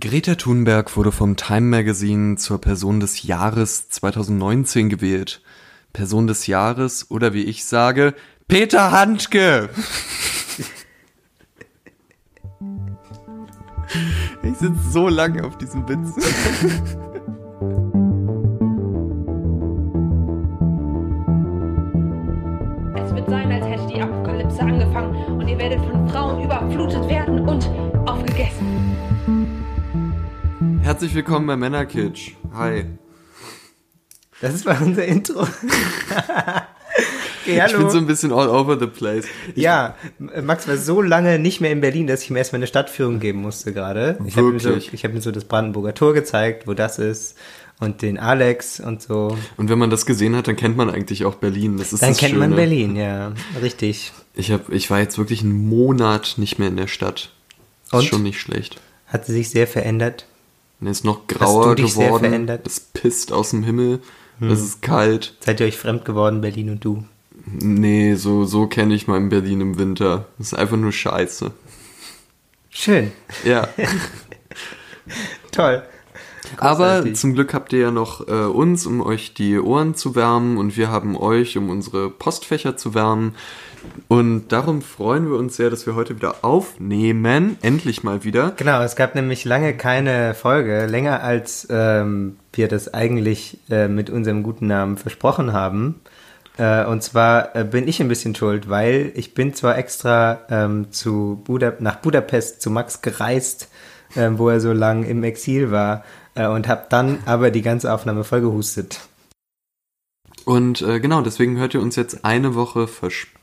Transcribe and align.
Greta 0.00 0.34
Thunberg 0.34 0.96
wurde 0.96 1.12
vom 1.12 1.36
Time 1.36 1.60
Magazine 1.60 2.36
zur 2.36 2.58
Person 2.58 3.00
des 3.00 3.22
Jahres 3.22 3.90
2019 3.90 4.88
gewählt. 4.88 5.42
Person 5.92 6.26
des 6.26 6.46
Jahres 6.46 7.10
oder 7.10 7.34
wie 7.34 7.42
ich 7.42 7.66
sage, 7.66 8.14
Peter 8.48 8.92
Handke. 8.92 9.68
Ich 14.42 14.56
sitze 14.56 14.78
so 14.90 15.08
lange 15.08 15.44
auf 15.44 15.58
diesem 15.58 15.86
Witz. 15.88 16.14
Es 22.94 23.14
wird 23.14 23.28
sein, 23.28 23.50
Herzlich 30.90 31.14
willkommen 31.14 31.46
bei 31.46 31.56
Männerkitsch. 31.56 32.32
Hi. 32.52 32.84
Das 34.40 34.54
ist 34.54 34.64
mal 34.64 34.76
unser 34.82 35.04
Intro. 35.04 35.42
okay, 37.42 37.62
Ich 37.64 37.76
bin 37.76 37.90
so 37.90 37.98
ein 37.98 38.08
bisschen 38.08 38.32
all 38.32 38.48
over 38.48 38.76
the 38.76 38.88
place. 38.88 39.24
Ich, 39.54 39.62
ja, 39.62 39.94
Max 40.18 40.66
war 40.66 40.76
so 40.76 41.00
lange 41.00 41.38
nicht 41.38 41.60
mehr 41.60 41.70
in 41.70 41.80
Berlin, 41.80 42.08
dass 42.08 42.24
ich 42.24 42.30
ihm 42.30 42.34
erstmal 42.34 42.58
eine 42.58 42.66
Stadtführung 42.66 43.20
geben 43.20 43.40
musste 43.40 43.72
gerade. 43.72 44.18
Ich 44.26 44.36
habe 44.36 44.48
ihm, 44.48 44.58
so, 44.58 44.74
ich 44.74 45.04
hab 45.04 45.14
ihm 45.14 45.20
so 45.20 45.30
das 45.30 45.44
Brandenburger 45.44 45.94
Tor 45.94 46.12
gezeigt, 46.12 46.66
wo 46.66 46.74
das 46.74 46.98
ist. 46.98 47.36
Und 47.78 48.02
den 48.02 48.18
Alex 48.18 48.80
und 48.80 49.00
so. 49.00 49.38
Und 49.56 49.70
wenn 49.70 49.78
man 49.78 49.90
das 49.90 50.06
gesehen 50.06 50.34
hat, 50.34 50.48
dann 50.48 50.56
kennt 50.56 50.76
man 50.76 50.90
eigentlich 50.90 51.24
auch 51.24 51.36
Berlin. 51.36 51.76
Das 51.76 51.92
ist 51.92 52.02
Dann 52.02 52.10
das 52.10 52.18
kennt 52.18 52.32
Schöne. 52.32 52.48
man 52.48 52.56
Berlin, 52.56 52.96
ja. 52.96 53.30
Richtig. 53.62 54.10
Ich, 54.34 54.50
hab, 54.50 54.68
ich 54.70 54.90
war 54.90 54.98
jetzt 54.98 55.18
wirklich 55.18 55.42
einen 55.42 55.68
Monat 55.68 56.34
nicht 56.36 56.58
mehr 56.58 56.66
in 56.66 56.76
der 56.76 56.88
Stadt. 56.88 57.30
Und? 57.92 58.00
ist 58.00 58.06
schon 58.06 58.24
nicht 58.24 58.40
schlecht. 58.40 58.80
Hat 59.06 59.26
sie 59.26 59.34
sich 59.34 59.50
sehr 59.50 59.68
verändert. 59.68 60.26
Und 60.80 60.86
es 60.86 60.98
ist 60.98 61.04
noch 61.04 61.26
grauer 61.26 61.74
geworden. 61.74 62.48
Hm. 62.48 62.58
Es 62.64 62.80
pisst 62.80 63.32
aus 63.32 63.50
dem 63.50 63.62
Himmel. 63.62 64.00
Es 64.40 64.60
ist 64.60 64.80
kalt. 64.80 65.36
Seid 65.40 65.60
ihr 65.60 65.66
euch 65.66 65.76
fremd 65.76 66.06
geworden, 66.06 66.40
Berlin 66.40 66.70
und 66.70 66.84
du? 66.84 67.04
Nee, 67.44 68.14
so, 68.14 68.44
so 68.44 68.66
kenne 68.66 68.94
ich 68.94 69.06
mal 69.06 69.18
in 69.18 69.28
Berlin 69.28 69.60
im 69.60 69.78
Winter. 69.78 70.26
Das 70.38 70.48
ist 70.48 70.54
einfach 70.54 70.76
nur 70.76 70.92
scheiße. 70.92 71.52
Schön. 72.70 73.12
Ja. 73.44 73.68
Toll. 75.52 75.82
Aber 76.56 76.86
Großartig. 76.86 77.16
zum 77.16 77.34
Glück 77.34 77.54
habt 77.54 77.72
ihr 77.72 77.80
ja 77.80 77.90
noch 77.90 78.26
äh, 78.26 78.32
uns, 78.32 78.86
um 78.86 79.00
euch 79.00 79.34
die 79.34 79.58
Ohren 79.58 79.94
zu 79.94 80.14
wärmen 80.14 80.56
und 80.56 80.76
wir 80.76 80.90
haben 80.90 81.16
euch, 81.16 81.56
um 81.56 81.68
unsere 81.70 82.10
Postfächer 82.10 82.76
zu 82.76 82.94
wärmen. 82.94 83.34
Und 84.08 84.48
darum 84.48 84.82
freuen 84.82 85.30
wir 85.30 85.38
uns 85.38 85.56
sehr, 85.56 85.70
dass 85.70 85.86
wir 85.86 85.94
heute 85.94 86.16
wieder 86.16 86.44
aufnehmen. 86.44 87.56
Endlich 87.62 88.02
mal 88.02 88.24
wieder. 88.24 88.52
Genau, 88.56 88.82
es 88.82 88.96
gab 88.96 89.14
nämlich 89.14 89.44
lange 89.44 89.76
keine 89.76 90.34
Folge, 90.34 90.86
länger 90.86 91.22
als 91.22 91.66
ähm, 91.70 92.36
wir 92.52 92.68
das 92.68 92.92
eigentlich 92.92 93.58
äh, 93.70 93.88
mit 93.88 94.10
unserem 94.10 94.42
guten 94.42 94.66
Namen 94.66 94.96
versprochen 94.96 95.52
haben. 95.52 96.00
Äh, 96.58 96.84
und 96.84 97.02
zwar 97.02 97.54
äh, 97.56 97.64
bin 97.64 97.88
ich 97.88 98.00
ein 98.00 98.08
bisschen 98.08 98.34
schuld, 98.34 98.68
weil 98.68 99.12
ich 99.14 99.34
bin 99.34 99.54
zwar 99.54 99.78
extra 99.78 100.40
ähm, 100.50 100.92
zu 100.92 101.40
Buda 101.44 101.74
nach 101.78 101.96
Budapest 101.96 102.60
zu 102.60 102.70
Max 102.70 103.02
gereist, 103.02 103.68
ähm, 104.16 104.38
wo 104.38 104.48
er 104.48 104.60
so 104.60 104.72
lang 104.72 105.04
im 105.04 105.24
Exil 105.24 105.70
war, 105.70 106.04
äh, 106.34 106.46
und 106.46 106.68
habe 106.68 106.86
dann 106.90 107.20
aber 107.26 107.50
die 107.50 107.62
ganze 107.62 107.92
Aufnahme 107.92 108.24
vollgehustet. 108.24 109.00
Und 110.44 110.82
äh, 110.82 111.00
genau, 111.00 111.22
deswegen 111.22 111.58
hört 111.58 111.74
ihr 111.74 111.80
uns 111.80 111.96
jetzt 111.96 112.24
eine 112.24 112.54
Woche 112.54 112.88
verspätet. 112.88 113.39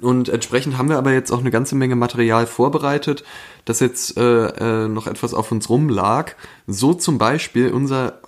Und 0.00 0.28
entsprechend 0.28 0.78
haben 0.78 0.88
wir 0.88 0.98
aber 0.98 1.12
jetzt 1.12 1.30
auch 1.30 1.40
eine 1.40 1.50
ganze 1.50 1.74
Menge 1.74 1.96
Material 1.96 2.46
vorbereitet, 2.46 3.24
das 3.64 3.80
jetzt 3.80 4.16
äh, 4.16 4.46
äh, 4.84 4.88
noch 4.88 5.06
etwas 5.06 5.32
auf 5.32 5.52
uns 5.52 5.68
rumlag. 5.68 6.32
So 6.66 6.92
zum 6.92 7.18
Beispiel 7.18 7.70
unser 7.70 8.20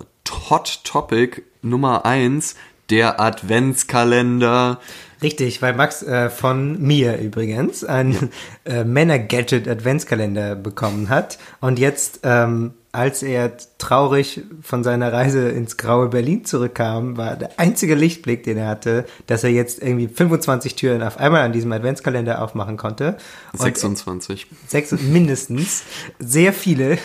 Hot 0.49 0.81
Topic 0.83 1.43
Nummer 1.61 2.05
eins, 2.05 2.55
der 2.89 3.19
Adventskalender. 3.19 4.79
Richtig, 5.21 5.61
weil 5.61 5.73
Max 5.73 6.01
äh, 6.01 6.29
von 6.29 6.81
mir 6.81 7.17
übrigens 7.19 7.83
einen 7.83 8.29
äh, 8.65 8.83
Männer-Gadget-Adventskalender 8.83 10.55
bekommen 10.55 11.09
hat. 11.09 11.39
Und 11.59 11.77
jetzt, 11.77 12.21
ähm, 12.23 12.73
als 12.91 13.21
er 13.21 13.51
traurig 13.77 14.41
von 14.61 14.83
seiner 14.83 15.13
Reise 15.13 15.49
ins 15.49 15.77
graue 15.77 16.09
Berlin 16.09 16.43
zurückkam, 16.43 17.17
war 17.17 17.35
der 17.35 17.59
einzige 17.59 17.93
Lichtblick, 17.93 18.43
den 18.43 18.57
er 18.57 18.67
hatte, 18.67 19.05
dass 19.27 19.43
er 19.43 19.51
jetzt 19.51 19.81
irgendwie 19.81 20.07
25 20.07 20.75
Türen 20.75 21.03
auf 21.03 21.17
einmal 21.17 21.41
an 21.41 21.53
diesem 21.53 21.71
Adventskalender 21.71 22.41
aufmachen 22.41 22.77
konnte. 22.77 23.17
Und 23.53 23.61
26. 23.61 24.47
Sechs 24.67 24.91
mindestens, 24.91 25.83
sehr 26.17 26.51
viele. 26.51 26.97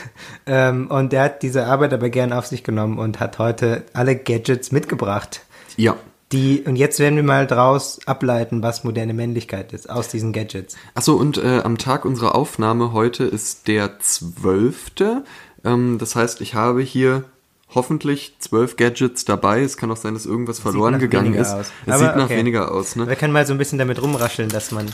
Ähm, 0.47 0.91
und 0.91 1.13
er 1.13 1.25
hat 1.25 1.43
diese 1.43 1.67
Arbeit 1.67 1.93
aber 1.93 2.09
gern 2.09 2.33
auf 2.33 2.47
sich 2.47 2.65
genommen 2.65 2.99
und 2.99 3.21
hat 3.21 3.39
heute 3.39 3.85
alle 3.93 4.17
Gadgets 4.17 4.73
mitgebracht. 4.73 5.43
Ja. 5.77 5.97
Die, 6.33 6.63
und 6.63 6.77
jetzt 6.77 6.99
werden 6.99 7.17
wir 7.17 7.23
mal 7.23 7.47
draus 7.47 8.01
ableiten, 8.07 8.63
was 8.63 8.83
moderne 8.83 9.15
Männlichkeit 9.15 9.73
ist, 9.73 9.89
aus 9.89 10.09
diesen 10.09 10.33
Gadgets. 10.33 10.75
Achso, 10.95 11.15
und 11.15 11.37
äh, 11.37 11.61
am 11.63 11.79
Tag 11.79 12.05
unserer 12.05 12.35
Aufnahme 12.35 12.93
heute 12.93 13.25
ist 13.25 13.69
der 13.69 14.01
12. 14.01 15.25
Ähm, 15.65 15.99
das 15.99 16.15
heißt, 16.17 16.41
ich 16.41 16.55
habe 16.55 16.83
hier 16.83 17.25
hoffentlich 17.75 18.37
zwölf 18.39 18.77
Gadgets 18.77 19.25
dabei. 19.25 19.63
Es 19.63 19.77
kann 19.77 19.91
auch 19.91 19.97
sein, 19.97 20.15
dass 20.15 20.27
irgendwas 20.27 20.59
verloren 20.61 20.99
gegangen 20.99 21.35
ist. 21.35 21.49
aus. 21.53 21.67
Es 21.87 21.93
Aber 21.93 21.99
sieht 22.07 22.17
nach 22.17 22.25
okay. 22.27 22.37
weniger 22.37 22.71
aus, 22.71 22.95
ne? 22.97 23.09
Wir 23.09 23.17
können 23.17 23.33
mal 23.33 23.47
so 23.47 23.53
ein 23.53 23.59
bisschen 23.59 23.79
damit 23.79 24.01
rumrascheln, 24.01 24.49
dass 24.49 24.71
man 24.71 24.87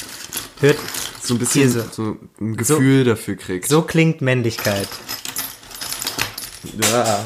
hört, 0.61 0.79
So 1.21 1.35
ein 1.35 1.39
bisschen 1.39 1.71
so, 1.71 1.83
so. 1.91 2.17
ein 2.41 2.57
Gefühl 2.57 3.05
dafür 3.05 3.37
kriegt. 3.37 3.69
so 3.69 3.83
klingt 3.83 4.23
Männlichkeit. 4.23 4.89
Ja. 6.93 7.25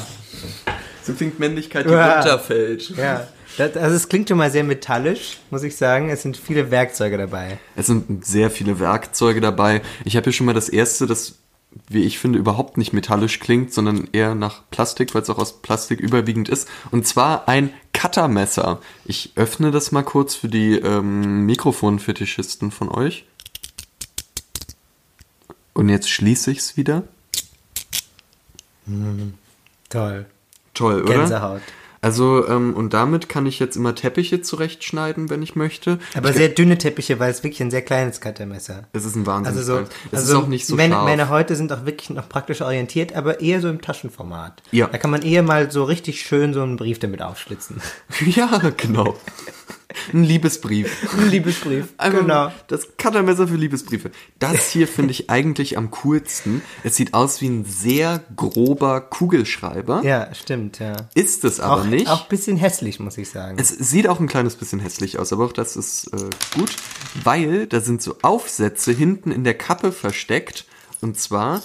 So 1.03 1.13
klingt 1.13 1.39
Männlichkeit, 1.39 1.85
die 1.85 1.91
Ja. 1.91 2.15
runterfällt. 2.15 2.89
Ja. 2.97 3.27
Das, 3.57 3.77
also 3.77 3.95
es 3.95 4.09
klingt 4.09 4.27
schon 4.27 4.37
mal 4.37 4.51
sehr 4.51 4.63
metallisch, 4.65 5.37
muss 5.51 5.63
ich 5.63 5.77
sagen. 5.77 6.09
Es 6.09 6.23
sind 6.23 6.35
viele 6.35 6.71
Werkzeuge 6.71 7.17
dabei. 7.17 7.57
Es 7.75 7.87
sind 7.87 8.25
sehr 8.25 8.49
viele 8.51 8.79
Werkzeuge 8.79 9.39
dabei. 9.39 9.81
Ich 10.03 10.17
habe 10.17 10.25
hier 10.25 10.33
schon 10.33 10.45
mal 10.47 10.53
das 10.53 10.67
erste, 10.67 11.05
das, 11.07 11.35
wie 11.89 12.03
ich 12.03 12.19
finde, 12.19 12.39
überhaupt 12.39 12.77
nicht 12.77 12.93
metallisch 12.93 13.39
klingt, 13.39 13.73
sondern 13.73 14.07
eher 14.11 14.35
nach 14.35 14.63
Plastik, 14.71 15.13
weil 15.13 15.21
es 15.21 15.29
auch 15.29 15.37
aus 15.37 15.61
Plastik 15.61 15.99
überwiegend 15.99 16.49
ist. 16.49 16.67
Und 16.91 17.05
zwar 17.05 17.47
ein 17.47 17.71
Cuttermesser. 17.93 18.79
Ich 19.05 19.33
öffne 19.35 19.71
das 19.71 19.91
mal 19.91 20.03
kurz 20.03 20.35
für 20.35 20.47
die 20.47 20.73
ähm, 20.75 21.45
Mikrofonfetischisten 21.45 22.71
von 22.71 22.89
euch. 22.89 23.25
Und 25.73 25.89
jetzt 25.89 26.09
schließe 26.09 26.51
ich 26.51 26.59
es 26.59 26.77
wieder. 26.77 27.03
Toll. 29.89 30.25
Toll, 30.73 31.03
oder? 31.03 31.13
Gänsehaut. 31.13 31.61
Also, 32.05 32.47
ähm, 32.47 32.75
und 32.75 32.93
damit 32.93 33.29
kann 33.29 33.47
ich 33.47 33.57
jetzt 33.57 33.75
immer 33.75 33.95
Teppiche 33.95 34.39
zurechtschneiden, 34.39 35.31
wenn 35.31 35.41
ich 35.41 35.55
möchte. 35.55 35.97
Aber 36.13 36.29
ich 36.29 36.35
sehr 36.35 36.49
dünne 36.49 36.77
Teppiche, 36.77 37.19
weil 37.19 37.31
es 37.31 37.43
wirklich 37.43 37.61
ein 37.61 37.71
sehr 37.71 37.81
kleines 37.81 38.21
Cuttermesser. 38.21 38.83
Es 38.93 39.05
ist 39.05 39.15
ein 39.15 39.25
Wahnsinn. 39.25 39.57
Also 39.57 39.63
so, 39.63 39.79
es 40.11 40.19
also 40.19 40.37
ist 40.37 40.43
auch 40.43 40.47
nicht 40.47 40.67
so 40.67 40.75
meine, 40.75 40.93
scharf. 40.93 41.05
meine 41.05 41.29
heute 41.29 41.55
sind 41.55 41.73
auch 41.73 41.87
wirklich 41.87 42.11
noch 42.11 42.29
praktisch 42.29 42.61
orientiert, 42.61 43.15
aber 43.15 43.41
eher 43.41 43.59
so 43.59 43.69
im 43.69 43.81
Taschenformat. 43.81 44.61
Ja. 44.69 44.85
Da 44.85 44.99
kann 44.99 45.09
man 45.09 45.23
eher 45.23 45.41
mal 45.41 45.71
so 45.71 45.83
richtig 45.83 46.21
schön 46.21 46.53
so 46.53 46.61
einen 46.61 46.77
Brief 46.77 46.99
damit 46.99 47.23
aufschlitzen. 47.23 47.81
ja, 48.27 48.61
genau. 48.77 49.17
Ein 50.13 50.23
Liebesbrief. 50.23 51.13
Ein 51.17 51.29
Liebesbrief. 51.29 51.93
Einfach 51.97 52.19
genau. 52.19 52.51
Das 52.67 52.97
Cuttermesser 52.97 53.47
für 53.47 53.55
Liebesbriefe. 53.55 54.11
Das 54.39 54.69
hier 54.69 54.87
finde 54.87 55.11
ich 55.11 55.29
eigentlich 55.29 55.77
am 55.77 55.91
coolsten. 55.91 56.61
Es 56.83 56.95
sieht 56.95 57.13
aus 57.13 57.41
wie 57.41 57.47
ein 57.47 57.65
sehr 57.65 58.23
grober 58.35 59.01
Kugelschreiber. 59.01 60.03
Ja, 60.03 60.33
stimmt, 60.33 60.79
ja. 60.79 60.95
Ist 61.13 61.43
es 61.43 61.59
aber 61.59 61.81
auch, 61.81 61.85
nicht. 61.85 62.07
Auch 62.07 62.23
ein 62.23 62.29
bisschen 62.29 62.57
hässlich, 62.57 62.99
muss 62.99 63.17
ich 63.17 63.29
sagen. 63.29 63.57
Es 63.59 63.69
sieht 63.69 64.07
auch 64.07 64.19
ein 64.19 64.27
kleines 64.27 64.55
bisschen 64.55 64.79
hässlich 64.79 65.19
aus, 65.19 65.31
aber 65.33 65.45
auch 65.45 65.53
das 65.53 65.75
ist 65.75 66.07
äh, 66.07 66.29
gut, 66.55 66.75
weil 67.23 67.67
da 67.67 67.81
sind 67.81 68.01
so 68.01 68.17
Aufsätze 68.21 68.91
hinten 68.91 69.31
in 69.31 69.43
der 69.43 69.55
Kappe 69.55 69.91
versteckt 69.91 70.65
und 71.01 71.19
zwar 71.19 71.61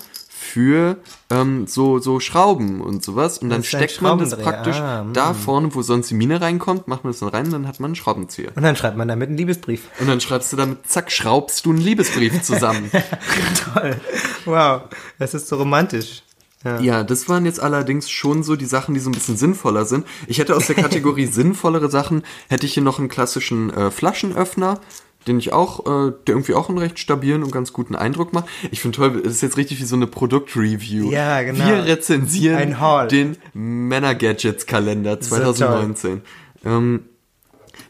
für 0.50 0.96
ähm, 1.30 1.66
so, 1.66 1.98
so 1.98 2.18
Schrauben 2.18 2.80
und 2.80 3.04
sowas 3.04 3.38
und 3.38 3.50
dann 3.50 3.62
steckt 3.62 4.02
man 4.02 4.18
das 4.18 4.36
praktisch 4.36 4.76
Ah, 4.76 5.04
mm. 5.04 5.12
da 5.12 5.34
vorne, 5.34 5.74
wo 5.74 5.82
sonst 5.82 6.10
die 6.10 6.14
Mine 6.14 6.40
reinkommt, 6.40 6.88
macht 6.88 7.04
man 7.04 7.12
das 7.12 7.20
dann 7.20 7.28
rein 7.28 7.46
und 7.46 7.52
dann 7.52 7.68
hat 7.68 7.78
man 7.78 7.90
einen 7.90 7.94
Schraubenzieher. 7.96 8.50
Und 8.54 8.62
dann 8.62 8.76
schreibt 8.76 8.96
man 8.96 9.08
damit 9.08 9.28
einen 9.28 9.38
Liebesbrief. 9.38 9.88
Und 10.00 10.08
dann 10.08 10.20
schreibst 10.20 10.52
du 10.52 10.56
damit, 10.56 10.86
zack, 10.88 11.12
schraubst 11.12 11.64
du 11.66 11.70
einen 11.70 11.80
Liebesbrief 11.80 12.42
zusammen. 12.42 12.90
Toll. 13.74 13.96
Wow, 14.44 14.82
das 15.18 15.34
ist 15.34 15.48
so 15.48 15.56
romantisch. 15.56 16.22
Ja. 16.64 16.80
Ja, 16.80 17.04
das 17.04 17.28
waren 17.28 17.46
jetzt 17.46 17.60
allerdings 17.60 18.10
schon 18.10 18.42
so 18.42 18.54
die 18.54 18.66
Sachen, 18.66 18.94
die 18.94 19.00
so 19.00 19.08
ein 19.08 19.14
bisschen 19.14 19.36
sinnvoller 19.36 19.86
sind. 19.86 20.06
Ich 20.26 20.38
hätte 20.38 20.54
aus 20.54 20.66
der 20.66 20.76
Kategorie 20.76 21.26
sinnvollere 21.30 21.90
Sachen, 21.90 22.22
hätte 22.48 22.66
ich 22.66 22.74
hier 22.74 22.82
noch 22.82 22.98
einen 22.98 23.08
klassischen 23.08 23.72
äh, 23.72 23.90
Flaschenöffner, 23.90 24.80
den 25.26 25.38
ich 25.38 25.52
auch, 25.52 25.80
äh, 25.80 26.12
der 26.26 26.34
irgendwie 26.34 26.54
auch 26.54 26.68
einen 26.68 26.78
recht 26.78 26.98
stabilen 26.98 27.42
und 27.42 27.52
ganz 27.52 27.72
guten 27.72 27.94
Eindruck 27.94 28.32
macht. 28.32 28.48
Ich 28.70 28.80
finde 28.80 28.96
toll, 28.96 29.22
es 29.24 29.32
ist 29.34 29.40
jetzt 29.42 29.56
richtig 29.56 29.80
wie 29.80 29.84
so 29.84 29.96
eine 29.96 30.06
Produktreview. 30.06 31.10
Ja, 31.10 31.42
genau. 31.42 31.66
Wir 31.66 31.84
rezensieren 31.84 32.56
Ein 32.56 32.80
Haul. 32.80 33.08
den 33.08 33.36
Männer-Gadgets-Kalender 33.52 35.20
2019. 35.20 36.22
Ähm, 36.64 37.04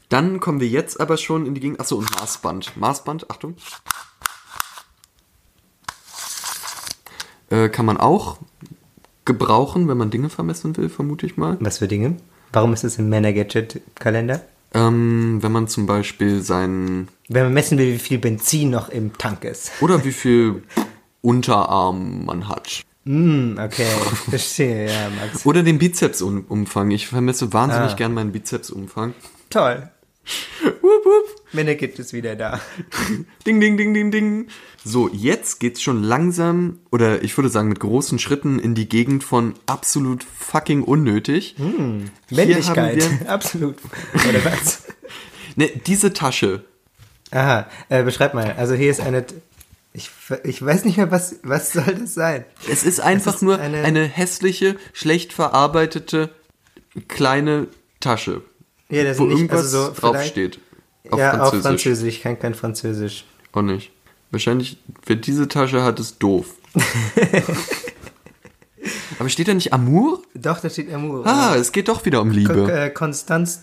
dann 0.08 0.40
kommen 0.40 0.60
wir 0.60 0.68
jetzt 0.68 1.00
aber 1.00 1.16
schon 1.16 1.46
in 1.46 1.54
die 1.54 1.60
Gegend. 1.60 1.80
Achso, 1.80 1.96
und 1.96 2.10
Maßband. 2.18 2.76
Maßband, 2.76 3.30
Achtung. 3.30 3.54
äh, 7.50 7.68
kann 7.68 7.86
man 7.86 7.96
auch 7.96 8.38
gebrauchen, 9.24 9.88
wenn 9.88 9.98
man 9.98 10.10
Dinge 10.10 10.30
vermessen 10.30 10.76
will, 10.76 10.88
vermute 10.88 11.26
ich 11.26 11.36
mal. 11.36 11.56
Was 11.60 11.78
für 11.78 11.88
Dinge? 11.88 12.16
Warum 12.52 12.72
ist 12.72 12.84
es 12.84 12.98
im 12.98 13.08
Männer-Gadget-Kalender? 13.08 14.40
Ähm, 14.72 15.38
wenn 15.40 15.52
man 15.52 15.66
zum 15.68 15.86
Beispiel 15.86 16.42
seinen 16.42 17.08
Wenn 17.28 17.44
man 17.44 17.54
messen 17.54 17.76
will, 17.78 17.92
wie 17.94 17.98
viel 17.98 18.18
Benzin 18.18 18.70
noch 18.70 18.88
im 18.88 19.16
Tank 19.18 19.44
ist. 19.44 19.72
oder 19.80 20.04
wie 20.04 20.12
viel 20.12 20.62
Unterarm 21.22 22.24
man 22.24 22.48
hat. 22.48 22.82
Hm, 23.04 23.58
okay, 23.62 23.86
verstehe, 24.30 24.86
ja, 24.86 25.08
Max. 25.10 25.44
Oder 25.46 25.62
den 25.62 25.78
Bizepsumfang. 25.78 26.90
Ich 26.90 27.08
vermesse 27.08 27.52
wahnsinnig 27.52 27.92
Ah. 27.92 27.96
gern 27.96 28.14
meinen 28.14 28.32
Bizepsumfang. 28.32 29.14
Toll. 29.48 29.88
Wupp, 30.62 31.04
wupp. 31.04 31.39
Männer-Gadget 31.52 31.98
ist 31.98 32.12
wieder 32.12 32.36
da. 32.36 32.60
Ding, 33.46 33.60
ding, 33.60 33.76
ding, 33.76 33.92
ding, 33.94 34.10
ding. 34.10 34.48
So, 34.84 35.08
jetzt 35.12 35.60
geht's 35.60 35.82
schon 35.82 36.02
langsam, 36.02 36.78
oder 36.90 37.22
ich 37.22 37.36
würde 37.36 37.48
sagen 37.50 37.68
mit 37.68 37.80
großen 37.80 38.18
Schritten 38.18 38.58
in 38.58 38.74
die 38.74 38.88
Gegend 38.88 39.24
von 39.24 39.54
absolut 39.66 40.24
fucking 40.24 40.82
unnötig. 40.82 41.56
Haben 41.58 42.10
Männlichkeit, 42.30 43.02
absolut. 43.26 43.76
Oder 44.28 44.44
was? 44.44 44.84
Ne, 45.56 45.68
diese 45.84 46.12
Tasche. 46.12 46.64
Aha, 47.32 47.66
äh, 47.88 48.04
beschreib 48.04 48.34
mal. 48.34 48.54
Also 48.56 48.74
hier 48.74 48.88
ist 48.90 49.00
eine. 49.00 49.24
Ich, 49.92 50.08
ich 50.44 50.64
weiß 50.64 50.84
nicht 50.84 50.96
mehr, 50.96 51.10
was, 51.10 51.40
was 51.42 51.72
soll 51.72 51.96
das 51.98 52.14
sein? 52.14 52.44
Es 52.70 52.84
ist 52.84 53.00
einfach 53.00 53.34
ist 53.34 53.42
nur 53.42 53.58
eine- 53.58 53.82
eine, 53.82 54.04
hässliche, 54.04 54.76
schlecht 54.92 55.32
verarbeitete 55.32 56.30
kleine 57.08 57.66
Tasche, 57.98 58.42
Ja, 58.88 59.02
das 59.02 59.18
wo 59.18 59.24
nicht, 59.24 59.38
irgendwas 59.38 59.62
also 59.74 59.86
so 59.86 59.92
draufsteht. 60.00 60.60
Auf 61.10 61.18
ja, 61.18 61.30
Französisch. 61.30 61.56
auf 61.58 61.62
Französisch. 61.62 62.08
Ich 62.16 62.22
kann 62.22 62.38
kein 62.38 62.54
Französisch. 62.54 63.24
Auch 63.52 63.62
nicht. 63.62 63.90
Wahrscheinlich, 64.30 64.76
wer 65.06 65.16
diese 65.16 65.48
Tasche 65.48 65.82
hat, 65.82 65.98
ist 66.00 66.18
doof. 66.22 66.54
Aber 69.18 69.28
steht 69.28 69.48
da 69.48 69.54
nicht 69.54 69.72
Amour? 69.72 70.22
Doch, 70.34 70.60
da 70.60 70.70
steht 70.70 70.92
Amour. 70.92 71.26
Ah, 71.26 71.54
es 71.56 71.72
geht 71.72 71.88
doch 71.88 72.04
wieder 72.06 72.22
um 72.22 72.30
Liebe. 72.30 72.72
äh, 72.72 72.90
Constance 72.90 73.60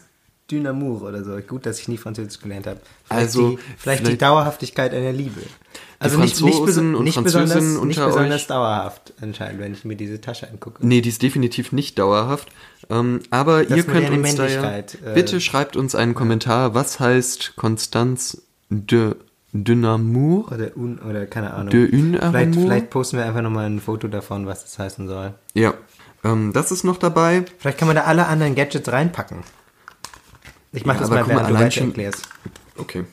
Dynamour 0.51 1.01
oder 1.01 1.23
so. 1.23 1.35
Gut, 1.41 1.65
dass 1.65 1.79
ich 1.79 1.87
nie 1.87 1.97
Französisch 1.97 2.39
gelernt 2.39 2.67
habe. 2.67 2.79
Vielleicht 3.05 3.21
Also, 3.27 3.49
die, 3.51 3.57
vielleicht, 3.77 4.01
die 4.01 4.05
vielleicht- 4.05 4.21
Dauerhaftigkeit 4.21 4.93
einer 4.93 5.11
Liebe. 5.11 5.41
Also 5.99 6.19
nicht, 6.19 6.39
nicht, 6.41 6.59
und 6.59 7.03
nicht 7.03 7.15
Französinnen 7.15 7.49
besonders, 7.49 7.85
nicht 7.85 7.99
besonders 8.05 8.41
euch- 8.41 8.47
dauerhaft 8.47 9.13
anscheinend, 9.19 9.59
wenn 9.59 9.73
ich 9.73 9.83
mir 9.83 9.95
diese 9.95 10.21
Tasche 10.21 10.47
angucke. 10.47 10.85
Nee, 10.85 11.01
die 11.01 11.09
ist 11.09 11.23
definitiv 11.23 11.71
nicht 11.71 11.97
dauerhaft. 11.97 12.49
Ähm, 12.89 13.21
aber 13.31 13.63
ihr 13.69 13.83
könnt 13.83 14.09
uns 14.11 14.35
da 14.35 14.47
ja, 14.47 14.77
äh, 14.77 14.83
bitte 15.15 15.41
schreibt 15.41 15.75
uns 15.75 15.95
einen 15.95 16.13
Kommentar. 16.13 16.75
Was 16.75 16.99
heißt 16.99 17.55
Constance 17.55 18.41
de 18.69 19.15
Dynamour? 19.53 20.51
Oder, 20.51 20.77
un, 20.77 20.99
oder 20.99 21.25
keine 21.25 21.53
Ahnung. 21.53 21.69
De 21.69 21.89
une 21.91 22.19
vielleicht, 22.19 22.53
vielleicht 22.55 22.89
posten 22.91 23.17
wir 23.17 23.25
einfach 23.25 23.41
nochmal 23.41 23.65
ein 23.65 23.79
Foto 23.79 24.07
davon, 24.07 24.45
was 24.45 24.63
das 24.63 24.77
heißen 24.77 25.07
soll. 25.07 25.33
Ja, 25.55 25.73
ähm, 26.23 26.53
das 26.53 26.71
ist 26.71 26.83
noch 26.83 26.97
dabei. 26.97 27.45
Vielleicht 27.57 27.79
kann 27.79 27.87
man 27.87 27.95
da 27.95 28.03
alle 28.03 28.27
anderen 28.27 28.53
Gadgets 28.53 28.91
reinpacken. 28.91 29.39
Ich 30.73 30.85
mach 30.85 30.93
Ja, 30.95 30.99
das 31.01 31.09
aber 31.09 31.21
mal, 31.21 31.23
guck 31.23 31.33
mal, 31.33 31.39
während 31.39 31.49
du 31.49 31.55
allein 31.55 31.71
weiter 31.71 31.81
erklärst. 31.81 32.29
Okay. 32.77 33.05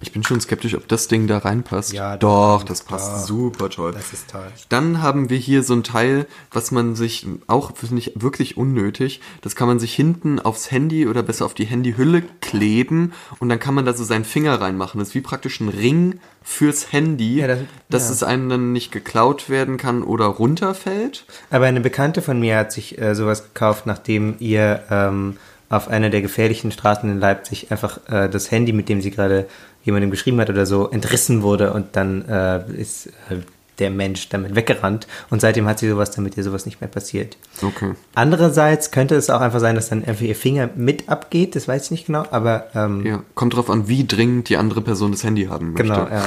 Ich 0.00 0.12
bin 0.12 0.22
schon 0.22 0.40
skeptisch, 0.40 0.74
ob 0.74 0.86
das 0.86 1.08
Ding 1.08 1.26
da 1.26 1.38
reinpasst. 1.38 1.92
Ja, 1.92 2.16
doch, 2.16 2.58
doch, 2.60 2.62
das 2.64 2.82
passt 2.82 3.12
doch. 3.12 3.18
super 3.26 3.68
toll. 3.68 3.92
Das 3.92 4.12
ist 4.12 4.30
toll. 4.30 4.46
Dann 4.68 5.02
haben 5.02 5.28
wir 5.28 5.38
hier 5.38 5.62
so 5.64 5.74
ein 5.74 5.82
Teil, 5.82 6.26
was 6.52 6.70
man 6.70 6.94
sich 6.94 7.26
auch, 7.48 7.76
finde 7.76 7.98
ich, 7.98 8.12
wirklich 8.14 8.56
unnötig. 8.56 9.20
Das 9.42 9.56
kann 9.56 9.66
man 9.66 9.78
sich 9.80 9.94
hinten 9.94 10.38
aufs 10.38 10.70
Handy 10.70 11.06
oder 11.08 11.22
besser 11.22 11.44
auf 11.46 11.54
die 11.54 11.64
Handyhülle 11.64 12.22
kleben 12.40 13.12
und 13.40 13.48
dann 13.48 13.58
kann 13.58 13.74
man 13.74 13.84
da 13.86 13.92
so 13.92 14.04
seinen 14.04 14.24
Finger 14.24 14.60
reinmachen. 14.60 14.98
Das 15.00 15.08
ist 15.08 15.14
wie 15.14 15.20
praktisch 15.20 15.60
ein 15.60 15.68
Ring 15.68 16.20
fürs 16.44 16.92
Handy, 16.92 17.40
Ja, 17.40 17.46
das- 17.48 17.58
dass 17.90 18.06
ja. 18.08 18.12
es 18.14 18.22
einem 18.22 18.48
dann 18.48 18.72
nicht 18.72 18.92
geklaut 18.92 19.50
werden 19.50 19.76
kann 19.78 20.02
oder 20.02 20.26
runterfällt. 20.26 21.24
Aber 21.50 21.66
eine 21.66 21.80
Bekannte 21.80 22.22
von 22.22 22.38
mir 22.40 22.56
hat 22.56 22.72
sich 22.72 22.98
äh, 22.98 23.14
sowas 23.14 23.44
gekauft, 23.52 23.86
nachdem 23.86 24.36
ihr 24.38 24.82
ähm, 24.90 25.36
auf 25.70 25.88
einer 25.88 26.08
der 26.08 26.22
gefährlichen 26.22 26.72
Straßen 26.72 27.10
in 27.10 27.18
Leipzig 27.20 27.70
einfach 27.70 27.98
äh, 28.08 28.28
das 28.30 28.50
Handy, 28.50 28.72
mit 28.72 28.88
dem 28.88 29.02
sie 29.02 29.10
gerade 29.10 29.46
jemandem 29.88 30.10
geschrieben 30.10 30.40
hat 30.40 30.50
oder 30.50 30.66
so, 30.66 30.88
entrissen 30.90 31.42
wurde 31.42 31.72
und 31.72 31.96
dann 31.96 32.24
äh, 32.28 32.60
ist 32.72 33.06
äh, 33.30 33.36
der 33.78 33.90
Mensch 33.90 34.28
damit 34.28 34.54
weggerannt 34.56 35.06
und 35.30 35.40
seitdem 35.40 35.66
hat 35.68 35.78
sie 35.78 35.88
sowas, 35.88 36.10
damit 36.10 36.36
ihr 36.36 36.42
sowas 36.44 36.66
nicht 36.66 36.80
mehr 36.80 36.88
passiert. 36.88 37.36
Okay. 37.62 37.92
Andererseits 38.14 38.90
könnte 38.90 39.14
es 39.14 39.30
auch 39.30 39.40
einfach 39.40 39.60
sein, 39.60 39.76
dass 39.76 39.88
dann 39.88 40.04
einfach 40.04 40.22
ihr 40.22 40.34
Finger 40.34 40.68
mit 40.74 41.08
abgeht, 41.08 41.54
das 41.56 41.68
weiß 41.68 41.84
ich 41.86 41.90
nicht 41.92 42.06
genau, 42.06 42.24
aber 42.30 42.66
ähm, 42.74 43.06
Ja, 43.06 43.22
kommt 43.34 43.54
drauf 43.54 43.70
an, 43.70 43.88
wie 43.88 44.06
dringend 44.06 44.48
die 44.48 44.56
andere 44.56 44.80
Person 44.80 45.12
das 45.12 45.22
Handy 45.24 45.44
haben 45.46 45.72
möchte. 45.74 45.84
genau, 45.84 46.08
ja. 46.08 46.24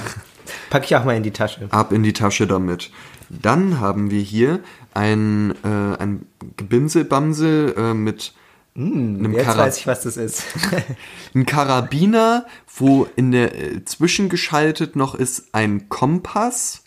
Packe 0.70 0.86
ich 0.86 0.96
auch 0.96 1.04
mal 1.06 1.16
in 1.16 1.24
die 1.24 1.32
Tasche. 1.32 1.68
Ab 1.70 1.92
in 1.92 2.04
die 2.04 2.14
Tasche 2.14 2.48
damit. 2.48 2.90
Dann 3.30 3.80
haben 3.80 4.12
wir 4.12 4.22
hier 4.22 4.60
ein, 4.94 5.54
äh, 5.64 6.02
ein 6.02 6.26
Gebimselbamsel 6.58 7.74
äh, 7.78 7.94
mit 7.94 8.34
einem 8.76 9.34
Jetzt 9.34 9.46
Kara 9.46 9.58
weiß 9.64 9.78
ich, 9.80 9.88
was 9.88 10.04
das 10.04 10.18
ist. 10.18 10.44
ein 11.36 11.46
Karabiner, 11.46 12.46
wo 12.76 13.08
in 13.16 13.32
der 13.32 13.56
äh, 13.56 13.84
zwischengeschaltet 13.84 14.96
noch 14.96 15.16
ist 15.16 15.54
ein 15.54 15.90
Kompass 15.90 16.84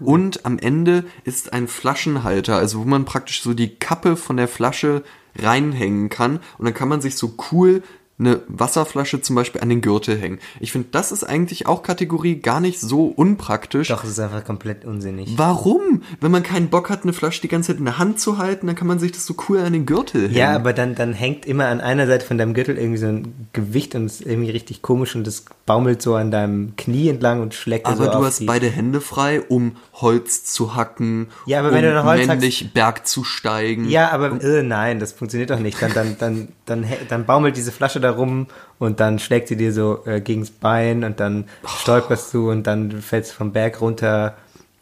und 0.00 0.44
am 0.44 0.58
Ende 0.58 1.04
ist 1.24 1.52
ein 1.52 1.68
Flaschenhalter, 1.68 2.56
also 2.56 2.80
wo 2.80 2.84
man 2.84 3.04
praktisch 3.04 3.42
so 3.42 3.54
die 3.54 3.76
Kappe 3.76 4.16
von 4.16 4.36
der 4.36 4.48
Flasche 4.48 5.02
reinhängen 5.36 6.08
kann 6.08 6.40
und 6.58 6.64
dann 6.64 6.74
kann 6.74 6.88
man 6.88 7.00
sich 7.00 7.16
so 7.16 7.34
cool 7.50 7.82
eine 8.18 8.40
Wasserflasche 8.48 9.20
zum 9.20 9.36
Beispiel 9.36 9.60
an 9.60 9.68
den 9.68 9.80
Gürtel 9.80 10.18
hängen. 10.18 10.38
Ich 10.58 10.72
finde, 10.72 10.88
das 10.90 11.12
ist 11.12 11.22
eigentlich 11.22 11.66
auch 11.66 11.82
Kategorie 11.82 12.36
gar 12.36 12.60
nicht 12.60 12.80
so 12.80 13.06
unpraktisch. 13.06 13.88
Doch, 13.88 14.02
es 14.02 14.10
ist 14.10 14.18
einfach 14.18 14.44
komplett 14.44 14.84
unsinnig. 14.84 15.34
Warum? 15.36 16.02
Wenn 16.20 16.32
man 16.32 16.42
keinen 16.42 16.68
Bock 16.68 16.90
hat, 16.90 17.04
eine 17.04 17.12
Flasche 17.12 17.40
die 17.42 17.48
ganze 17.48 17.68
Zeit 17.68 17.78
in 17.78 17.84
der 17.84 17.98
Hand 17.98 18.18
zu 18.18 18.38
halten, 18.38 18.66
dann 18.66 18.74
kann 18.74 18.88
man 18.88 18.98
sich 18.98 19.12
das 19.12 19.24
so 19.24 19.34
cool 19.48 19.58
an 19.58 19.72
den 19.72 19.86
Gürtel 19.86 20.22
hängen. 20.22 20.34
Ja, 20.34 20.54
aber 20.54 20.72
dann, 20.72 20.96
dann 20.96 21.12
hängt 21.12 21.46
immer 21.46 21.66
an 21.66 21.80
einer 21.80 22.06
Seite 22.06 22.26
von 22.26 22.38
deinem 22.38 22.54
Gürtel 22.54 22.76
irgendwie 22.76 22.98
so 22.98 23.06
ein 23.06 23.48
Gewicht 23.52 23.94
und 23.94 24.06
es 24.06 24.20
ist 24.20 24.26
irgendwie 24.26 24.50
richtig 24.50 24.82
komisch 24.82 25.14
und 25.14 25.26
das 25.26 25.44
baumelt 25.68 26.00
so 26.00 26.14
an 26.14 26.30
deinem 26.30 26.74
Knie 26.76 27.10
entlang 27.10 27.42
und 27.42 27.52
schlägt 27.52 27.84
Aber 27.86 27.96
so 27.96 28.04
du 28.04 28.18
auf 28.18 28.24
hast 28.24 28.46
beide 28.46 28.70
Hände 28.70 29.02
frei, 29.02 29.42
um 29.42 29.76
Holz 29.92 30.42
zu 30.42 30.74
hacken, 30.74 31.28
Ja, 31.44 31.58
aber 31.58 31.68
um 31.68 31.74
wenn 31.74 31.82
du 31.84 31.92
dann 31.92 32.04
Holz 32.06 32.26
männlich 32.26 32.72
Berg 32.72 33.06
zu 33.06 33.22
steigen. 33.22 33.86
Ja, 33.90 34.10
aber 34.10 34.42
äh, 34.42 34.62
nein, 34.62 34.98
das 34.98 35.12
funktioniert 35.12 35.50
doch 35.50 35.58
nicht. 35.58 35.80
Dann, 35.82 35.92
dann, 35.92 36.16
dann, 36.18 36.48
dann, 36.64 36.86
dann 37.10 37.26
baumelt 37.26 37.58
diese 37.58 37.70
Flasche 37.70 38.00
da 38.00 38.12
rum 38.12 38.46
und 38.78 38.98
dann 38.98 39.18
schlägt 39.18 39.48
sie 39.48 39.56
dir 39.56 39.74
so 39.74 40.06
äh, 40.06 40.22
gegens 40.22 40.50
Bein 40.50 41.04
und 41.04 41.20
dann 41.20 41.44
stolperst 41.66 42.32
du 42.32 42.50
und 42.50 42.66
dann 42.66 43.02
fällst 43.02 43.32
du 43.32 43.34
vom 43.34 43.52
Berg 43.52 43.82
runter 43.82 44.38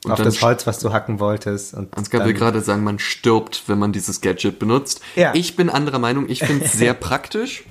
auf 0.09 0.23
das 0.23 0.41
Holz, 0.41 0.69
was 0.69 0.79
du 0.79 0.93
hacken 0.93 1.19
wolltest. 1.19 1.75
Und 1.75 1.97
Ansgar 1.97 2.25
will 2.25 2.33
gerade 2.33 2.61
sagen, 2.61 2.85
man 2.85 3.01
stirbt, 3.01 3.65
wenn 3.67 3.81
man 3.81 3.91
dieses 3.91 4.21
Gadget 4.21 4.61
benutzt. 4.61 5.01
Ja. 5.17 5.35
Ich 5.35 5.57
bin 5.57 5.69
anderer 5.69 5.99
Meinung, 5.99 6.29
ich 6.29 6.45
finde 6.45 6.65
es 6.65 6.75
sehr 6.75 6.95
praktisch. 7.09 7.65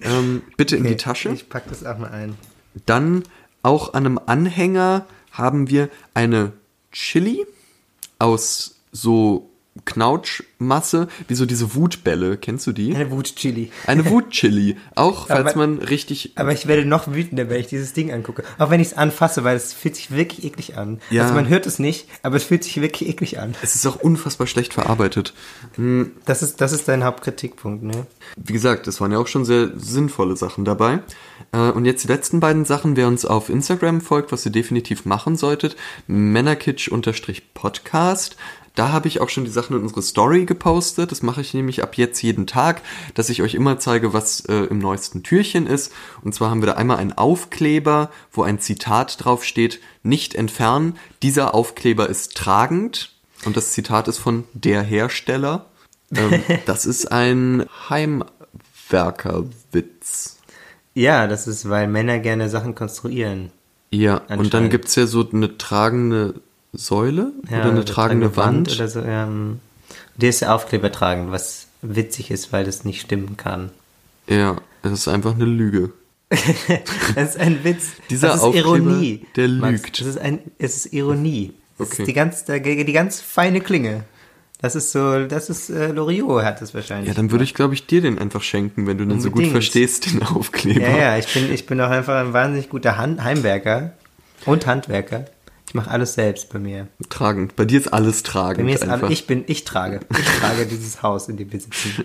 Ähm, 0.00 0.42
bitte 0.56 0.76
in 0.76 0.84
die 0.84 0.96
Tasche. 0.96 1.30
Ich 1.30 1.48
pack 1.48 1.64
das 1.68 1.84
auch 1.84 1.98
mal 1.98 2.10
ein. 2.10 2.36
Dann 2.86 3.22
auch 3.62 3.94
an 3.94 4.06
einem 4.06 4.20
Anhänger 4.26 5.06
haben 5.30 5.70
wir 5.70 5.88
eine 6.14 6.52
Chili 6.90 7.46
aus 8.18 8.80
so 8.92 9.51
Knautschmasse, 9.86 11.08
wie 11.28 11.34
so 11.34 11.46
diese 11.46 11.74
Wutbälle. 11.74 12.36
Kennst 12.36 12.66
du 12.66 12.72
die? 12.72 12.94
Eine 12.94 13.10
Wut-Chili. 13.10 13.70
Eine 13.86 14.08
Wutchili. 14.10 14.76
Auch 14.94 15.26
falls 15.28 15.52
Aber- 15.54 15.66
man 15.66 15.78
richtig. 15.78 16.32
Aber 16.36 16.52
ich 16.52 16.66
werde 16.66 16.84
noch 16.84 17.10
wütender, 17.12 17.48
wenn 17.48 17.58
ich 17.60 17.68
dieses 17.68 17.92
Ding 17.94 18.12
angucke. 18.12 18.44
Auch 18.58 18.68
wenn 18.70 18.80
ich 18.80 18.88
es 18.88 18.94
anfasse, 18.94 19.44
weil 19.44 19.56
es 19.56 19.72
fühlt 19.72 19.96
sich 19.96 20.10
wirklich 20.10 20.44
eklig 20.44 20.76
an. 20.76 21.00
Ja. 21.10 21.22
Also 21.22 21.34
man 21.34 21.48
hört 21.48 21.66
es 21.66 21.78
nicht, 21.78 22.06
aber 22.22 22.36
es 22.36 22.44
fühlt 22.44 22.64
sich 22.64 22.78
wirklich 22.80 23.08
eklig 23.08 23.38
an. 23.40 23.54
Es 23.62 23.74
ist 23.74 23.86
auch 23.86 23.96
unfassbar 23.96 24.46
schlecht 24.46 24.74
verarbeitet. 24.74 25.32
Das 26.26 26.42
ist, 26.42 26.60
das 26.60 26.72
ist 26.72 26.86
dein 26.88 27.04
Hauptkritikpunkt, 27.04 27.82
ne? 27.82 28.06
Wie 28.36 28.52
gesagt, 28.52 28.86
es 28.88 29.00
waren 29.00 29.12
ja 29.12 29.18
auch 29.18 29.26
schon 29.26 29.44
sehr 29.44 29.70
sinnvolle 29.76 30.36
Sachen 30.36 30.64
dabei. 30.66 31.00
Äh, 31.52 31.70
Und 31.70 31.84
jetzt 31.86 32.04
die 32.04 32.08
letzten 32.08 32.40
beiden 32.40 32.64
Sachen, 32.64 32.96
wer 32.96 33.06
uns 33.08 33.24
auf 33.24 33.48
Instagram 33.48 34.00
folgt, 34.00 34.30
was 34.32 34.44
ihr 34.46 34.52
definitiv 34.52 35.04
machen 35.06 35.36
solltet, 35.36 35.76
Männerkitsch-Podcast. 36.06 38.36
Da 38.74 38.90
habe 38.90 39.06
ich 39.06 39.20
auch 39.20 39.28
schon 39.28 39.44
die 39.44 39.50
Sachen 39.50 39.76
in 39.76 39.82
unsere 39.82 40.02
Story 40.02 40.46
gepostet. 40.46 41.12
Das 41.12 41.22
mache 41.22 41.42
ich 41.42 41.52
nämlich 41.52 41.82
ab 41.82 41.96
jetzt 41.96 42.22
jeden 42.22 42.46
Tag, 42.46 42.80
dass 43.14 43.28
ich 43.28 43.42
euch 43.42 43.54
immer 43.54 43.78
zeige, 43.78 44.14
was 44.14 44.40
äh, 44.46 44.64
im 44.64 44.78
neuesten 44.78 45.22
Türchen 45.22 45.66
ist. 45.66 45.92
Und 46.22 46.34
zwar 46.34 46.50
haben 46.50 46.62
wir 46.62 46.66
da 46.66 46.74
einmal 46.74 46.96
einen 46.96 47.12
Aufkleber, 47.12 48.10
wo 48.32 48.42
ein 48.42 48.60
Zitat 48.60 49.22
drauf 49.22 49.44
steht, 49.44 49.80
nicht 50.02 50.34
entfernen. 50.34 50.96
Dieser 51.22 51.54
Aufkleber 51.54 52.08
ist 52.08 52.34
tragend. 52.36 53.12
Und 53.44 53.56
das 53.56 53.72
Zitat 53.72 54.08
ist 54.08 54.18
von 54.18 54.44
der 54.54 54.82
Hersteller. 54.82 55.66
Ähm, 56.14 56.42
das 56.66 56.86
ist 56.86 57.12
ein 57.12 57.66
Heimwerkerwitz. 57.90 60.38
Ja, 60.94 61.26
das 61.26 61.46
ist, 61.46 61.68
weil 61.68 61.88
Männer 61.88 62.20
gerne 62.20 62.48
Sachen 62.48 62.74
konstruieren. 62.74 63.52
Ja, 63.90 64.16
und 64.16 64.30
dann 64.30 64.40
Anscheinend. 64.40 64.70
gibt's 64.70 64.94
ja 64.94 65.06
so 65.06 65.28
eine 65.30 65.58
tragende 65.58 66.40
Säule 66.72 67.32
oder 67.50 67.64
eine 67.64 67.84
tragende 67.84 68.36
Wand. 68.36 68.72
oder 68.74 68.88
so. 68.88 69.00
Ähm, 69.00 69.60
der 70.16 70.30
ist 70.30 70.40
ja 70.40 70.54
Aufkleber 70.54 70.90
tragend, 70.92 71.30
was 71.30 71.66
witzig 71.82 72.30
ist, 72.30 72.52
weil 72.52 72.64
das 72.64 72.84
nicht 72.84 73.00
stimmen 73.00 73.36
kann. 73.36 73.70
Ja, 74.28 74.56
es 74.82 74.92
ist 74.92 75.08
einfach 75.08 75.34
eine 75.34 75.44
Lüge. 75.44 75.92
Das 77.14 77.30
ist 77.30 77.38
ein 77.38 77.62
Witz. 77.64 77.88
Dieser 78.08 78.28
das 78.28 78.36
ist 78.38 78.42
Aufkleber, 78.42 78.68
Ironie. 78.76 79.26
der 79.36 79.48
Max. 79.48 79.72
lügt. 79.82 80.00
Das 80.00 80.06
ist 80.06 80.18
ein, 80.18 80.38
es 80.58 80.76
ist 80.86 80.92
Ironie. 80.92 81.52
Das 81.78 81.88
Okay. 81.90 82.02
ist 82.02 82.08
die 82.08 82.12
ganz, 82.14 82.44
die 82.44 82.92
ganz 82.92 83.20
feine 83.20 83.60
Klinge. 83.60 84.04
Das 84.60 84.76
ist 84.76 84.92
so, 84.92 85.24
das 85.26 85.50
ist 85.50 85.68
äh, 85.70 85.88
Loriot 85.88 86.44
hat 86.44 86.62
das 86.62 86.72
wahrscheinlich. 86.72 87.08
Ja, 87.08 87.14
dann 87.14 87.32
würde 87.32 87.42
ich, 87.44 87.52
glaube 87.52 87.74
ich, 87.74 87.86
dir 87.86 88.00
den 88.00 88.18
einfach 88.18 88.42
schenken, 88.42 88.86
wenn 88.86 88.96
du 88.96 89.04
den 89.04 89.20
so 89.20 89.30
gut 89.32 89.46
verstehst, 89.48 90.12
den 90.12 90.22
Aufkleber. 90.22 90.80
Ja, 90.80 90.96
ja, 90.96 91.18
ich 91.18 91.26
bin, 91.34 91.52
ich 91.52 91.66
bin 91.66 91.80
auch 91.80 91.90
einfach 91.90 92.14
ein 92.24 92.32
wahnsinnig 92.32 92.70
guter 92.70 92.96
Han 92.96 93.22
Heimwerker 93.24 93.92
und 94.46 94.66
Handwerker. 94.66 95.24
Ich 95.72 95.74
mache 95.74 95.90
alles 95.90 96.12
selbst 96.12 96.50
bei 96.50 96.58
mir. 96.58 96.88
Tragend. 97.08 97.56
Bei 97.56 97.64
dir 97.64 97.80
ist 97.80 97.94
alles 97.94 98.22
tragend. 98.22 98.58
Bei 98.58 98.64
mir 98.64 98.74
ist 98.74 98.82
einfach. 98.82 99.06
alles, 99.06 99.18
ich 99.18 99.26
bin, 99.26 99.44
ich 99.46 99.64
trage. 99.64 100.00
Ich 100.10 100.26
trage 100.38 100.66
dieses 100.66 101.02
Haus, 101.02 101.30
in 101.30 101.38
dem 101.38 101.50
wir 101.50 101.60
sitzen. 101.60 102.04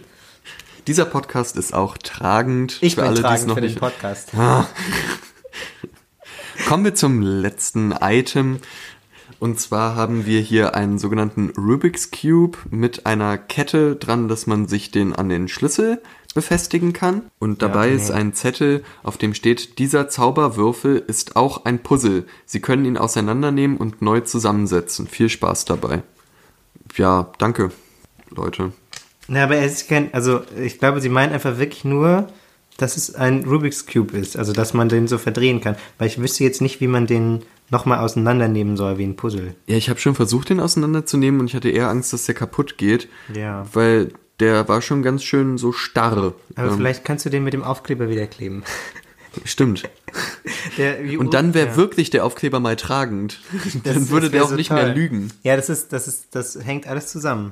Dieser 0.87 1.03
Podcast 1.03 1.57
ist 1.57 1.73
auch 1.73 1.97
tragend. 1.97 2.77
Ich 2.79 2.95
für 2.95 3.01
bin 3.01 3.09
alle, 3.09 3.19
tragend 3.19 3.47
noch 3.47 3.55
für 3.55 3.59
den 3.61 3.71
nicht. 3.71 3.79
Podcast. 3.81 4.31
Kommen 6.65 6.85
wir 6.85 6.95
zum 6.95 7.21
letzten 7.21 7.91
Item. 7.91 8.59
Und 9.39 9.59
zwar 9.59 9.95
haben 9.95 10.25
wir 10.25 10.41
hier 10.41 10.75
einen 10.75 10.97
sogenannten 10.97 11.51
Rubik's 11.57 12.09
Cube 12.11 12.57
mit 12.71 13.05
einer 13.05 13.37
Kette 13.37 13.95
dran, 13.95 14.27
dass 14.27 14.47
man 14.47 14.67
sich 14.67 14.89
den 14.89 15.13
an 15.13 15.29
den 15.29 15.47
Schlüssel 15.47 16.01
befestigen 16.33 16.93
kann. 16.93 17.23
Und 17.39 17.61
dabei 17.61 17.89
nee. 17.89 17.95
ist 17.95 18.11
ein 18.11 18.33
Zettel, 18.33 18.83
auf 19.03 19.17
dem 19.17 19.33
steht, 19.33 19.79
dieser 19.79 20.09
Zauberwürfel 20.09 21.03
ist 21.07 21.35
auch 21.35 21.65
ein 21.65 21.79
Puzzle. 21.79 22.25
Sie 22.45 22.59
können 22.59 22.85
ihn 22.85 22.97
auseinandernehmen 22.97 23.77
und 23.77 24.01
neu 24.01 24.21
zusammensetzen. 24.21 25.07
Viel 25.07 25.29
Spaß 25.29 25.65
dabei. 25.65 26.03
Ja, 26.95 27.31
danke, 27.37 27.71
Leute. 28.29 28.71
Na, 29.27 29.43
aber 29.43 29.57
es 29.57 29.81
ist 29.81 29.89
kein, 29.89 30.13
also 30.13 30.41
ich 30.61 30.79
glaube, 30.79 31.01
sie 31.01 31.09
meinen 31.09 31.33
einfach 31.33 31.57
wirklich 31.57 31.83
nur, 31.83 32.27
dass 32.77 32.97
es 32.97 33.13
ein 33.15 33.43
Rubik's 33.45 33.85
Cube 33.85 34.15
ist, 34.15 34.37
also 34.37 34.53
dass 34.53 34.73
man 34.73 34.89
den 34.89 35.07
so 35.07 35.17
verdrehen 35.17 35.61
kann. 35.61 35.75
Weil 35.97 36.07
ich 36.07 36.21
wüsste 36.21 36.43
jetzt 36.43 36.61
nicht, 36.61 36.81
wie 36.81 36.87
man 36.87 37.07
den 37.07 37.43
nochmal 37.69 37.99
auseinandernehmen 37.99 38.77
soll 38.77 38.97
wie 38.97 39.03
ein 39.03 39.15
Puzzle. 39.15 39.55
Ja, 39.67 39.75
ich 39.77 39.89
habe 39.89 39.99
schon 39.99 40.15
versucht, 40.15 40.49
den 40.49 40.59
auseinanderzunehmen 40.59 41.39
und 41.41 41.47
ich 41.47 41.55
hatte 41.55 41.69
eher 41.69 41.89
Angst, 41.89 42.13
dass 42.13 42.25
der 42.25 42.35
kaputt 42.35 42.77
geht. 42.77 43.07
Ja. 43.33 43.65
Weil 43.73 44.11
der 44.39 44.67
war 44.69 44.81
schon 44.81 45.01
ganz 45.03 45.23
schön 45.23 45.57
so 45.57 45.71
starr. 45.73 46.33
Aber 46.55 46.71
Ähm, 46.71 46.77
vielleicht 46.77 47.03
kannst 47.03 47.25
du 47.25 47.29
den 47.29 47.43
mit 47.43 47.53
dem 47.53 47.63
Aufkleber 47.63 48.09
wieder 48.09 48.27
kleben. 48.27 48.63
Stimmt. 49.45 49.83
Der, 50.77 50.97
Und 51.19 51.33
dann 51.33 51.53
wäre 51.53 51.67
ja. 51.69 51.75
wirklich 51.75 52.09
der 52.09 52.25
Aufkleber 52.25 52.59
mal 52.59 52.75
tragend. 52.75 53.39
Das- 53.83 53.93
dann 53.95 54.09
würde 54.09 54.29
der 54.29 54.43
auch 54.43 54.49
so 54.49 54.55
nicht 54.55 54.69
toll. 54.69 54.77
mehr 54.83 54.93
lügen. 54.95 55.31
Ja, 55.43 55.55
das 55.55 55.69
ist, 55.69 55.93
das 55.93 56.07
ist, 56.07 56.27
das 56.35 56.57
hängt 56.63 56.87
alles 56.87 57.07
zusammen. 57.07 57.51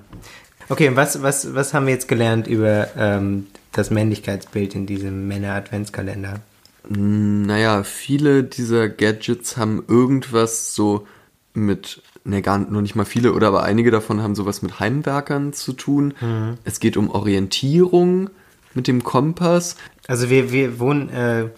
Okay, 0.70 0.88
und 0.90 0.96
was, 0.96 1.22
was, 1.22 1.54
was 1.54 1.74
haben 1.74 1.86
wir 1.86 1.94
jetzt 1.94 2.08
gelernt 2.08 2.48
über 2.48 2.88
ähm, 2.98 3.48
das 3.72 3.90
Männlichkeitsbild 3.92 4.74
in 4.76 4.86
diesem 4.88 5.28
Männer-Adventskalender? 5.28 6.40
Naja, 6.90 7.84
viele 7.84 8.44
dieser 8.44 8.90
Gadgets 8.90 9.58
haben 9.58 9.84
irgendwas 9.88 10.76
so 10.76 11.08
mit, 11.54 12.02
ne, 12.24 12.42
gar 12.42 12.58
noch 12.58 12.82
nicht 12.82 12.96
mal 12.96 13.06
viele, 13.06 13.34
oder 13.34 13.48
aber 13.48 13.64
einige 13.64 13.92
davon 13.92 14.22
haben 14.22 14.36
sowas 14.36 14.62
mit 14.62 14.80
Heimwerkern 14.80 15.54
zu 15.54 15.74
tun. 15.74 16.14
Mhm. 16.20 16.58
Es 16.64 16.80
geht 16.80 16.98
um 16.98 17.10
Orientierung 17.10 18.30
mit 18.74 18.88
dem 18.88 19.04
Kompass. 19.04 19.78
Also 20.08 20.30
wir, 20.30 20.52
wir 20.52 20.80
wohnen, 20.80 21.10
äh, 21.10 21.50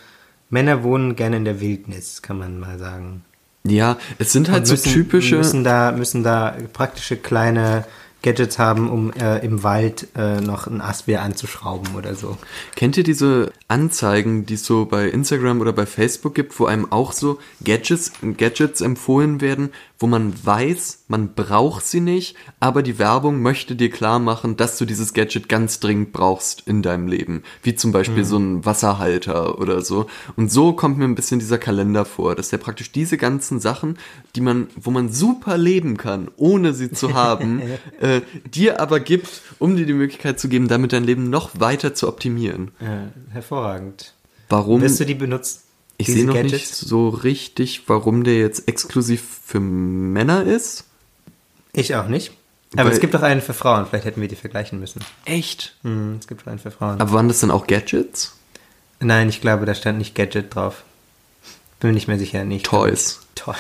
Männer 0.49 0.83
wohnen 0.83 1.15
gerne 1.15 1.37
in 1.37 1.45
der 1.45 1.59
Wildnis, 1.59 2.21
kann 2.21 2.37
man 2.37 2.59
mal 2.59 2.79
sagen. 2.79 3.23
Ja, 3.65 3.97
es 4.17 4.31
sind 4.31 4.49
halt 4.49 4.61
Und 4.61 4.65
so 4.67 4.73
müssen, 4.73 4.93
typische. 4.93 5.37
Müssen 5.37 5.63
da, 5.63 5.91
müssen 5.91 6.23
da 6.23 6.55
praktische 6.73 7.17
kleine 7.17 7.85
Gadgets 8.23 8.57
haben, 8.57 8.89
um 8.89 9.11
äh, 9.13 9.45
im 9.45 9.63
Wald 9.63 10.07
äh, 10.15 10.41
noch 10.41 10.67
einen 10.67 10.81
Ast 10.81 11.07
wieder 11.07 11.21
anzuschrauben 11.21 11.95
oder 11.95 12.15
so. 12.15 12.37
Kennt 12.75 12.97
ihr 12.97 13.03
diese 13.03 13.51
Anzeigen, 13.67 14.45
die 14.45 14.55
es 14.55 14.65
so 14.65 14.85
bei 14.85 15.07
Instagram 15.07 15.61
oder 15.61 15.73
bei 15.73 15.85
Facebook 15.85 16.33
gibt, 16.35 16.59
wo 16.59 16.65
einem 16.65 16.91
auch 16.91 17.11
so 17.11 17.39
Gadgets, 17.63 18.11
Gadgets 18.37 18.81
empfohlen 18.81 19.39
werden, 19.39 19.71
wo 19.99 20.07
man 20.07 20.33
weiß, 20.45 21.05
man 21.07 21.33
braucht 21.33 21.85
sie 21.85 22.01
nicht, 22.01 22.35
aber 22.59 22.83
die 22.83 22.99
Werbung 22.99 23.41
möchte 23.41 23.75
dir 23.75 23.89
klar 23.89 24.19
machen, 24.19 24.55
dass 24.55 24.77
du 24.77 24.85
dieses 24.85 25.13
Gadget 25.13 25.49
ganz 25.49 25.79
dringend 25.79 26.13
brauchst 26.13 26.63
in 26.67 26.81
deinem 26.81 27.07
Leben. 27.07 27.43
Wie 27.63 27.75
zum 27.75 27.91
Beispiel 27.91 28.23
so 28.23 28.37
ein 28.37 28.65
Wasserhalter 28.65 29.59
oder 29.59 29.81
so. 29.81 30.07
Und 30.35 30.51
so 30.51 30.73
kommt 30.73 30.97
mir 30.97 31.05
ein 31.05 31.15
bisschen 31.15 31.39
dieser 31.39 31.57
Kalender 31.57 32.05
vor, 32.05 32.35
dass 32.35 32.49
der 32.49 32.57
praktisch 32.57 32.91
diese 32.91 33.17
ganzen 33.17 33.59
Sachen, 33.59 33.97
die 34.35 34.41
man, 34.41 34.67
wo 34.75 34.91
man 34.91 35.11
super 35.11 35.57
leben 35.57 35.97
kann, 35.97 36.29
ohne 36.37 36.73
sie 36.73 36.91
zu 36.91 37.13
haben, 37.13 37.61
äh, 37.99 38.21
dir 38.45 38.79
aber 38.79 38.99
gibt, 38.99 39.41
um 39.57 39.75
dir 39.75 39.85
die 39.85 39.93
Möglichkeit 39.93 40.39
zu 40.39 40.47
geben, 40.47 40.67
damit 40.67 40.93
dein 40.93 41.03
Leben 41.03 41.29
noch 41.29 41.59
weiter 41.59 41.95
zu 41.95 42.07
optimieren. 42.07 42.71
Ja, 42.79 43.07
hervorragend. 43.31 44.13
Warum? 44.49 44.81
Wirst 44.81 44.99
du 44.99 45.05
die 45.05 45.15
benutzen? 45.15 45.66
Ich 45.97 46.07
sehe 46.07 46.25
noch 46.25 46.35
nicht 46.35 46.67
so 46.75 47.09
richtig, 47.09 47.83
warum 47.87 48.23
der 48.23 48.37
jetzt 48.37 48.67
exklusiv 48.67 49.23
für 49.45 49.59
Männer 49.59 50.43
ist. 50.43 50.85
Ich 51.73 51.95
auch 51.95 52.07
nicht. 52.07 52.31
Aber 52.73 52.85
Weil- 52.85 52.91
es 52.93 52.99
gibt 52.99 53.13
doch 53.13 53.23
einen 53.23 53.41
für 53.41 53.53
Frauen, 53.53 53.85
vielleicht 53.87 54.05
hätten 54.05 54.21
wir 54.21 54.27
die 54.27 54.35
vergleichen 54.35 54.79
müssen. 54.79 55.01
Echt? 55.25 55.75
Hm, 55.83 56.17
es 56.19 56.27
gibt 56.27 56.41
doch 56.41 56.47
einen 56.47 56.59
für 56.59 56.71
Frauen. 56.71 56.99
Aber 57.01 57.13
waren 57.13 57.27
das 57.27 57.39
dann 57.39 57.49
auch 57.51 57.65
Gadgets? 57.65 58.35
Nein, 58.99 59.29
ich 59.29 59.41
glaube, 59.41 59.65
da 59.65 59.73
stand 59.73 59.97
nicht 59.97 60.15
Gadget 60.15 60.53
drauf. 60.53 60.83
Bin 61.79 61.89
mir 61.91 61.93
nicht 61.93 62.07
mehr 62.07 62.19
sicher. 62.19 62.43
Nicht 62.43 62.65
Toys. 62.65 63.19
Toll. 63.35 63.55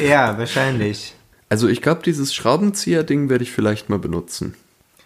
ja, 0.02 0.38
wahrscheinlich. 0.38 1.14
Also 1.48 1.68
ich 1.68 1.82
glaube, 1.82 2.02
dieses 2.04 2.34
Schraubenzieher-Ding 2.34 3.28
werde 3.28 3.42
ich 3.44 3.50
vielleicht 3.50 3.88
mal 3.88 3.98
benutzen. 3.98 4.54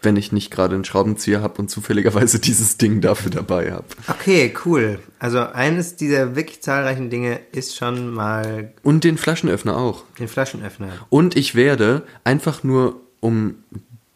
Wenn 0.03 0.17
ich 0.17 0.33
nicht 0.33 0.51
gerade 0.51 0.75
einen 0.75 0.85
Schraubenzieher 0.85 1.43
habe 1.43 1.63
und 1.63 1.69
zufälligerweise 1.71 2.39
dieses 2.41 2.77
Ding 2.77 3.01
dafür 3.01 3.31
dabei 3.31 3.73
habe. 3.73 3.85
Okay, 4.09 4.53
cool. 4.65 4.99
Also 5.19 5.39
eines 5.41 5.95
dieser 5.97 6.35
wirklich 6.35 6.61
zahlreichen 6.61 7.09
Dinge 7.09 7.39
ist 7.53 7.77
schon 7.77 8.13
mal 8.13 8.73
Und 8.83 9.05
den 9.05 9.17
Flaschenöffner 9.17 9.77
auch. 9.77 10.05
den 10.19 10.29
Flaschenöffner. 10.29 10.89
Und 11.09 11.37
ich 11.37 11.55
werde 11.55 12.03
einfach 12.25 12.65
nur, 12.65 13.01
um 13.21 13.57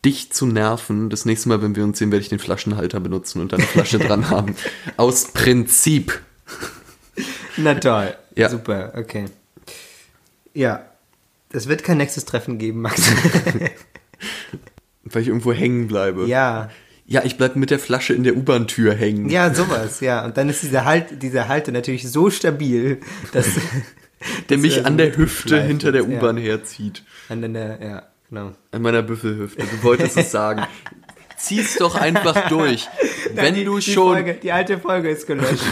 dich 0.04 0.32
zu 0.32 0.46
nerven, 0.46 1.08
das 1.10 1.24
nächste 1.24 1.48
Mal, 1.48 1.62
wenn 1.62 1.74
wir 1.76 1.84
uns 1.84 1.98
sehen, 1.98 2.10
werde 2.12 2.22
ich 2.22 2.28
den 2.28 2.38
Flaschenhalter 2.38 3.00
benutzen 3.00 3.40
und 3.40 3.52
dann 3.52 3.60
eine 3.60 3.68
Flasche 3.68 3.98
dran 3.98 4.28
haben. 4.30 4.56
Aus 4.96 5.28
Prinzip. 5.32 6.20
Na 7.56 7.74
toll. 7.74 8.14
Ja. 8.34 8.48
Super, 8.50 8.92
okay. 8.96 9.26
Ja. 10.54 10.84
Es 11.52 11.68
wird 11.68 11.84
kein 11.84 11.98
nächstes 11.98 12.24
Treffen 12.24 12.58
geben, 12.58 12.82
Max. 12.82 13.00
Weil 15.12 15.22
ich 15.22 15.28
irgendwo 15.28 15.52
hängen 15.52 15.86
bleibe. 15.88 16.26
ja. 16.26 16.70
Ja, 17.08 17.22
ich 17.24 17.36
bleib 17.36 17.54
mit 17.54 17.70
der 17.70 17.78
Flasche 17.78 18.14
in 18.14 18.24
der 18.24 18.36
U-Bahn-Tür 18.36 18.92
hängen. 18.92 19.28
Ja, 19.28 19.54
sowas, 19.54 20.00
ja. 20.00 20.24
Und 20.24 20.36
dann 20.36 20.48
ist 20.48 20.64
dieser 20.64 20.84
Halt, 20.84 21.22
dieser 21.22 21.46
Halter 21.46 21.70
natürlich 21.70 22.10
so 22.10 22.30
stabil, 22.30 22.98
dass 23.32 23.46
der 24.48 24.58
mich 24.58 24.84
an 24.84 24.98
der 24.98 25.16
Hüfte 25.16 25.62
hinter 25.62 25.92
der 25.92 26.02
ja. 26.02 26.08
U-Bahn 26.08 26.36
herzieht. 26.36 27.04
An 27.28 27.52
der, 27.54 27.78
ja, 27.80 28.02
genau. 28.28 28.52
An 28.72 28.82
meiner 28.82 29.02
Büffelhüfte. 29.02 29.62
Du 29.62 29.82
wolltest 29.84 30.16
es 30.16 30.32
sagen. 30.32 30.66
Zieh's 31.36 31.76
doch 31.76 31.94
einfach 31.94 32.48
durch. 32.48 32.88
Wenn 33.34 33.54
die, 33.54 33.64
du 33.64 33.76
die 33.76 33.92
schon. 33.92 34.14
Folge, 34.14 34.34
die 34.34 34.50
alte 34.50 34.78
Folge 34.78 35.10
ist 35.10 35.28
gelöscht. 35.28 35.62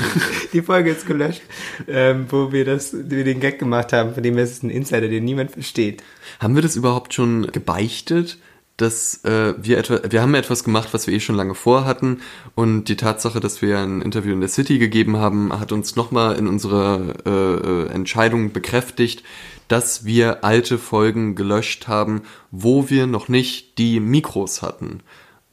die 0.53 0.63
Folge 0.63 0.91
ist 0.91 1.07
gelöscht, 1.07 1.43
ähm, 1.89 2.27
wo 2.29 2.53
wir 2.53 2.65
das, 2.65 2.95
wir 2.95 3.25
den 3.25 3.41
Gag 3.41 3.59
gemacht 3.59 3.93
haben, 3.93 4.15
von 4.15 4.23
dem 4.23 4.39
es 4.39 4.53
ist 4.53 4.63
ein 4.63 4.71
Insider, 4.71 5.09
den 5.09 5.25
niemand 5.25 5.51
versteht. 5.51 6.03
Haben 6.39 6.55
wir 6.55 6.63
das 6.63 6.77
überhaupt 6.77 7.15
schon 7.15 7.51
gebeichtet? 7.51 8.39
Dass 8.77 9.25
äh, 9.25 9.55
wir 9.57 9.79
etwa, 9.79 10.01
wir 10.11 10.21
haben 10.21 10.35
etwas 10.35 10.65
gemacht, 10.65 10.89
was 10.93 11.07
wir 11.07 11.15
eh 11.15 11.21
schon 11.21 11.37
lange 11.37 11.55
vorhatten 11.55 12.23
und 12.57 12.85
die 12.85 12.97
Tatsache, 12.97 13.39
dass 13.39 13.63
wir 13.63 13.79
ein 13.79 14.03
Interview 14.03 14.33
in 14.33 14.41
der 14.41 14.49
City 14.49 14.79
gegeben 14.79 15.17
haben, 15.17 15.53
hat 15.53 15.71
uns 15.71 15.95
nochmal 15.95 16.37
in 16.37 16.49
unserer 16.49 17.15
äh, 17.25 17.31
äh, 17.31 17.87
Entscheidung 17.91 18.53
bekräftigt, 18.53 19.23
dass 19.69 20.05
wir 20.05 20.45
alte 20.45 20.79
Folgen 20.79 21.37
gelöscht 21.37 21.87
haben, 21.87 22.23
wo 22.51 22.91
wir 22.91 23.07
noch 23.07 23.29
nicht 23.29 23.79
die 23.79 24.01
Mikros 24.01 24.61
hatten 24.61 25.03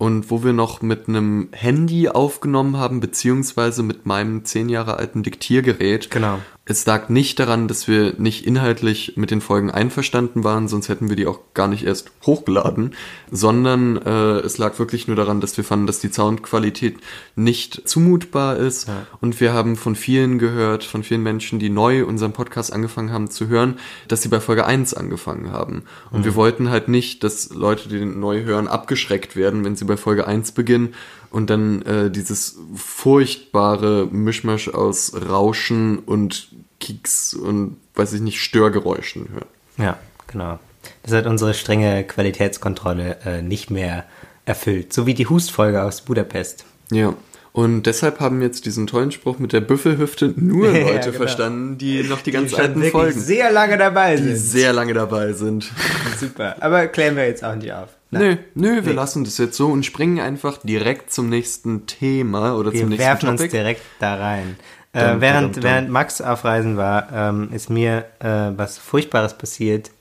und 0.02 0.32
wo 0.32 0.44
wir 0.44 0.52
noch 0.52 0.82
mit 0.82 1.08
einem 1.08 1.50
Handy 1.52 2.10
aufgenommen 2.10 2.78
haben, 2.78 3.02
beziehungsweise 3.02 3.84
mit 3.84 4.08
meinem 4.08 4.46
zehn 4.46 4.68
Jahre 4.68 4.98
alten 4.98 5.22
Diktiergerät. 5.22 6.10
Genau. 6.10 6.40
Es 6.64 6.86
lag 6.86 7.10
nicht 7.10 7.40
daran, 7.40 7.68
dass 7.68 7.88
wir 7.88 8.14
nicht 8.20 8.46
inhaltlich 8.46 9.14
mit 9.16 9.32
den 9.32 9.42
Folgen 9.42 9.72
einverstanden 9.72 10.44
waren, 10.44 10.68
sonst 10.68 10.90
hätten 10.90 11.10
wir 11.10 11.16
die 11.16 11.26
auch 11.26 11.40
gar 11.56 11.68
nicht 11.68 11.84
erst 11.84 12.12
hochgeladen, 12.24 12.94
sondern 13.32 13.98
äh, 13.98 14.38
es 14.42 14.60
lag 14.60 14.78
wirklich 14.78 15.08
nur 15.08 15.16
daran, 15.16 15.42
dass 15.42 15.58
wir 15.58 15.64
fanden, 15.64 15.88
dass 15.88 16.02
die 16.02 16.10
Soundqualität 16.10 16.98
nicht 17.36 17.90
zumutbar 17.90 18.58
ist. 18.58 18.88
Ja. 18.88 19.08
Und 19.22 19.42
wir 19.42 19.54
haben 19.54 19.76
von 19.76 19.96
vielen 19.96 20.38
gehört, 20.38 20.84
von 20.84 21.02
vielen 21.02 21.24
Menschen, 21.24 21.58
die 21.58 21.72
neu 21.72 22.06
unseren 22.06 22.32
Podcast 22.32 22.72
angefangen 22.72 23.12
haben 23.12 23.32
zu 23.32 23.48
hören, 23.48 23.80
dass 24.08 24.22
sie 24.22 24.30
bei 24.30 24.40
Folge 24.40 24.64
1 24.64 24.94
angefangen 24.94 25.52
haben. 25.52 25.86
Und 26.12 26.26
wir 26.26 26.36
wollten 26.36 26.70
halt 26.70 26.90
nicht, 26.90 27.24
dass 27.24 27.50
Leute, 27.50 27.90
die 27.90 27.98
den 27.98 28.20
neu 28.20 28.44
hören, 28.44 28.68
abgeschreckt 28.68 29.36
werden, 29.36 29.66
wenn 29.66 29.76
sie 29.76 29.86
bei 29.86 29.98
Folge 29.98 30.28
1 30.28 30.52
beginnen 30.52 30.94
und 31.32 31.50
dann 31.50 31.82
äh, 31.84 32.12
dieses 32.12 32.58
furchtbare 32.76 34.08
Mischmasch 34.12 34.68
aus 34.70 35.14
Rauschen 35.30 36.00
und 36.00 36.50
Kicks 36.80 37.34
und 37.34 37.78
weiß 37.96 38.14
ich 38.14 38.22
nicht, 38.22 38.40
Störgeräuschen 38.40 39.30
hören. 39.30 39.46
Ja, 39.78 39.98
genau. 40.28 40.60
Das 41.04 41.14
hat 41.14 41.26
unsere 41.26 41.54
strenge 41.54 42.04
Qualitätskontrolle 42.04 43.18
äh, 43.26 43.42
nicht 43.42 43.70
mehr 43.70 44.06
erfüllt. 44.46 44.94
So 44.94 45.06
wie 45.06 45.14
die 45.14 45.28
Hustfolge 45.28 45.82
aus 45.84 46.02
Budapest. 46.02 46.66
Ja. 46.92 47.14
Und 47.54 47.84
deshalb 47.84 48.20
haben 48.22 48.42
jetzt 48.42 48.66
diesen 48.66 48.88
tollen 48.88 49.12
Spruch 49.12 49.38
mit 49.38 49.52
der 49.52 49.62
Büffelhüfte 49.62 50.34
nur 50.38 50.70
Ja, 50.72 50.88
Leute 50.88 51.08
genau. 51.12 51.18
verstanden, 51.18 51.78
die 51.78 52.04
noch 52.04 52.22
die 52.22 52.32
ganz 52.32 52.52
schon 52.52 52.62
alten 52.62 52.84
Folgen, 52.86 53.20
sehr 53.20 53.52
lange 53.52 53.78
dabei 53.78 54.16
die 54.16 54.24
sind. 54.24 54.38
sehr 54.38 54.74
lange 54.74 54.94
dabei 54.94 55.34
sind. 55.34 55.70
Super. 56.20 56.56
Aber 56.62 56.88
klären 56.88 57.16
wir 57.16 57.28
jetzt 57.28 57.44
auch 57.44 57.56
nicht 57.56 57.72
auf. 57.74 57.90
Nö, 58.12 58.36
nö, 58.56 58.86
wir 58.86 58.94
lassen 58.94 59.24
das 59.24 59.38
jetzt 59.38 59.56
so 59.56 59.68
und 59.68 59.86
springen 59.86 60.20
einfach 60.20 60.58
direkt 60.58 61.12
zum 61.14 61.30
nächsten 61.30 61.86
Thema 61.88 62.56
oder 62.58 62.74
Wir 62.74 62.82
zum 62.82 62.90
nächsten 62.90 63.06
werfen 63.06 63.30
uns 63.30 63.40
Topic. 63.42 63.58
direkt 63.58 63.82
da 64.00 64.16
rein. 64.16 64.58
Dum, 64.94 65.02
Äh, 65.02 65.22
während, 65.22 65.56
dum. 65.56 65.64
während 65.64 65.90
Max 65.90 66.20
auf 66.22 66.44
Reisen 66.44 66.76
war, 66.76 67.08
ähm, 67.14 67.50
ist 67.54 67.70
mir 67.70 68.06
äh, 68.20 68.52
was 68.58 68.78
Furchtbares 68.78 69.38
passiert. 69.38 69.92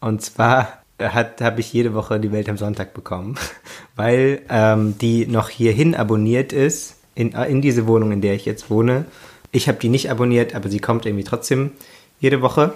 Und 0.00 0.22
zwar 0.22 0.78
hat 1.00 1.40
habe 1.40 1.60
ich 1.60 1.72
jede 1.72 1.94
Woche 1.94 2.20
die 2.20 2.30
Welt 2.30 2.48
am 2.48 2.56
Sonntag 2.58 2.94
bekommen, 2.94 3.36
weil 3.96 4.42
ähm, 4.48 4.96
die 4.98 5.26
noch 5.26 5.48
hierhin 5.48 5.94
abonniert 5.96 6.52
ist, 6.52 6.96
in, 7.16 7.32
äh, 7.34 7.46
in 7.46 7.60
diese 7.62 7.86
Wohnung, 7.88 8.12
in 8.12 8.20
der 8.20 8.34
ich 8.34 8.44
jetzt 8.44 8.70
wohne. 8.70 9.06
Ich 9.50 9.66
habe 9.66 9.78
die 9.78 9.88
nicht 9.88 10.10
abonniert, 10.10 10.54
aber 10.54 10.68
sie 10.68 10.78
kommt 10.78 11.06
irgendwie 11.06 11.24
trotzdem 11.24 11.72
jede 12.20 12.40
Woche. 12.42 12.74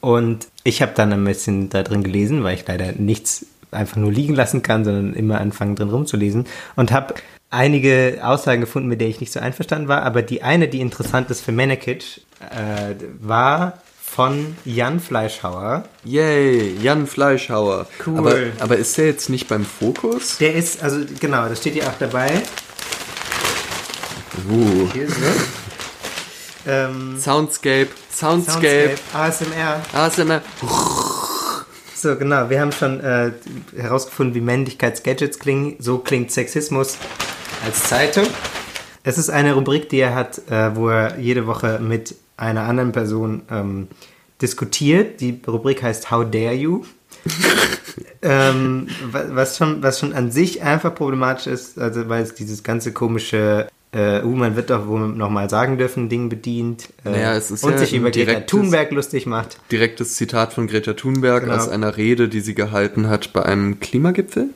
Und 0.00 0.48
ich 0.64 0.82
habe 0.82 0.92
dann 0.94 1.12
ein 1.12 1.24
bisschen 1.24 1.70
da 1.70 1.82
drin 1.82 2.02
gelesen, 2.02 2.42
weil 2.42 2.54
ich 2.54 2.66
leider 2.66 2.92
nichts 2.92 3.46
einfach 3.70 3.96
nur 3.96 4.12
liegen 4.12 4.34
lassen 4.34 4.62
kann, 4.62 4.84
sondern 4.84 5.14
immer 5.14 5.40
anfangen 5.40 5.76
drin 5.76 5.90
rumzulesen. 5.90 6.46
Und 6.76 6.92
habe 6.92 7.14
einige 7.50 8.20
Aussagen 8.22 8.60
gefunden, 8.60 8.88
mit 8.88 9.00
denen 9.00 9.10
ich 9.10 9.20
nicht 9.20 9.32
so 9.32 9.40
einverstanden 9.40 9.88
war. 9.88 10.02
Aber 10.02 10.22
die 10.22 10.42
eine, 10.42 10.68
die 10.68 10.80
interessant 10.80 11.30
ist 11.30 11.40
für 11.40 11.52
Menekic, 11.52 12.22
äh, 12.40 12.94
war 13.20 13.80
von 14.00 14.56
Jan 14.64 15.00
Fleischhauer. 15.00 15.84
Yay, 16.04 16.76
Jan 16.80 17.06
Fleischhauer. 17.06 17.86
Cool. 18.04 18.18
Aber, 18.18 18.36
aber 18.58 18.76
ist 18.76 18.96
der 18.98 19.06
jetzt 19.06 19.28
nicht 19.28 19.48
beim 19.48 19.64
Fokus? 19.64 20.38
Der 20.38 20.54
ist, 20.54 20.82
also 20.82 21.00
genau, 21.20 21.48
das 21.48 21.60
steht 21.60 21.74
hier 21.74 21.86
auch 21.86 21.98
dabei. 21.98 22.42
Uh. 24.50 24.88
Hier 24.92 25.04
ist. 25.04 25.16
Ähm, 26.66 27.18
Soundscape, 27.18 27.88
Soundscape, 28.12 28.96
ASMR. 29.14 29.80
ASMR. 29.92 30.42
So, 32.00 32.14
genau. 32.16 32.48
Wir 32.48 32.60
haben 32.60 32.70
schon 32.70 33.00
äh, 33.00 33.32
herausgefunden, 33.76 34.34
wie 34.36 34.40
Männlichkeitsgadgets 34.40 35.38
klingen. 35.40 35.74
So 35.80 35.98
klingt 35.98 36.30
Sexismus 36.30 36.96
als 37.64 37.82
Zeitung. 37.88 38.24
Es 39.02 39.18
ist 39.18 39.30
eine 39.30 39.54
Rubrik, 39.54 39.88
die 39.88 39.98
er 39.98 40.14
hat, 40.14 40.38
äh, 40.48 40.76
wo 40.76 40.88
er 40.90 41.18
jede 41.18 41.46
Woche 41.48 41.80
mit 41.80 42.14
einer 42.36 42.62
anderen 42.62 42.92
Person 42.92 43.42
ähm, 43.50 43.88
diskutiert. 44.40 45.20
Die 45.20 45.40
Rubrik 45.46 45.82
heißt 45.82 46.10
How 46.12 46.24
Dare 46.30 46.54
You? 46.54 46.84
ähm, 48.22 48.86
wa- 49.10 49.24
was, 49.30 49.56
schon, 49.56 49.82
was 49.82 49.98
schon 49.98 50.12
an 50.12 50.30
sich 50.30 50.62
einfach 50.62 50.94
problematisch 50.94 51.48
ist, 51.48 51.78
also 51.80 52.08
weil 52.08 52.22
es 52.22 52.34
dieses 52.34 52.62
ganze 52.62 52.92
komische, 52.92 53.66
äh, 53.92 54.22
uh, 54.22 54.34
man 54.34 54.54
wird 54.56 54.70
doch 54.70 54.86
wohl 54.86 55.08
nochmal 55.08 55.48
sagen 55.48 55.78
dürfen, 55.78 56.08
Ding 56.08 56.28
bedient 56.28 56.88
äh, 57.04 57.10
Naja, 57.10 57.34
es 57.34 57.50
ist 57.50 57.64
und 57.64 57.72
ja 57.72 57.78
sich 57.78 57.92
ein 57.92 58.00
über 58.00 58.10
Greta 58.10 58.32
direktes- 58.32 58.46
Thunberg 58.46 58.90
lustig 58.92 59.26
macht. 59.26 59.58
Direktes 59.72 60.14
Zitat 60.16 60.52
von 60.52 60.66
Greta 60.66 60.92
Thunberg 60.92 61.44
Genau. 61.44 61.56
aus 61.56 61.68
einer 61.68 61.96
Rede, 61.96 62.28
die 62.28 62.40
sie 62.40 62.54
gehalten 62.54 63.08
hat 63.08 63.32
bei 63.32 63.42
einem 63.44 63.80
Klimagipfel. 63.80 64.50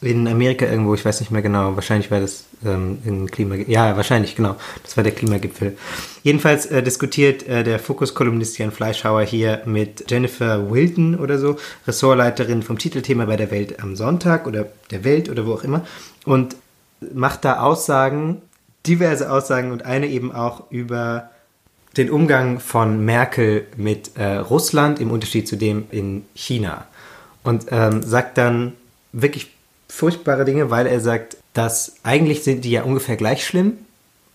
In 0.00 0.28
Amerika 0.28 0.64
irgendwo, 0.64 0.94
ich 0.94 1.04
weiß 1.04 1.18
nicht 1.20 1.32
mehr 1.32 1.42
genau, 1.42 1.74
wahrscheinlich 1.74 2.10
war 2.12 2.20
das 2.20 2.44
ähm, 2.64 2.98
in 3.04 3.28
Klima... 3.28 3.56
Ja, 3.56 3.96
wahrscheinlich, 3.96 4.36
genau. 4.36 4.54
Das 4.84 4.96
war 4.96 5.02
der 5.02 5.12
Klimagipfel. 5.12 5.76
Jedenfalls 6.22 6.66
äh, 6.66 6.84
diskutiert 6.84 7.46
äh, 7.48 7.64
der 7.64 7.80
Fokus-Kolumnist 7.80 8.58
Jan 8.58 8.70
Fleischhauer 8.70 9.22
hier 9.22 9.62
mit 9.64 10.08
Jennifer 10.08 10.70
Wilton 10.70 11.16
oder 11.16 11.38
so, 11.38 11.56
Ressortleiterin 11.86 12.62
vom 12.62 12.78
Titelthema 12.78 13.24
bei 13.24 13.36
der 13.36 13.50
Welt 13.50 13.82
am 13.82 13.96
Sonntag 13.96 14.46
oder 14.46 14.66
der 14.92 15.02
Welt 15.02 15.28
oder 15.28 15.46
wo 15.46 15.54
auch 15.54 15.64
immer 15.64 15.84
und 16.24 16.54
macht 17.12 17.44
da 17.44 17.60
Aussagen, 17.60 18.40
diverse 18.88 19.30
Aussagen 19.30 19.70
und 19.70 19.84
eine 19.84 20.06
eben 20.06 20.32
auch 20.32 20.70
über 20.70 21.30
den 21.96 22.10
Umgang 22.10 22.60
von 22.60 23.04
Merkel 23.04 23.66
mit 23.76 24.16
äh, 24.16 24.36
Russland 24.36 25.00
im 25.00 25.10
Unterschied 25.10 25.48
zu 25.48 25.56
dem 25.56 25.86
in 25.90 26.24
China. 26.34 26.86
Und 27.42 27.66
ähm, 27.70 28.02
sagt 28.02 28.38
dann 28.38 28.74
wirklich 29.12 29.50
furchtbare 29.88 30.44
Dinge, 30.44 30.70
weil 30.70 30.86
er 30.86 31.00
sagt, 31.00 31.36
dass 31.54 31.96
eigentlich 32.02 32.44
sind 32.44 32.64
die 32.64 32.70
ja 32.70 32.82
ungefähr 32.82 33.16
gleich 33.16 33.44
schlimm, 33.44 33.78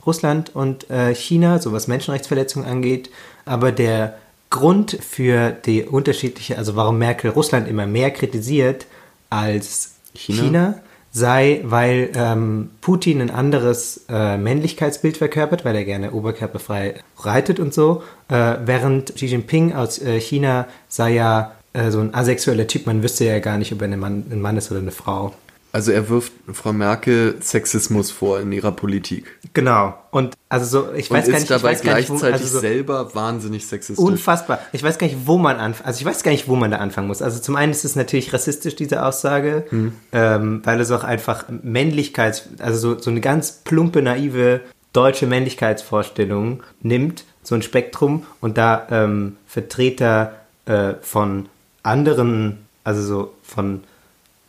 Russland 0.06 0.54
und 0.56 0.90
äh, 0.90 1.16
China, 1.16 1.60
so 1.60 1.72
was 1.72 1.88
Menschenrechtsverletzungen 1.88 2.68
angeht. 2.68 3.10
Aber 3.46 3.72
der 3.72 4.18
Grund 4.50 4.98
für 5.02 5.52
die 5.52 5.84
unterschiedliche, 5.84 6.58
also 6.58 6.76
warum 6.76 6.98
Merkel 6.98 7.32
Russland 7.32 7.68
immer 7.68 7.86
mehr 7.86 8.12
kritisiert 8.12 8.86
als 9.30 9.96
China? 10.14 10.42
China 10.42 10.83
sei, 11.14 11.62
weil 11.64 12.10
ähm, 12.16 12.72
Putin 12.82 13.22
ein 13.22 13.30
anderes 13.30 14.06
äh, 14.10 14.36
Männlichkeitsbild 14.36 15.18
verkörpert, 15.18 15.64
weil 15.64 15.76
er 15.76 15.86
gerne 15.86 16.12
oberkörperfrei 16.12 16.96
reitet 17.20 17.60
und 17.60 17.74
so, 17.74 18.02
äh, 18.30 18.56
während 18.66 19.16
Xi 19.16 19.28
Jinping 19.28 19.74
aus 19.74 20.02
äh, 20.02 20.20
China 20.20 20.68
sei 20.90 21.14
ja 21.14 21.52
äh, 21.74 21.92
so 21.92 22.00
ein 22.00 22.16
asexueller 22.16 22.66
Typ, 22.66 22.88
man 22.88 23.04
wüsste 23.04 23.26
ja 23.26 23.38
gar 23.40 23.60
nicht, 23.60 23.72
ob 23.72 23.82
er 23.82 23.88
ein 23.88 24.00
Mann, 24.00 24.26
ein 24.32 24.42
Mann 24.42 24.58
ist 24.58 24.72
oder 24.72 24.80
eine 24.80 24.92
Frau. 24.92 25.34
Also 25.76 25.92
er 25.92 26.08
wirft 26.08 26.32
Frau 26.54 26.72
Merkel 26.72 27.38
Sexismus 27.42 28.12
vor 28.12 28.40
in 28.40 28.52
ihrer 28.52 28.72
Politik. 28.72 29.26
Genau. 29.56 29.96
Und 30.12 30.36
also 30.48 30.66
so, 30.66 30.94
ich 30.94 31.10
Und 31.10 31.18
weiß 31.18 31.28
ist 31.28 31.32
gar 31.32 31.40
nicht, 31.40 31.44
ich 31.44 31.50
dabei 31.50 31.72
weiß 31.72 31.82
gar 31.82 31.96
nicht, 31.96 32.10
wo, 32.10 32.14
gleichzeitig 32.14 32.42
also 32.42 32.54
so, 32.54 32.60
selber 32.60 33.16
wahnsinnig 33.16 33.66
sexistisch. 33.66 34.06
Unfassbar. 34.06 34.60
Ich 34.72 34.84
weiß 34.84 35.00
gar 35.00 35.08
nicht, 35.08 35.26
wo 35.26 35.40
man 35.40 35.58
anfangen. 35.58 35.88
Also 35.88 36.00
ich 36.00 36.06
weiß 36.06 36.22
gar 36.22 36.30
nicht, 36.30 36.48
wo 36.48 36.56
man 36.56 36.70
da 36.70 36.78
anfangen 36.78 37.08
muss. 37.08 37.24
Also 37.24 37.40
zum 37.40 37.56
einen 37.56 37.72
ist 37.72 37.86
es 37.86 37.96
natürlich 37.96 38.32
rassistisch, 38.34 38.76
diese 38.76 39.04
Aussage, 39.04 39.66
ähm, 40.12 40.62
weil 40.64 40.80
es 40.80 40.92
auch 40.92 41.04
einfach 41.04 41.46
Männlichkeits, 41.50 42.50
also 42.60 42.78
so, 42.78 43.00
so 43.00 43.10
eine 43.10 43.20
ganz 43.20 43.62
plumpe, 43.64 44.04
naive 44.04 44.62
deutsche 44.94 45.26
Männlichkeitsvorstellung 45.26 46.62
nimmt, 46.84 47.26
so 47.42 47.56
ein 47.56 47.64
Spektrum 47.64 48.28
und 48.42 48.60
da 48.60 48.88
ähm, 48.92 49.38
Vertreter 49.48 50.36
äh, 50.66 50.94
von 51.02 51.50
anderen, 51.82 52.60
also 52.84 53.02
so 53.02 53.34
von 53.42 53.84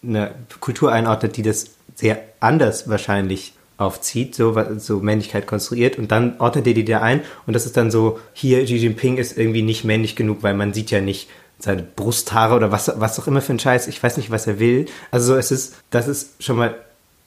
einer 0.07 0.31
Kultur 0.61 0.93
einordnet, 0.93 1.37
die 1.37 1.43
das 1.43 1.67
sehr 1.95 2.21
anders 2.41 2.89
wahrscheinlich 2.89 3.55
aufzieht, 3.77 4.35
so, 4.35 4.57
so 4.79 5.01
Männlichkeit 5.01 5.47
konstruiert 5.47 5.99
und 5.99 6.13
dann 6.13 6.37
ordnet 6.39 6.67
er 6.67 6.75
die 6.75 6.85
da 6.85 7.01
ein 7.01 7.23
und 7.47 7.55
das 7.55 7.67
ist 7.67 7.77
dann 7.77 7.91
so, 7.91 8.21
hier 8.33 8.65
Xi 8.65 8.77
Jinping 8.77 9.17
ist 9.17 9.37
irgendwie 9.37 9.63
nicht 9.63 9.85
männlich 9.85 10.15
genug, 10.15 10.43
weil 10.43 10.55
man 10.55 10.73
sieht 10.73 10.91
ja 10.91 11.01
nicht 11.01 11.29
seine 11.59 11.83
Brusthaare 11.83 12.55
oder 12.55 12.71
was, 12.71 12.93
was 12.97 13.19
auch 13.19 13.27
immer 13.27 13.41
für 13.41 13.53
ein 13.53 13.59
Scheiß, 13.59 13.89
ich 13.89 14.03
weiß 14.03 14.17
nicht, 14.17 14.31
was 14.31 14.47
er 14.47 14.59
will. 14.59 14.87
Also 15.11 15.33
so, 15.33 15.39
es 15.39 15.51
ist, 15.51 15.77
das 15.91 16.09
ist 16.09 16.43
schon 16.43 16.57
mal 16.57 16.75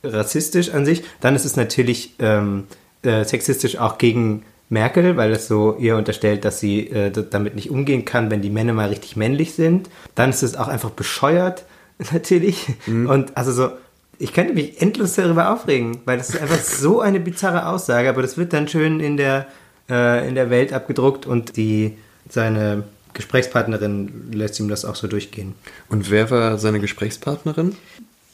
rassistisch 0.04 0.70
an 0.72 0.86
sich. 0.86 1.04
Dann 1.22 1.36
ist 1.36 1.46
es 1.46 1.56
natürlich 1.56 2.16
ähm, 2.20 2.66
äh, 3.04 3.24
sexistisch 3.24 3.78
auch 3.78 3.98
gegen 3.98 4.44
Merkel, 4.70 5.18
weil 5.18 5.32
es 5.32 5.48
so 5.48 5.76
ihr 5.78 5.96
unterstellt, 5.96 6.46
dass 6.46 6.60
sie 6.60 6.88
äh, 6.90 7.12
damit 7.12 7.56
nicht 7.56 7.72
umgehen 7.72 8.06
kann, 8.06 8.30
wenn 8.30 8.42
die 8.42 8.50
Männer 8.50 8.74
mal 8.74 8.90
richtig 8.90 9.16
männlich 9.16 9.54
sind. 9.54 9.90
Dann 10.16 10.30
ist 10.30 10.44
es 10.44 10.56
auch 10.56 10.68
einfach 10.68 10.92
bescheuert, 10.92 11.66
natürlich. 12.12 12.68
Und 12.88 13.36
also 13.36 13.52
so, 13.52 13.72
ich 14.20 14.34
könnte 14.34 14.54
mich 14.54 14.82
endlos 14.82 15.16
darüber 15.16 15.54
aufregen, 15.54 16.00
weil 16.06 16.18
das 16.18 16.30
ist 16.30 16.42
einfach 16.42 16.60
so 16.62 17.02
eine 17.02 17.20
bizarre 17.20 17.68
Aussage, 17.68 18.10
aber 18.10 18.22
das 18.22 18.38
wird 18.38 18.54
dann 18.54 18.68
schön 18.68 19.00
in 19.00 19.18
der, 19.18 19.48
äh, 19.90 20.28
in 20.28 20.36
der 20.36 20.50
Welt 20.50 20.74
abgedruckt 20.74 21.26
und 21.26 21.58
die, 21.58 21.98
seine 22.30 22.84
Gesprächspartnerin 23.14 24.32
lässt 24.32 24.60
ihm 24.60 24.70
das 24.70 24.86
auch 24.86 24.96
so 24.96 25.08
durchgehen. 25.08 25.56
Und 25.90 26.12
wer 26.12 26.30
war 26.30 26.58
seine 26.58 26.80
Gesprächspartnerin? 26.80 27.76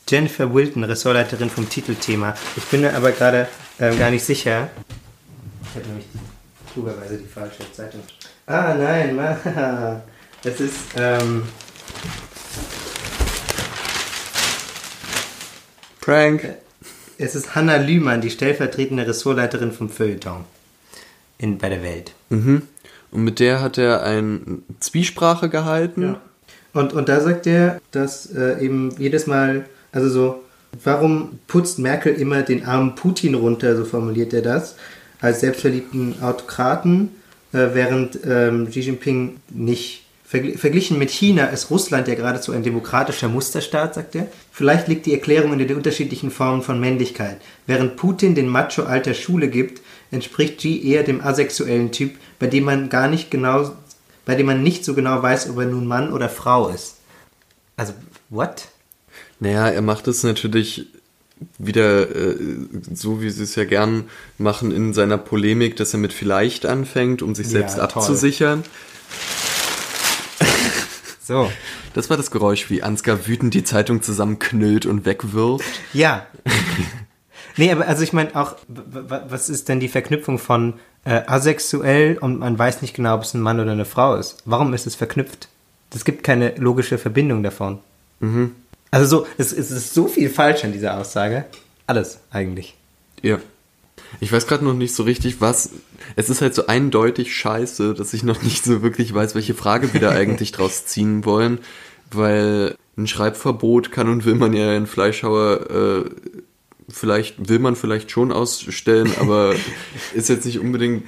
Jennifer 0.09 0.53
Wilton, 0.53 0.83
Ressortleiterin 0.83 1.49
vom 1.49 1.69
Titelthema. 1.69 2.35
Ich 2.57 2.65
bin 2.65 2.81
mir 2.81 2.93
aber 2.93 3.11
gerade 3.11 3.47
ähm, 3.79 3.97
gar 3.97 4.11
nicht 4.11 4.25
sicher. 4.25 4.69
Ich 5.63 5.75
habe 5.75 5.87
nämlich 5.87 6.05
klugerweise 6.73 7.17
die 7.17 7.27
falsche 7.27 7.71
Zeitung. 7.71 8.01
Ah, 8.45 8.75
nein, 8.77 9.15
Mann. 9.15 10.01
Es 10.43 10.59
ist, 10.59 10.75
ähm, 10.97 11.43
Prank. 16.03 16.55
es 17.17 17.33
ist 17.33 17.55
Hanna 17.55 17.77
Lühmann, 17.77 18.19
die 18.19 18.29
stellvertretende 18.29 19.07
Ressortleiterin 19.07 19.71
vom 19.71 19.89
Feuilleton 19.89 20.43
in, 21.37 21.57
bei 21.57 21.69
der 21.69 21.81
Welt. 21.81 22.11
Mhm. 22.29 22.63
Und 23.11 23.23
mit 23.23 23.39
der 23.39 23.61
hat 23.61 23.77
er 23.77 24.03
eine 24.03 24.41
Zwiesprache 24.81 25.47
gehalten. 25.47 26.17
Und, 26.73 26.91
und 26.91 27.07
da 27.07 27.21
sagt 27.21 27.47
er, 27.47 27.79
dass 27.91 28.25
äh, 28.35 28.59
eben 28.59 28.93
jedes 28.97 29.27
Mal, 29.27 29.65
also 29.93 30.09
so, 30.09 30.43
warum 30.83 31.39
putzt 31.47 31.79
Merkel 31.79 32.13
immer 32.15 32.41
den 32.41 32.65
armen 32.65 32.95
Putin 32.95 33.35
runter, 33.35 33.77
so 33.77 33.85
formuliert 33.85 34.33
er 34.33 34.41
das, 34.41 34.75
als 35.21 35.39
selbstverliebten 35.39 36.21
Autokraten, 36.21 37.11
äh, 37.53 37.69
während 37.73 38.19
ähm, 38.25 38.67
Xi 38.69 38.81
Jinping 38.81 39.37
nicht. 39.51 40.02
Vergl 40.33 40.57
verglichen 40.57 40.97
mit 40.97 41.11
China 41.11 41.45
ist 41.45 41.69
Russland 41.69 42.07
ja 42.07 42.15
geradezu 42.15 42.53
ein 42.53 42.63
demokratischer 42.63 43.29
Musterstaat, 43.29 43.93
sagt 43.93 44.15
er. 44.15 44.27
Vielleicht 44.51 44.87
liegt 44.87 45.05
die 45.05 45.13
Erklärung 45.13 45.53
in 45.53 45.59
den 45.59 45.75
unterschiedlichen 45.75 46.31
Formen 46.31 46.63
von 46.63 46.79
Männlichkeit. 46.79 47.37
Während 47.67 47.97
Putin 47.97 48.33
den 48.33 48.47
Macho 48.47 48.83
alter 48.83 49.13
Schule 49.13 49.47
gibt, 49.47 49.81
entspricht 50.09 50.57
Xi 50.57 50.87
eher 50.87 51.03
dem 51.03 51.21
asexuellen 51.21 51.91
Typ, 51.91 52.15
bei 52.39 52.47
dem 52.47 52.63
man 52.63 52.89
gar 52.89 53.07
nicht 53.07 53.29
genau 53.29 53.73
bei 54.25 54.35
dem 54.35 54.45
man 54.45 54.63
nicht 54.63 54.85
so 54.85 54.93
genau 54.93 55.21
weiß, 55.21 55.49
ob 55.49 55.57
er 55.59 55.65
nun 55.65 55.85
Mann 55.85 56.13
oder 56.13 56.29
Frau 56.29 56.69
ist. 56.69 56.95
Also, 57.75 57.93
what? 58.29 58.69
Naja, 59.39 59.67
er 59.67 59.81
macht 59.81 60.07
es 60.07 60.23
natürlich 60.23 60.87
wieder 61.57 62.09
äh, 62.09 62.37
so, 62.93 63.21
wie 63.21 63.29
sie 63.29 63.43
es 63.43 63.55
ja 63.55 63.65
gern 63.65 64.05
machen 64.37 64.71
in 64.71 64.93
seiner 64.93 65.17
Polemik, 65.17 65.75
dass 65.75 65.93
er 65.93 65.99
mit 65.99 66.13
vielleicht 66.13 66.65
anfängt, 66.65 67.21
um 67.21 67.35
sich 67.35 67.49
selbst 67.49 67.77
Ja, 67.77 67.83
toll. 67.87 68.03
So. 71.23 71.49
Das 71.93 72.09
war 72.09 72.17
das 72.17 72.31
Geräusch, 72.31 72.69
wie 72.69 72.83
Ansgar 72.83 73.27
wütend 73.27 73.53
die 73.53 73.63
Zeitung 73.63 74.01
zusammenknüllt 74.01 74.85
und 74.85 75.05
wegwirft. 75.05 75.65
Ja. 75.93 76.25
nee, 77.57 77.71
aber 77.71 77.87
also 77.87 78.03
ich 78.03 78.11
meine 78.11 78.35
auch, 78.35 78.55
was 78.67 79.49
ist 79.49 79.69
denn 79.69 79.79
die 79.79 79.87
Verknüpfung 79.87 80.37
von 80.37 80.73
äh, 81.05 81.21
asexuell 81.25 82.17
und 82.17 82.39
man 82.39 82.59
weiß 82.59 82.81
nicht 82.81 82.93
genau, 82.93 83.15
ob 83.15 83.23
es 83.23 83.33
ein 83.33 83.41
Mann 83.41 83.59
oder 83.59 83.71
eine 83.71 83.85
Frau 83.85 84.15
ist? 84.15 84.41
Warum 84.45 84.73
ist 84.73 84.85
es 84.85 84.95
verknüpft? 84.95 85.47
Es 85.95 86.03
gibt 86.03 86.23
keine 86.23 86.55
logische 86.55 86.97
Verbindung 86.97 87.43
davon. 87.43 87.79
Also 88.91 89.05
so, 89.05 89.27
es, 89.37 89.53
es 89.53 89.71
ist 89.71 89.93
so 89.93 90.07
viel 90.07 90.29
falsch 90.29 90.63
an 90.63 90.73
dieser 90.73 90.97
Aussage. 90.97 91.45
Alles 91.87 92.19
eigentlich. 92.31 92.75
Ja. 93.21 93.39
Ich 94.19 94.31
weiß 94.31 94.47
gerade 94.47 94.63
noch 94.63 94.73
nicht 94.73 94.93
so 94.93 95.03
richtig, 95.03 95.41
was. 95.41 95.71
Es 96.15 96.29
ist 96.29 96.41
halt 96.41 96.53
so 96.53 96.67
eindeutig 96.67 97.35
scheiße, 97.35 97.93
dass 97.93 98.13
ich 98.13 98.23
noch 98.23 98.41
nicht 98.43 98.63
so 98.63 98.81
wirklich 98.81 99.13
weiß, 99.13 99.35
welche 99.35 99.53
Frage 99.53 99.93
wir 99.93 100.01
da 100.01 100.09
eigentlich 100.11 100.51
draus 100.51 100.85
ziehen 100.85 101.25
wollen, 101.25 101.59
weil 102.11 102.75
ein 102.97 103.07
Schreibverbot 103.07 103.91
kann 103.91 104.09
und 104.09 104.25
will 104.25 104.35
man 104.35 104.53
ja 104.53 104.75
in 104.75 104.85
Fleischhauer 104.85 106.05
äh, 106.05 106.09
vielleicht, 106.89 107.49
will 107.49 107.59
man 107.59 107.75
vielleicht 107.75 108.11
schon 108.11 108.31
ausstellen, 108.31 109.11
aber 109.19 109.55
ist 110.13 110.29
jetzt 110.29 110.45
nicht 110.45 110.59
unbedingt, 110.59 111.03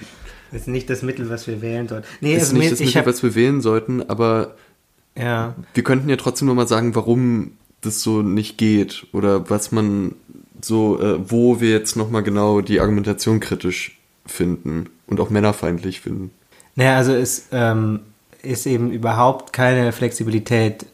Das 0.51 0.61
ist 0.61 0.67
nicht 0.67 0.89
das 0.89 1.01
Mittel, 1.03 1.29
was 1.29 1.47
wir 1.47 1.61
wählen 1.61 1.87
sollten. 1.87 2.07
Nee, 2.21 2.35
ist 2.35 2.43
also 2.43 2.57
nicht 2.57 2.71
das 2.71 2.79
Mittel, 2.79 2.95
hab, 2.95 3.05
was 3.05 3.23
wir 3.23 3.35
wählen 3.35 3.61
sollten, 3.61 4.01
aber 4.09 4.55
ja, 5.17 5.55
wir 5.73 5.83
könnten 5.83 6.09
ja 6.09 6.17
trotzdem 6.17 6.47
noch 6.47 6.55
mal 6.55 6.67
sagen, 6.67 6.95
warum 6.95 7.51
das 7.81 8.01
so 8.01 8.21
nicht 8.21 8.57
geht 8.57 9.07
oder 9.13 9.49
was 9.49 9.71
man 9.71 10.15
so, 10.65 10.99
äh, 10.99 11.17
wo 11.29 11.59
wir 11.61 11.69
jetzt 11.71 11.95
noch 11.95 12.09
mal 12.09 12.21
genau 12.21 12.61
die 12.61 12.79
Argumentation 12.79 13.39
kritisch 13.39 13.97
finden 14.25 14.89
und 15.07 15.19
auch 15.19 15.29
männerfeindlich 15.29 16.01
finden. 16.01 16.31
Naja, 16.75 16.97
also 16.97 17.13
es 17.13 17.47
ähm, 17.51 18.01
ist 18.41 18.65
eben 18.65 18.91
überhaupt 18.91 19.53
keine 19.53 19.91
Flexibilität 19.91 20.85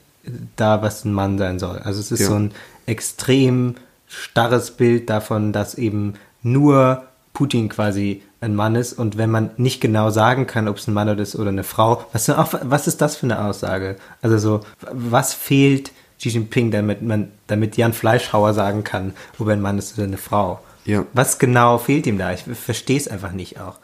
da, 0.55 0.81
was 0.81 1.05
ein 1.05 1.13
Mann 1.13 1.37
sein 1.37 1.57
soll. 1.59 1.79
Also 1.79 1.99
es 1.99 2.11
ist 2.11 2.19
Ja. 2.21 2.27
so 2.27 2.35
ein 2.35 2.51
extrem 2.85 3.75
starres 4.07 4.71
Bild 4.71 5.09
davon, 5.09 5.53
dass 5.53 5.75
eben 5.75 6.13
nur 6.43 7.03
Putin 7.33 7.69
quasi 7.69 8.21
ein 8.41 8.55
Mann 8.55 8.75
ist 8.75 8.93
und 8.93 9.17
wenn 9.17 9.29
man 9.29 9.51
nicht 9.57 9.81
genau 9.81 10.09
sagen 10.09 10.47
kann, 10.47 10.67
ob 10.67 10.77
es 10.77 10.87
ein 10.87 10.93
Mann 10.93 11.09
oder 11.09 11.21
ist 11.21 11.35
oder 11.35 11.49
eine 11.49 11.63
Frau, 11.63 12.05
was, 12.11 12.27
was 12.27 12.87
ist 12.87 12.99
das 13.01 13.15
für 13.15 13.27
eine 13.27 13.43
Aussage? 13.45 13.95
Also 14.21 14.37
so, 14.37 14.61
was 14.91 15.33
fehlt 15.33 15.91
Xi 16.21 16.29
Jinping, 16.29 16.69
damit 16.69 17.01
man, 17.01 17.31
damit 17.47 17.77
Jan 17.77 17.93
Fleischhauer 17.93 18.53
sagen 18.53 18.83
kann, 18.83 19.13
ob 19.39 19.47
er 19.47 19.53
ein 19.53 19.61
Mann 19.61 19.79
ist 19.79 19.97
oder 19.97 20.05
eine 20.05 20.17
Frau? 20.17 20.59
Ja. 20.85 21.05
Was 21.13 21.39
genau 21.39 21.79
fehlt 21.79 22.05
ihm 22.05 22.19
da? 22.19 22.31
Ich 22.31 22.43
verstehe 22.43 22.97
es 22.97 23.07
einfach 23.07 23.31
nicht 23.31 23.59
auch. 23.59 23.79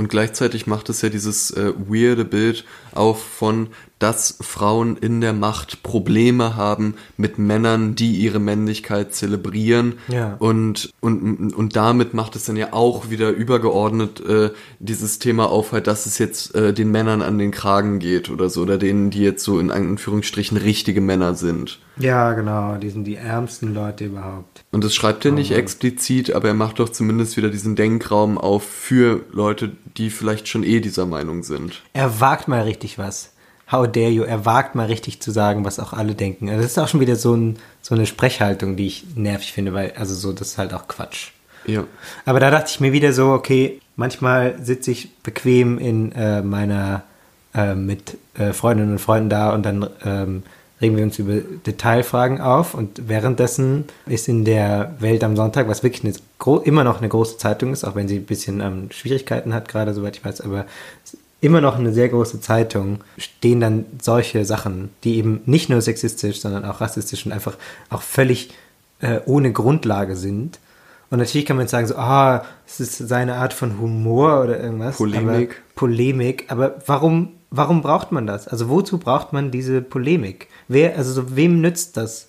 Und 0.00 0.08
gleichzeitig 0.08 0.66
macht 0.66 0.88
es 0.88 1.02
ja 1.02 1.10
dieses 1.10 1.50
äh, 1.50 1.74
weirde 1.76 2.24
Bild 2.24 2.64
auf 2.92 3.22
von, 3.22 3.68
dass 3.98 4.38
Frauen 4.40 4.96
in 4.96 5.20
der 5.20 5.34
Macht 5.34 5.82
Probleme 5.82 6.56
haben 6.56 6.94
mit 7.18 7.36
Männern, 7.36 7.96
die 7.96 8.12
ihre 8.12 8.38
Männlichkeit 8.38 9.12
zelebrieren. 9.14 9.98
Ja. 10.08 10.36
Und, 10.38 10.90
und, 11.00 11.52
und 11.54 11.76
damit 11.76 12.14
macht 12.14 12.34
es 12.34 12.46
dann 12.46 12.56
ja 12.56 12.72
auch 12.72 13.10
wieder 13.10 13.28
übergeordnet 13.28 14.26
äh, 14.26 14.52
dieses 14.78 15.18
Thema 15.18 15.50
auf, 15.50 15.72
halt, 15.72 15.86
dass 15.86 16.06
es 16.06 16.16
jetzt 16.16 16.54
äh, 16.54 16.72
den 16.72 16.90
Männern 16.90 17.20
an 17.20 17.36
den 17.36 17.50
Kragen 17.50 17.98
geht 17.98 18.30
oder 18.30 18.48
so, 18.48 18.62
oder 18.62 18.78
denen, 18.78 19.10
die 19.10 19.20
jetzt 19.20 19.44
so 19.44 19.60
in 19.60 19.70
Anführungsstrichen 19.70 20.56
richtige 20.56 21.02
Männer 21.02 21.34
sind. 21.34 21.78
Ja, 22.00 22.32
genau, 22.32 22.76
die 22.76 22.90
sind 22.90 23.04
die 23.04 23.16
ärmsten 23.16 23.74
Leute 23.74 24.04
überhaupt. 24.04 24.64
Und 24.72 24.84
das 24.84 24.94
schreibt 24.94 25.24
er 25.24 25.32
nicht 25.32 25.52
explizit, 25.52 26.32
aber 26.32 26.48
er 26.48 26.54
macht 26.54 26.78
doch 26.78 26.88
zumindest 26.88 27.36
wieder 27.36 27.50
diesen 27.50 27.76
Denkraum 27.76 28.38
auf 28.38 28.62
für 28.64 29.22
Leute, 29.32 29.72
die 29.96 30.10
vielleicht 30.10 30.48
schon 30.48 30.64
eh 30.64 30.80
dieser 30.80 31.06
Meinung 31.06 31.42
sind. 31.42 31.82
Er 31.92 32.20
wagt 32.20 32.48
mal 32.48 32.62
richtig 32.62 32.98
was. 32.98 33.32
How 33.70 33.86
dare 33.86 34.10
you? 34.10 34.24
Er 34.24 34.44
wagt 34.44 34.74
mal 34.74 34.86
richtig 34.86 35.20
zu 35.20 35.30
sagen, 35.30 35.64
was 35.64 35.78
auch 35.78 35.92
alle 35.92 36.14
denken. 36.14 36.48
Also 36.48 36.62
Das 36.62 36.72
ist 36.72 36.78
auch 36.78 36.88
schon 36.88 37.00
wieder 37.00 37.16
so, 37.16 37.34
ein, 37.34 37.56
so 37.82 37.94
eine 37.94 38.06
Sprechhaltung, 38.06 38.76
die 38.76 38.86
ich 38.86 39.04
nervig 39.14 39.52
finde, 39.52 39.72
weil, 39.72 39.92
also 39.96 40.14
so, 40.14 40.32
das 40.32 40.48
ist 40.48 40.58
halt 40.58 40.74
auch 40.74 40.88
Quatsch. 40.88 41.28
Ja. 41.66 41.84
Aber 42.24 42.40
da 42.40 42.50
dachte 42.50 42.70
ich 42.70 42.80
mir 42.80 42.92
wieder 42.92 43.12
so, 43.12 43.28
okay, 43.28 43.80
manchmal 43.96 44.56
sitze 44.62 44.90
ich 44.90 45.14
bequem 45.18 45.78
in 45.78 46.10
äh, 46.12 46.42
meiner, 46.42 47.04
äh, 47.54 47.74
mit 47.74 48.16
äh, 48.34 48.52
Freundinnen 48.52 48.92
und 48.92 48.98
Freunden 48.98 49.28
da 49.28 49.54
und 49.54 49.64
dann 49.64 49.88
ähm, 50.04 50.42
regen 50.80 50.96
wir 50.96 51.04
uns 51.04 51.18
über 51.18 51.34
Detailfragen 51.66 52.40
auf 52.40 52.74
und 52.74 53.08
währenddessen 53.08 53.84
ist 54.06 54.28
in 54.28 54.44
der 54.44 54.94
Welt 54.98 55.22
am 55.24 55.36
Sonntag, 55.36 55.68
was 55.68 55.82
wirklich 55.82 56.04
eine, 56.04 56.64
immer 56.64 56.84
noch 56.84 56.98
eine 56.98 57.08
große 57.08 57.36
Zeitung 57.36 57.72
ist, 57.72 57.84
auch 57.84 57.94
wenn 57.94 58.08
sie 58.08 58.16
ein 58.16 58.24
bisschen 58.24 58.60
ähm, 58.60 58.88
Schwierigkeiten 58.90 59.52
hat, 59.52 59.68
gerade 59.68 59.92
soweit 59.92 60.16
ich 60.16 60.24
weiß, 60.24 60.40
aber 60.40 60.66
immer 61.40 61.60
noch 61.60 61.78
eine 61.78 61.92
sehr 61.92 62.08
große 62.08 62.40
Zeitung, 62.40 63.00
stehen 63.16 63.60
dann 63.60 63.86
solche 64.00 64.44
Sachen, 64.44 64.90
die 65.04 65.16
eben 65.16 65.40
nicht 65.46 65.70
nur 65.70 65.80
sexistisch, 65.80 66.40
sondern 66.40 66.64
auch 66.64 66.80
rassistisch 66.80 67.24
und 67.26 67.32
einfach 67.32 67.56
auch 67.88 68.02
völlig 68.02 68.50
äh, 69.00 69.20
ohne 69.26 69.52
Grundlage 69.52 70.16
sind. 70.16 70.58
Und 71.10 71.18
natürlich 71.18 71.46
kann 71.46 71.56
man 71.56 71.64
jetzt 71.64 71.72
sagen, 71.72 71.86
so, 71.86 71.96
ah, 71.96 72.44
es 72.66 72.78
ist 72.78 72.96
seine 72.96 73.34
Art 73.34 73.52
von 73.52 73.80
Humor 73.80 74.42
oder 74.44 74.60
irgendwas. 74.60 74.96
Polemik. 74.96 75.50
Aber, 75.50 75.74
Polemik. 75.74 76.44
Aber 76.48 76.76
warum, 76.86 77.32
warum 77.50 77.82
braucht 77.82 78.12
man 78.12 78.26
das? 78.26 78.48
Also 78.48 78.68
wozu 78.68 78.98
braucht 78.98 79.32
man 79.32 79.50
diese 79.50 79.82
Polemik? 79.82 80.48
Wer, 80.68 80.96
also 80.96 81.12
so, 81.12 81.36
wem 81.36 81.60
nützt 81.60 81.96
das? 81.96 82.28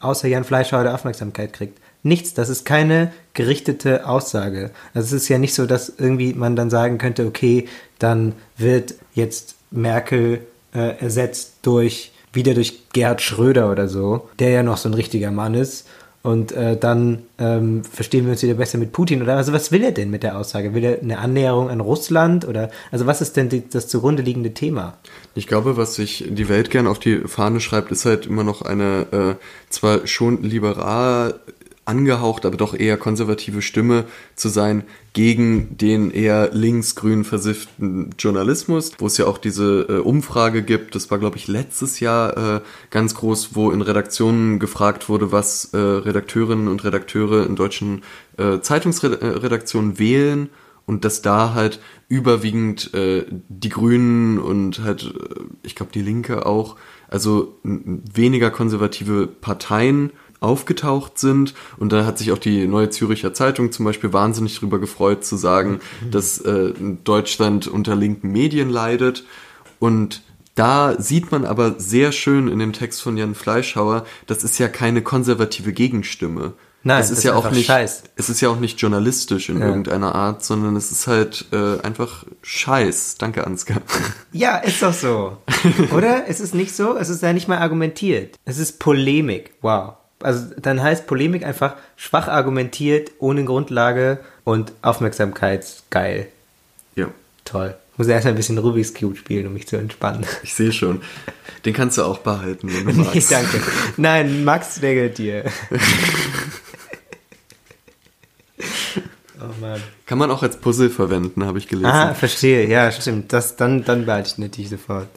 Außer 0.00 0.28
Jan 0.28 0.44
Fleischhauer, 0.44 0.82
der 0.82 0.94
Aufmerksamkeit 0.94 1.52
kriegt. 1.52 1.80
Nichts, 2.02 2.34
das 2.34 2.50
ist 2.50 2.64
keine 2.66 3.12
gerichtete 3.32 4.06
Aussage. 4.06 4.70
Also 4.92 5.16
es 5.16 5.22
ist 5.22 5.28
ja 5.28 5.38
nicht 5.38 5.54
so, 5.54 5.64
dass 5.64 5.88
irgendwie 5.96 6.34
man 6.34 6.56
dann 6.56 6.68
sagen 6.68 6.98
könnte, 6.98 7.26
okay, 7.26 7.66
dann 7.98 8.34
wird 8.58 8.96
jetzt 9.14 9.54
Merkel 9.70 10.40
äh, 10.74 10.98
ersetzt 11.00 11.54
durch, 11.62 12.12
wieder 12.32 12.52
durch 12.52 12.90
Gerhard 12.92 13.22
Schröder 13.22 13.70
oder 13.70 13.88
so, 13.88 14.28
der 14.38 14.50
ja 14.50 14.62
noch 14.62 14.76
so 14.76 14.90
ein 14.90 14.94
richtiger 14.94 15.30
Mann 15.30 15.54
ist. 15.54 15.86
Und 16.24 16.52
äh, 16.52 16.78
dann 16.78 17.24
ähm, 17.36 17.84
verstehen 17.84 18.24
wir 18.24 18.32
uns 18.32 18.42
wieder 18.42 18.54
besser 18.54 18.78
mit 18.78 18.92
Putin 18.92 19.20
oder 19.20 19.36
also 19.36 19.52
was 19.52 19.70
will 19.72 19.84
er 19.84 19.92
denn 19.92 20.08
mit 20.08 20.22
der 20.22 20.38
Aussage? 20.38 20.72
Will 20.72 20.82
er 20.82 21.02
eine 21.02 21.18
Annäherung 21.18 21.68
an 21.68 21.80
Russland 21.80 22.48
oder 22.48 22.70
also 22.90 23.04
was 23.04 23.20
ist 23.20 23.36
denn 23.36 23.50
die, 23.50 23.68
das 23.68 23.88
zugrunde 23.88 24.22
liegende 24.22 24.54
Thema? 24.54 24.96
Ich 25.34 25.46
glaube, 25.46 25.76
was 25.76 25.96
sich 25.96 26.24
die 26.26 26.48
Welt 26.48 26.70
gern 26.70 26.86
auf 26.86 26.98
die 26.98 27.18
Fahne 27.26 27.60
schreibt, 27.60 27.92
ist 27.92 28.06
halt 28.06 28.24
immer 28.24 28.42
noch 28.42 28.62
eine 28.62 29.36
äh, 29.38 29.44
zwar 29.68 30.06
schon 30.06 30.42
liberal 30.42 31.40
angehaucht, 31.84 32.46
aber 32.46 32.56
doch 32.56 32.74
eher 32.74 32.96
konservative 32.96 33.62
Stimme 33.62 34.04
zu 34.36 34.48
sein 34.48 34.84
gegen 35.12 35.76
den 35.76 36.10
eher 36.10 36.50
linksgrün 36.52 37.24
versifften 37.24 38.10
Journalismus, 38.18 38.92
wo 38.98 39.06
es 39.06 39.16
ja 39.16 39.26
auch 39.26 39.38
diese 39.38 39.86
äh, 39.88 39.98
Umfrage 39.98 40.62
gibt. 40.62 40.94
Das 40.94 41.10
war, 41.10 41.18
glaube 41.18 41.36
ich, 41.36 41.46
letztes 41.46 42.00
Jahr 42.00 42.56
äh, 42.56 42.60
ganz 42.90 43.14
groß, 43.14 43.50
wo 43.54 43.70
in 43.70 43.82
Redaktionen 43.82 44.58
gefragt 44.58 45.08
wurde, 45.08 45.30
was 45.30 45.72
äh, 45.74 45.78
Redakteurinnen 45.78 46.68
und 46.68 46.84
Redakteure 46.84 47.46
in 47.46 47.56
deutschen 47.56 48.02
äh, 48.38 48.60
Zeitungsredaktionen 48.60 49.98
wählen 49.98 50.48
und 50.86 51.04
dass 51.04 51.22
da 51.22 51.54
halt 51.54 51.80
überwiegend 52.08 52.92
äh, 52.94 53.24
die 53.30 53.68
Grünen 53.68 54.38
und 54.38 54.82
halt, 54.82 55.04
äh, 55.04 55.40
ich 55.62 55.74
glaube, 55.74 55.92
die 55.92 56.02
Linke 56.02 56.46
auch, 56.46 56.76
also 57.08 57.58
weniger 57.62 58.50
konservative 58.50 59.26
Parteien 59.26 60.10
aufgetaucht 60.40 61.18
sind 61.18 61.54
und 61.78 61.92
da 61.92 62.04
hat 62.04 62.18
sich 62.18 62.32
auch 62.32 62.38
die 62.38 62.66
Neue 62.66 62.90
Züricher 62.90 63.34
Zeitung 63.34 63.72
zum 63.72 63.84
Beispiel 63.84 64.12
wahnsinnig 64.12 64.58
drüber 64.58 64.78
gefreut 64.78 65.24
zu 65.24 65.36
sagen, 65.36 65.80
dass 66.10 66.38
äh, 66.40 66.72
Deutschland 67.04 67.66
unter 67.66 67.94
linken 67.96 68.30
Medien 68.32 68.70
leidet 68.70 69.24
und 69.78 70.22
da 70.54 70.94
sieht 71.00 71.32
man 71.32 71.44
aber 71.44 71.74
sehr 71.78 72.12
schön 72.12 72.46
in 72.48 72.58
dem 72.60 72.72
Text 72.72 73.02
von 73.02 73.16
Jan 73.16 73.34
Fleischhauer, 73.34 74.04
das 74.26 74.44
ist 74.44 74.58
ja 74.58 74.68
keine 74.68 75.02
konservative 75.02 75.72
Gegenstimme. 75.72 76.52
Nein, 76.86 77.00
es 77.00 77.06
ist, 77.06 77.10
das 77.12 77.18
ist 77.18 77.24
ja 77.24 77.34
auch 77.34 77.50
nicht, 77.50 77.64
Scheiß. 77.66 78.02
es 78.14 78.28
ist 78.28 78.42
ja 78.42 78.50
auch 78.50 78.60
nicht 78.60 78.78
journalistisch 78.78 79.48
in 79.48 79.58
Ja. 79.58 79.66
irgendeiner 79.66 80.14
Art, 80.14 80.44
sondern 80.44 80.76
es 80.76 80.92
ist 80.92 81.06
halt 81.06 81.46
äh, 81.50 81.80
einfach 81.80 82.26
Scheiß. 82.42 83.16
Danke, 83.18 83.46
Ansgar. 83.46 83.80
Ja, 84.32 84.58
ist 84.58 84.82
doch 84.82 84.92
so. 84.92 85.38
Oder? 85.96 86.28
Es 86.28 86.40
ist 86.40 86.54
nicht 86.54 86.76
so, 86.76 86.94
es 86.96 87.08
ist 87.08 87.22
ja 87.22 87.32
nicht 87.32 87.48
mal 87.48 87.56
argumentiert. 87.58 88.36
Es 88.44 88.58
ist 88.58 88.80
Polemik. 88.80 89.54
Wow. 89.62 89.94
Also 90.24 90.46
dann 90.58 90.82
heißt 90.82 91.06
Polemik 91.06 91.44
einfach 91.44 91.74
schwach 91.96 92.28
argumentiert, 92.28 93.10
ohne 93.18 93.44
Grundlage 93.44 94.18
und 94.44 94.72
aufmerksamkeitsgeil. 94.82 96.28
ja, 96.96 97.08
Toll. 97.44 97.74
Ich 97.92 97.98
muss 97.98 98.08
erstmal 98.08 98.32
ein 98.32 98.36
bisschen 98.36 98.58
Rubik's 98.58 98.92
Cube 98.92 99.16
spielen, 99.16 99.46
um 99.46 99.52
mich 99.52 99.68
zu 99.68 99.76
entspannen. 99.76 100.26
ich 100.42 100.54
sehe 100.54 100.72
schon. 100.72 101.02
Den 101.64 101.74
kannst 101.74 101.96
du 101.98 102.02
auch 102.02 102.18
behalten, 102.18 102.68
wenn 102.72 102.86
du 102.86 102.92
Nee, 103.02 103.04
magst. 103.04 103.30
danke. 103.30 103.60
Nein, 103.96 104.42
Max 104.44 104.82
regelt 104.82 105.16
dir. 105.18 105.44
oh 109.40 109.60
Mann. 109.60 109.80
Kann 110.06 110.18
man 110.18 110.30
auch 110.30 110.42
als 110.42 110.56
Puzzle 110.56 110.90
verwenden, 110.90 111.44
habe 111.44 111.58
ich 111.58 111.68
gelesen. 111.68 111.86
Ah, 111.90 112.14
verstehe. 112.14 112.66
Ja, 112.68 112.90
stimmt. 112.90 113.32
Das, 113.32 113.56
dann, 113.56 113.84
dann 113.84 114.06
behalte 114.06 114.28
ich 114.30 114.38
natürlich 114.38 114.70
sofort. 114.70 115.08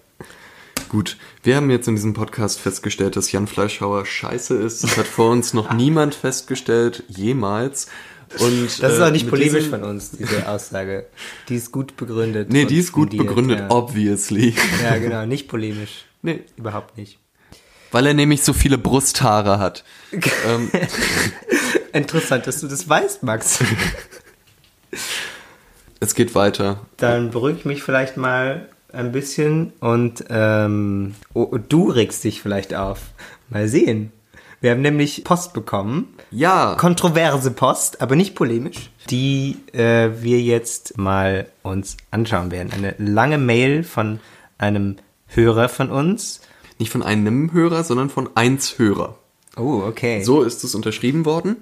Gut, 0.89 1.17
wir 1.43 1.57
haben 1.57 1.69
jetzt 1.69 1.87
in 1.87 1.95
diesem 1.95 2.13
Podcast 2.13 2.59
festgestellt, 2.59 3.15
dass 3.17 3.31
Jan 3.31 3.47
Fleischhauer 3.47 4.05
scheiße 4.05 4.55
ist. 4.55 4.83
Das 4.83 4.97
hat 4.97 5.05
vor 5.07 5.31
uns 5.31 5.53
noch 5.53 5.73
niemand 5.73 6.15
festgestellt, 6.15 7.03
jemals. 7.09 7.87
Und, 8.39 8.65
Das 8.81 8.93
ist 8.93 8.99
äh, 8.99 9.03
auch 9.03 9.11
nicht 9.11 9.23
mit 9.25 9.31
polemisch 9.31 9.65
diesem- 9.65 9.69
von 9.71 9.83
uns, 9.83 10.11
diese 10.11 10.47
Aussage. 10.47 11.07
Die 11.49 11.55
ist 11.55 11.71
gut 11.71 11.95
begründet. 11.97 12.51
Nee, 12.51 12.65
die 12.65 12.77
ist 12.77 12.91
gut 12.91 13.09
fundiert, 13.09 13.27
begründet, 13.27 13.59
Ja. 13.59 13.69
obviously. 13.71 14.55
ja, 14.83 14.97
genau, 14.97 15.25
nicht 15.25 15.47
polemisch. 15.47 16.05
Nee, 16.21 16.41
Überhaupt 16.57 16.97
nicht. 16.97 17.19
weil 17.91 18.05
er 18.07 18.13
nämlich 18.13 18.43
so 18.43 18.53
viele 18.53 18.77
Brusthaare 18.77 19.59
hat. 19.59 19.83
ähm, 20.45 20.69
Interessant, 21.93 22.47
dass 22.47 22.59
du 22.61 22.67
das 22.67 22.87
weißt, 22.87 23.23
Max. 23.23 23.59
es 25.99 26.15
geht 26.15 26.35
weiter. 26.35 26.81
Dann 26.97 27.31
beruhige 27.31 27.59
ich 27.59 27.65
mich 27.65 27.83
vielleicht 27.83 28.17
mal 28.17 28.67
ein 28.97 29.11
bisschen 29.11 29.73
und 29.79 30.25
ähm, 30.29 31.15
oh, 31.33 31.57
du 31.57 31.89
regst 31.89 32.23
dich 32.23 32.41
vielleicht 32.41 32.73
auf. 32.73 32.99
Mal 33.49 33.67
sehen. 33.67 34.11
Wir 34.59 34.71
haben 34.71 34.81
nämlich 34.81 35.23
Post 35.23 35.53
bekommen. 35.53 36.15
Ja, 36.31 36.75
Kontroverse 36.79 37.51
Post, 37.51 38.01
aber 38.01 38.15
nicht 38.15 38.33
polemisch, 38.33 38.89
die 39.09 39.57
äh, 39.73 40.09
wir 40.21 40.41
jetzt 40.41 40.97
mal 40.97 41.47
uns 41.61 41.95
anschauen 42.09 42.51
werden. 42.51 42.73
Eine 42.73 42.95
lange 42.97 43.37
Mail 43.37 43.83
von 43.83 44.19
einem 44.57 44.97
Hörer 45.27 45.69
von 45.69 45.91
uns. 45.91 46.41
nicht 46.79 46.91
von 46.91 47.03
einem 47.03 47.53
Hörer, 47.53 47.83
sondern 47.83 48.09
von 48.09 48.29
eins 48.35 48.79
Hörer. 48.79 49.17
Oh, 49.55 49.83
okay. 49.87 50.23
So 50.23 50.41
ist 50.41 50.63
es 50.63 50.75
unterschrieben 50.75 51.25
worden. 51.25 51.57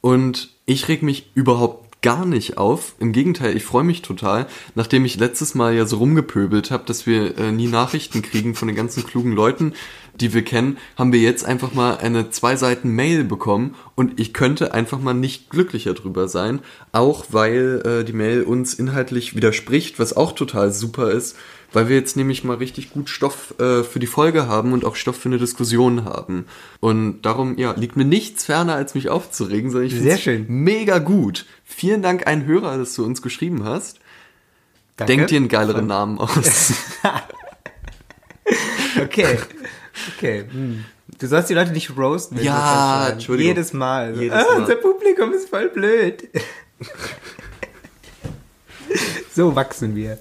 Und 0.00 0.50
ich 0.64 0.88
reg 0.88 1.02
mich 1.02 1.30
überhaupt 1.34 1.87
gar 2.02 2.24
nicht 2.24 2.58
auf. 2.58 2.94
Im 3.00 3.12
Gegenteil, 3.12 3.56
ich 3.56 3.64
freue 3.64 3.84
mich 3.84 4.02
total, 4.02 4.46
nachdem 4.74 5.04
ich 5.04 5.18
letztes 5.18 5.54
Mal 5.54 5.74
ja 5.74 5.84
so 5.84 5.96
rumgepöbelt 5.96 6.70
habe, 6.70 6.84
dass 6.86 7.06
wir 7.06 7.36
äh, 7.38 7.52
nie 7.52 7.66
Nachrichten 7.66 8.22
kriegen 8.22 8.54
von 8.54 8.68
den 8.68 8.76
ganzen 8.76 9.04
klugen 9.04 9.32
Leuten, 9.32 9.72
die 10.14 10.32
wir 10.34 10.42
kennen, 10.42 10.78
haben 10.96 11.12
wir 11.12 11.20
jetzt 11.20 11.44
einfach 11.44 11.74
mal 11.74 11.98
eine 11.98 12.30
zwei 12.30 12.56
Seiten 12.56 12.90
Mail 12.90 13.24
bekommen 13.24 13.74
und 13.94 14.18
ich 14.18 14.32
könnte 14.32 14.74
einfach 14.74 15.00
mal 15.00 15.14
nicht 15.14 15.50
glücklicher 15.50 15.94
drüber 15.94 16.28
sein, 16.28 16.60
auch 16.92 17.26
weil 17.30 17.82
äh, 17.84 18.04
die 18.04 18.12
Mail 18.12 18.42
uns 18.42 18.74
inhaltlich 18.74 19.34
widerspricht, 19.34 19.98
was 19.98 20.16
auch 20.16 20.32
total 20.32 20.72
super 20.72 21.10
ist, 21.10 21.36
weil 21.72 21.88
wir 21.88 21.96
jetzt 21.96 22.16
nämlich 22.16 22.44
mal 22.44 22.56
richtig 22.56 22.90
gut 22.90 23.10
Stoff 23.10 23.54
äh, 23.58 23.82
für 23.82 23.98
die 23.98 24.06
Folge 24.06 24.46
haben 24.46 24.72
und 24.72 24.84
auch 24.84 24.96
Stoff 24.96 25.16
für 25.16 25.28
eine 25.28 25.38
Diskussion 25.38 26.04
haben. 26.04 26.46
Und 26.80 27.22
darum, 27.22 27.58
ja, 27.58 27.72
liegt 27.72 27.96
mir 27.96 28.04
nichts 28.04 28.44
ferner, 28.44 28.74
als 28.74 28.94
mich 28.94 29.08
aufzuregen, 29.08 29.70
sondern 29.70 29.88
ich 29.88 29.94
Sehr 29.94 30.02
find's 30.02 30.22
schön. 30.22 30.46
mega 30.48 30.98
gut. 30.98 31.46
Vielen 31.64 32.02
Dank, 32.02 32.26
ein 32.26 32.46
Hörer, 32.46 32.78
dass 32.78 32.94
du 32.94 33.04
uns 33.04 33.22
geschrieben 33.22 33.64
hast. 33.64 34.00
Danke. 34.96 35.16
Denk 35.16 35.28
dir 35.28 35.36
einen 35.36 35.48
geileren 35.48 35.86
Namen 35.86 36.18
aus. 36.18 36.72
Okay. 39.00 39.38
Okay. 40.16 40.44
Hm. 40.50 40.84
Du 41.18 41.26
sollst 41.26 41.50
die 41.50 41.54
Leute 41.54 41.72
nicht 41.72 41.96
roasten. 41.96 42.42
Ja, 42.42 43.00
schreiben. 43.02 43.12
Entschuldigung. 43.14 43.48
Jedes 43.48 43.72
Mal. 43.72 44.14
So, 44.14 44.20
Jedes 44.20 44.38
ah, 44.38 44.42
Mal. 44.42 44.60
Unser 44.60 44.76
Publikum 44.76 45.32
ist 45.32 45.48
voll 45.48 45.68
blöd. 45.68 46.28
so 49.34 49.54
wachsen 49.54 49.96
wir. 49.96 50.18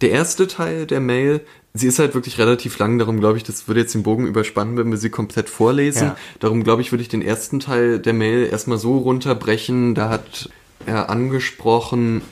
Der 0.00 0.10
erste 0.10 0.46
Teil 0.46 0.86
der 0.86 1.00
Mail, 1.00 1.40
sie 1.72 1.86
ist 1.86 1.98
halt 1.98 2.14
wirklich 2.14 2.38
relativ 2.38 2.78
lang, 2.78 2.98
darum 2.98 3.20
glaube 3.20 3.36
ich, 3.36 3.44
das 3.44 3.68
würde 3.68 3.80
jetzt 3.80 3.94
den 3.94 4.02
Bogen 4.02 4.26
überspannen, 4.26 4.76
wenn 4.76 4.90
wir 4.90 4.98
sie 4.98 5.10
komplett 5.10 5.48
vorlesen. 5.48 6.08
Ja. 6.08 6.16
Darum 6.40 6.64
glaube 6.64 6.82
ich, 6.82 6.92
würde 6.92 7.02
ich 7.02 7.08
den 7.08 7.22
ersten 7.22 7.60
Teil 7.60 7.98
der 7.98 8.12
Mail 8.12 8.48
erstmal 8.50 8.78
so 8.78 8.98
runterbrechen. 8.98 9.94
Da 9.94 10.08
hat 10.08 10.50
er 10.86 11.10
angesprochen, 11.10 12.22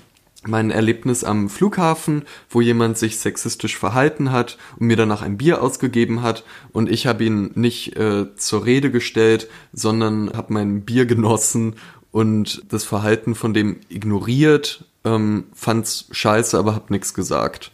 mein 0.47 0.71
Erlebnis 0.71 1.25
am 1.25 1.49
Flughafen, 1.49 2.23
wo 2.51 2.61
jemand 2.61 2.99
sich 2.99 3.19
sexistisch 3.19 3.79
verhalten 3.79 4.33
hat 4.33 4.59
und 4.79 4.89
mir 4.89 4.97
danach 4.97 5.23
ein 5.23 5.39
Bier 5.39 5.63
ausgegeben 5.63 6.23
hat 6.23 6.45
und 6.73 6.91
ich 6.91 7.07
habe 7.07 7.25
ihn 7.25 7.53
nicht 7.55 7.97
äh, 7.97 8.35
zur 8.37 8.65
Rede 8.65 8.91
gestellt, 8.91 9.49
sondern 9.73 10.33
habe 10.33 10.53
mein 10.53 10.83
Bier 10.83 11.07
genossen 11.07 11.77
und 12.13 12.63
das 12.71 12.85
Verhalten 12.85 13.35
von 13.35 13.55
dem 13.55 13.81
ignoriert, 13.89 14.85
ähm, 15.05 15.45
fand's 15.55 16.07
scheiße, 16.13 16.57
aber 16.59 16.75
hab 16.75 16.91
nichts 16.91 17.15
gesagt. 17.15 17.73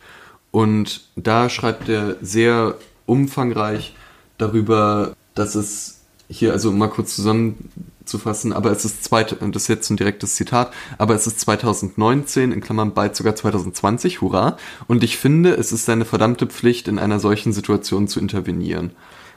Und 0.51 1.03
da 1.17 1.51
schreibt 1.51 1.89
er 1.89 2.17
sehr 2.23 2.77
umfangreich 3.05 3.95
darüber, 4.39 5.15
dass 5.35 5.55
es 5.55 6.01
hier, 6.29 6.53
also 6.53 6.71
mal 6.73 6.89
kurz 6.89 7.17
zusammenzufassen, 7.17 8.53
aber 8.53 8.71
es 8.71 8.85
ist 8.85 9.03
zweit, 9.03 9.41
und 9.41 9.55
das 9.55 9.63
ist 9.63 9.69
jetzt 9.69 9.91
ein 9.91 9.97
direktes 9.97 10.35
Zitat, 10.35 10.73
aber 10.99 11.15
es 11.15 11.27
ist 11.27 11.41
2019, 11.41 12.53
in 12.53 12.61
Klammern 12.61 12.95
bald 12.95 13.17
sogar 13.17 13.35
2020, 13.35 14.21
hurra. 14.21 14.57
Und 14.87 15.03
ich 15.03 15.17
finde, 15.17 15.55
es 15.55 15.73
ist 15.73 15.87
seine 15.87 16.05
verdammte 16.05 16.47
Pflicht, 16.47 16.87
in 16.87 16.99
einer 16.99 17.19
solchen 17.19 17.53
Situation 17.53 18.09
zu 18.09 18.21
intervenieren. 18.21 18.93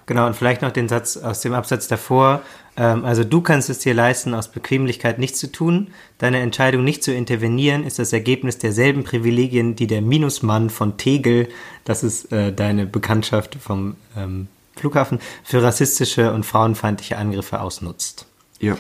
Genau, 0.06 0.28
und 0.28 0.36
vielleicht 0.36 0.62
noch 0.62 0.72
den 0.72 0.90
Satz 0.90 1.18
aus 1.18 1.42
dem 1.42 1.54
Absatz 1.54 1.88
davor. 1.88 2.42
Ähm, 2.78 3.06
also 3.06 3.24
du 3.24 3.42
kannst 3.42 3.70
es 3.70 3.80
dir 3.80 3.94
leisten, 3.94 4.34
aus 4.34 4.52
Bequemlichkeit 4.52 5.20
nichts 5.20 5.40
zu 5.40 5.52
tun. 5.52 5.90
Deine 6.18 6.40
Entscheidung, 6.40 6.84
nicht 6.84 7.04
zu 7.04 7.14
intervenieren, 7.14 7.84
ist 7.84 8.00
das 8.00 8.14
Ergebnis 8.14 8.58
derselben 8.58 9.04
Privilegien, 9.04 9.76
die 9.76 9.88
der 9.88 10.02
Minusmann 10.02 10.70
von 10.70 10.98
Tegel, 10.98 11.50
das 11.84 12.04
ist 12.04 12.32
äh, 12.32 12.54
deine 12.54 12.86
Bekanntschaft 12.86 13.56
vom 13.56 13.96
ähm, 14.18 14.48
Flughafen, 14.76 15.20
für 15.44 15.62
rassistische 15.62 16.34
und 16.34 16.46
frauenfeindliche 16.46 17.18
Angriffe 17.18 17.62
ausnutzt. 17.62 18.26
Ja. 18.60 18.78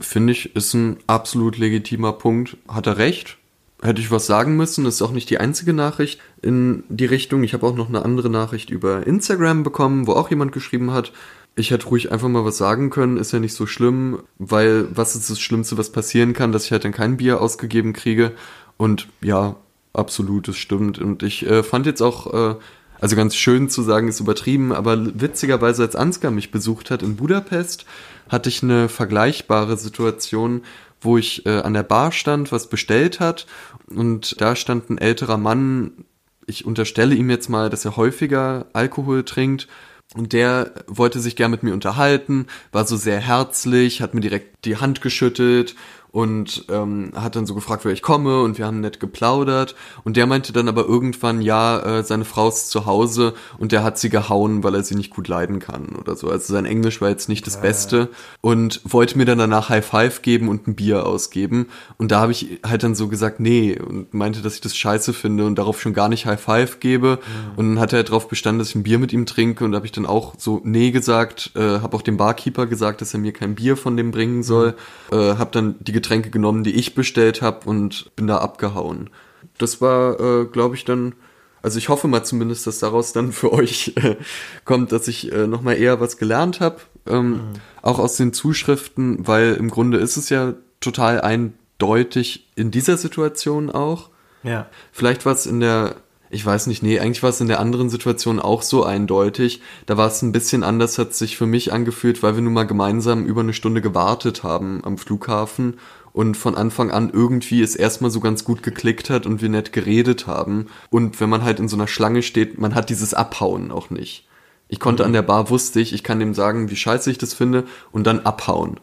Finde 0.00 0.32
ich, 0.32 0.56
ist 0.56 0.74
ein 0.74 0.98
absolut 1.06 1.58
legitimer 1.58 2.12
Punkt. 2.12 2.56
Hat 2.68 2.86
er 2.86 2.98
recht? 2.98 3.38
Hätte 3.82 4.00
ich 4.00 4.12
was 4.12 4.26
sagen 4.26 4.56
müssen. 4.56 4.84
Das 4.84 4.94
ist 4.94 5.02
auch 5.02 5.10
nicht 5.10 5.28
die 5.28 5.38
einzige 5.38 5.72
Nachricht 5.72 6.20
in 6.40 6.84
die 6.88 7.04
Richtung. 7.04 7.42
Ich 7.42 7.52
habe 7.52 7.66
auch 7.66 7.74
noch 7.74 7.88
eine 7.88 8.04
andere 8.04 8.30
Nachricht 8.30 8.70
über 8.70 9.06
Instagram 9.06 9.64
bekommen, 9.64 10.06
wo 10.06 10.12
auch 10.12 10.30
jemand 10.30 10.52
geschrieben 10.52 10.92
hat, 10.92 11.12
ich 11.54 11.70
hätte 11.70 11.86
ruhig 11.86 12.10
einfach 12.10 12.28
mal 12.28 12.44
was 12.44 12.56
sagen 12.56 12.88
können, 12.90 13.18
ist 13.18 13.32
ja 13.32 13.38
nicht 13.38 13.54
so 13.54 13.66
schlimm, 13.66 14.20
weil 14.38 14.86
was 14.94 15.14
ist 15.14 15.28
das 15.28 15.38
Schlimmste, 15.38 15.76
was 15.76 15.90
passieren 15.92 16.32
kann, 16.32 16.52
dass 16.52 16.64
ich 16.64 16.72
halt 16.72 16.84
dann 16.84 16.92
kein 16.92 17.18
Bier 17.18 17.40
ausgegeben 17.40 17.92
kriege. 17.92 18.32
Und 18.78 19.08
ja, 19.20 19.56
absolut, 19.92 20.48
das 20.48 20.56
stimmt. 20.56 20.98
Und 20.98 21.22
ich 21.22 21.46
äh, 21.46 21.62
fand 21.62 21.84
jetzt 21.84 22.00
auch, 22.00 22.32
äh, 22.32 22.56
also 23.00 23.16
ganz 23.16 23.34
schön 23.36 23.68
zu 23.68 23.82
sagen, 23.82 24.08
ist 24.08 24.20
übertrieben, 24.20 24.72
aber 24.72 25.20
witzigerweise, 25.20 25.82
als 25.82 25.96
Ansgar 25.96 26.30
mich 26.30 26.52
besucht 26.52 26.90
hat 26.90 27.02
in 27.02 27.16
Budapest, 27.16 27.84
hatte 28.28 28.48
ich 28.48 28.62
eine 28.62 28.88
vergleichbare 28.88 29.76
Situation, 29.76 30.62
wo 31.02 31.18
ich 31.18 31.44
äh, 31.46 31.60
an 31.60 31.74
der 31.74 31.82
Bar 31.82 32.12
stand, 32.12 32.52
was 32.52 32.68
bestellt 32.68 33.20
hat. 33.20 33.46
Und 33.88 34.40
da 34.40 34.56
stand 34.56 34.88
ein 34.88 34.98
älterer 34.98 35.36
Mann, 35.36 36.04
ich 36.46 36.64
unterstelle 36.64 37.14
ihm 37.14 37.30
jetzt 37.30 37.48
mal, 37.48 37.70
dass 37.70 37.84
er 37.84 37.96
häufiger 37.96 38.66
Alkohol 38.72 39.24
trinkt. 39.24 39.68
Und 40.14 40.32
der 40.32 40.72
wollte 40.86 41.20
sich 41.20 41.36
gern 41.36 41.50
mit 41.50 41.62
mir 41.62 41.72
unterhalten, 41.72 42.46
war 42.70 42.86
so 42.86 42.96
sehr 42.96 43.18
herzlich, 43.18 44.02
hat 44.02 44.12
mir 44.12 44.20
direkt 44.20 44.64
die 44.64 44.76
Hand 44.76 45.00
geschüttelt 45.00 45.74
und 46.12 46.66
ähm, 46.68 47.12
hat 47.16 47.36
dann 47.36 47.46
so 47.46 47.54
gefragt, 47.54 47.86
wer 47.86 47.92
ich 47.92 48.02
komme 48.02 48.42
und 48.42 48.58
wir 48.58 48.66
haben 48.66 48.80
nett 48.80 49.00
geplaudert. 49.00 49.74
Und 50.04 50.18
der 50.18 50.26
meinte 50.26 50.52
dann 50.52 50.68
aber 50.68 50.84
irgendwann, 50.84 51.40
ja, 51.40 51.78
äh, 51.80 52.04
seine 52.04 52.26
Frau 52.26 52.48
ist 52.48 52.68
zu 52.68 52.84
Hause 52.84 53.32
und 53.58 53.72
der 53.72 53.82
hat 53.82 53.98
sie 53.98 54.10
gehauen, 54.10 54.62
weil 54.62 54.74
er 54.74 54.84
sie 54.84 54.94
nicht 54.94 55.10
gut 55.10 55.26
leiden 55.26 55.58
kann 55.58 55.96
oder 55.98 56.14
so. 56.14 56.28
Also 56.28 56.52
sein 56.52 56.66
Englisch 56.66 57.00
war 57.00 57.08
jetzt 57.08 57.30
nicht 57.30 57.46
das 57.46 57.60
Beste 57.60 58.10
und 58.42 58.82
wollte 58.84 59.16
mir 59.16 59.24
dann 59.24 59.38
danach 59.38 59.70
High 59.70 59.84
Five 59.84 60.20
geben 60.20 60.48
und 60.48 60.68
ein 60.68 60.74
Bier 60.74 61.06
ausgeben. 61.06 61.68
Und 61.96 62.12
da 62.12 62.20
habe 62.20 62.32
ich 62.32 62.60
halt 62.64 62.82
dann 62.82 62.94
so 62.94 63.08
gesagt, 63.08 63.40
nee 63.40 63.78
und 63.80 64.12
meinte, 64.12 64.42
dass 64.42 64.54
ich 64.54 64.60
das 64.60 64.76
scheiße 64.76 65.14
finde 65.14 65.46
und 65.46 65.56
darauf 65.56 65.80
schon 65.80 65.94
gar 65.94 66.10
nicht 66.10 66.26
High 66.26 66.40
Five 66.40 66.78
gebe. 66.80 67.20
Und 67.56 67.70
dann 67.70 67.80
hat 67.80 67.94
er 67.94 68.02
darauf 68.04 68.28
bestanden, 68.28 68.58
dass 68.58 68.68
ich 68.68 68.74
ein 68.74 68.82
Bier 68.82 68.98
mit 68.98 69.14
ihm 69.14 69.24
trinke 69.24 69.64
und 69.64 69.74
habe 69.74 69.86
ich 69.86 69.92
dann 69.92 70.04
auch 70.04 70.34
so 70.36 70.60
nee 70.62 70.90
gesagt, 70.90 71.52
äh, 71.54 71.80
habe 71.80 71.96
auch 71.96 72.02
dem 72.02 72.18
Barkeeper 72.18 72.66
gesagt, 72.66 73.00
dass 73.00 73.14
er 73.14 73.20
mir 73.20 73.32
kein 73.32 73.54
Bier 73.54 73.78
von 73.78 73.96
dem 73.96 74.10
bringen 74.10 74.42
soll, 74.42 74.74
äh, 75.10 75.16
habe 75.16 75.50
dann 75.52 75.76
die 75.80 76.01
Getränke 76.02 76.30
genommen, 76.30 76.64
die 76.64 76.74
ich 76.74 76.94
bestellt 76.94 77.40
habe 77.40 77.68
und 77.68 78.14
bin 78.16 78.26
da 78.26 78.38
abgehauen. 78.38 79.10
Das 79.58 79.80
war, 79.80 80.20
äh, 80.20 80.44
glaube 80.46 80.74
ich, 80.74 80.84
dann, 80.84 81.14
also 81.62 81.78
ich 81.78 81.88
hoffe 81.88 82.08
mal 82.08 82.24
zumindest, 82.24 82.66
dass 82.66 82.80
daraus 82.80 83.12
dann 83.12 83.32
für 83.32 83.52
euch 83.52 83.92
äh, 83.96 84.16
kommt, 84.64 84.92
dass 84.92 85.08
ich 85.08 85.32
äh, 85.32 85.46
nochmal 85.46 85.76
eher 85.76 86.00
was 86.00 86.16
gelernt 86.18 86.60
habe, 86.60 86.78
ähm, 87.06 87.40
auch 87.80 87.98
aus 87.98 88.16
den 88.16 88.32
Zuschriften, 88.32 89.26
weil 89.26 89.54
im 89.54 89.70
Grunde 89.70 89.98
ist 89.98 90.16
es 90.16 90.28
ja 90.28 90.54
total 90.80 91.20
eindeutig 91.20 92.48
in 92.56 92.70
dieser 92.70 92.96
Situation 92.96 93.70
auch. 93.70 94.10
Ja. 94.42 94.68
Vielleicht 94.90 95.24
war 95.24 95.32
es 95.32 95.46
in 95.46 95.60
der, 95.60 95.96
ich 96.32 96.44
weiß 96.44 96.66
nicht, 96.66 96.82
nee, 96.82 96.98
eigentlich 96.98 97.22
war 97.22 97.28
es 97.28 97.42
in 97.42 97.48
der 97.48 97.60
anderen 97.60 97.90
Situation 97.90 98.40
auch 98.40 98.62
so 98.62 98.84
eindeutig. 98.84 99.60
Da 99.84 99.98
war 99.98 100.06
es 100.06 100.22
ein 100.22 100.32
bisschen 100.32 100.62
anders, 100.64 100.96
hat 100.96 101.12
sich 101.12 101.36
für 101.36 101.44
mich 101.44 101.74
angefühlt, 101.74 102.22
weil 102.22 102.34
wir 102.36 102.42
nun 102.42 102.54
mal 102.54 102.66
gemeinsam 102.66 103.26
über 103.26 103.42
eine 103.42 103.52
Stunde 103.52 103.82
gewartet 103.82 104.42
haben 104.42 104.80
am 104.82 104.96
Flughafen 104.96 105.74
und 106.14 106.38
von 106.38 106.54
Anfang 106.54 106.90
an 106.90 107.10
irgendwie 107.12 107.60
es 107.60 107.76
erstmal 107.76 108.10
so 108.10 108.20
ganz 108.20 108.44
gut 108.44 108.62
geklickt 108.62 109.10
hat 109.10 109.26
und 109.26 109.42
wir 109.42 109.50
nett 109.50 109.74
geredet 109.74 110.26
haben. 110.26 110.68
Und 110.88 111.20
wenn 111.20 111.28
man 111.28 111.44
halt 111.44 111.60
in 111.60 111.68
so 111.68 111.76
einer 111.76 111.86
Schlange 111.86 112.22
steht, 112.22 112.58
man 112.58 112.74
hat 112.74 112.88
dieses 112.88 113.12
Abhauen 113.12 113.70
auch 113.70 113.90
nicht. 113.90 114.26
Ich 114.68 114.80
konnte 114.80 115.04
an 115.04 115.12
der 115.12 115.20
Bar, 115.20 115.50
wusste 115.50 115.80
ich, 115.80 115.92
ich 115.92 116.02
kann 116.02 116.18
dem 116.18 116.32
sagen, 116.32 116.70
wie 116.70 116.76
scheiße 116.76 117.10
ich 117.10 117.18
das 117.18 117.34
finde 117.34 117.64
und 117.92 118.06
dann 118.06 118.20
abhauen. 118.20 118.80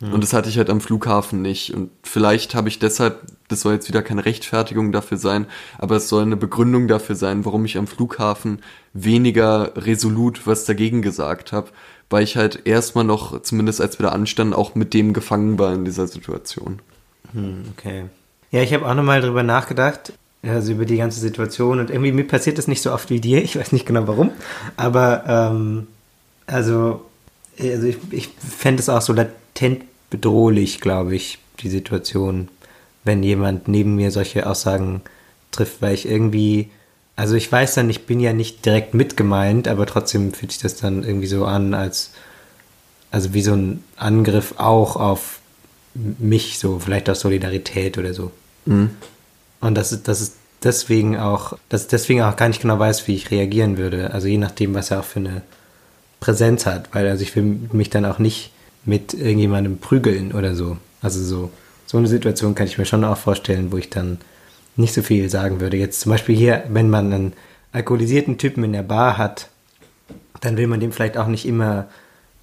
Und 0.00 0.22
das 0.22 0.34
hatte 0.34 0.50
ich 0.50 0.58
halt 0.58 0.68
am 0.68 0.82
Flughafen 0.82 1.40
nicht. 1.40 1.72
Und 1.72 1.90
vielleicht 2.02 2.54
habe 2.54 2.68
ich 2.68 2.78
deshalb, 2.78 3.22
das 3.48 3.62
soll 3.62 3.74
jetzt 3.74 3.88
wieder 3.88 4.02
keine 4.02 4.26
Rechtfertigung 4.26 4.92
dafür 4.92 5.16
sein, 5.16 5.46
aber 5.78 5.96
es 5.96 6.08
soll 6.08 6.22
eine 6.22 6.36
Begründung 6.36 6.86
dafür 6.86 7.14
sein, 7.14 7.46
warum 7.46 7.64
ich 7.64 7.78
am 7.78 7.86
Flughafen 7.86 8.60
weniger 8.92 9.72
resolut 9.76 10.46
was 10.46 10.66
dagegen 10.66 11.00
gesagt 11.00 11.52
habe, 11.52 11.68
weil 12.10 12.24
ich 12.24 12.36
halt 12.36 12.66
erstmal 12.66 13.04
noch, 13.04 13.40
zumindest 13.40 13.80
als 13.80 13.98
wir 13.98 14.04
da 14.04 14.12
anstanden, 14.12 14.52
auch 14.52 14.74
mit 14.74 14.92
dem 14.92 15.14
gefangen 15.14 15.58
war 15.58 15.72
in 15.72 15.86
dieser 15.86 16.06
Situation. 16.06 16.80
Hm, 17.32 17.64
okay. 17.76 18.04
Ja, 18.50 18.62
ich 18.62 18.74
habe 18.74 18.86
auch 18.86 18.94
nochmal 18.94 19.22
drüber 19.22 19.42
nachgedacht, 19.42 20.12
also 20.42 20.72
über 20.72 20.84
die 20.84 20.98
ganze 20.98 21.20
Situation 21.20 21.80
und 21.80 21.90
irgendwie 21.90 22.12
mir 22.12 22.26
passiert 22.26 22.58
das 22.58 22.68
nicht 22.68 22.82
so 22.82 22.92
oft 22.92 23.08
wie 23.08 23.20
dir, 23.20 23.42
ich 23.42 23.58
weiß 23.58 23.72
nicht 23.72 23.86
genau 23.86 24.06
warum, 24.06 24.30
aber 24.76 25.24
ähm, 25.26 25.86
also, 26.46 27.00
also 27.58 27.86
ich, 27.86 27.96
ich 28.10 28.28
fände 28.28 28.80
es 28.80 28.88
auch 28.88 29.00
so 29.00 29.14
latent 29.56 29.84
bedrohlich, 30.10 30.80
glaube 30.80 31.16
ich, 31.16 31.38
die 31.60 31.70
Situation, 31.70 32.48
wenn 33.04 33.22
jemand 33.22 33.68
neben 33.68 33.96
mir 33.96 34.10
solche 34.10 34.46
Aussagen 34.46 35.02
trifft, 35.50 35.80
weil 35.80 35.94
ich 35.94 36.06
irgendwie, 36.06 36.70
also 37.16 37.34
ich 37.34 37.50
weiß 37.50 37.74
dann, 37.74 37.88
ich 37.88 38.06
bin 38.06 38.20
ja 38.20 38.32
nicht 38.32 38.64
direkt 38.64 38.94
mitgemeint, 38.94 39.68
aber 39.68 39.86
trotzdem 39.86 40.32
fühlt 40.32 40.52
sich 40.52 40.60
das 40.60 40.76
dann 40.76 41.02
irgendwie 41.02 41.26
so 41.26 41.44
an, 41.44 41.74
als, 41.74 42.12
also 43.10 43.32
wie 43.32 43.42
so 43.42 43.54
ein 43.54 43.82
Angriff 43.96 44.54
auch 44.58 44.96
auf 44.96 45.40
mich, 45.94 46.58
so 46.58 46.78
vielleicht 46.78 47.08
aus 47.08 47.20
Solidarität 47.20 47.96
oder 47.96 48.12
so. 48.12 48.32
Mhm. 48.66 48.90
Und 49.60 49.74
das 49.74 49.92
ist, 49.92 50.08
das 50.08 50.20
ist 50.20 50.34
deswegen 50.62 51.16
auch, 51.16 51.56
dass 51.68 51.82
ich 51.82 51.88
deswegen 51.88 52.22
auch 52.22 52.36
gar 52.36 52.48
nicht 52.48 52.60
genau 52.60 52.78
weiß, 52.78 53.08
wie 53.08 53.14
ich 53.14 53.30
reagieren 53.30 53.78
würde. 53.78 54.12
Also 54.12 54.28
je 54.28 54.38
nachdem, 54.38 54.74
was 54.74 54.90
er 54.90 55.00
auch 55.00 55.04
für 55.04 55.20
eine 55.20 55.42
Präsenz 56.20 56.66
hat, 56.66 56.90
weil 56.92 57.08
also 57.08 57.22
ich 57.22 57.34
will 57.34 57.42
mich 57.72 57.88
dann 57.88 58.04
auch 58.04 58.18
nicht 58.18 58.50
mit 58.86 59.14
irgendjemandem 59.14 59.78
prügeln 59.78 60.32
oder 60.32 60.54
so. 60.54 60.78
Also 61.02 61.22
so, 61.22 61.50
so 61.86 61.98
eine 61.98 62.06
Situation 62.06 62.54
kann 62.54 62.66
ich 62.66 62.78
mir 62.78 62.86
schon 62.86 63.04
auch 63.04 63.18
vorstellen, 63.18 63.72
wo 63.72 63.76
ich 63.76 63.90
dann 63.90 64.18
nicht 64.76 64.94
so 64.94 65.02
viel 65.02 65.28
sagen 65.28 65.60
würde. 65.60 65.76
Jetzt 65.76 66.00
zum 66.00 66.10
Beispiel 66.10 66.36
hier, 66.36 66.64
wenn 66.68 66.88
man 66.88 67.12
einen 67.12 67.32
alkoholisierten 67.72 68.38
Typen 68.38 68.64
in 68.64 68.72
der 68.72 68.82
Bar 68.82 69.18
hat, 69.18 69.48
dann 70.40 70.56
will 70.56 70.66
man 70.66 70.80
dem 70.80 70.92
vielleicht 70.92 71.16
auch 71.16 71.26
nicht 71.26 71.46
immer 71.46 71.88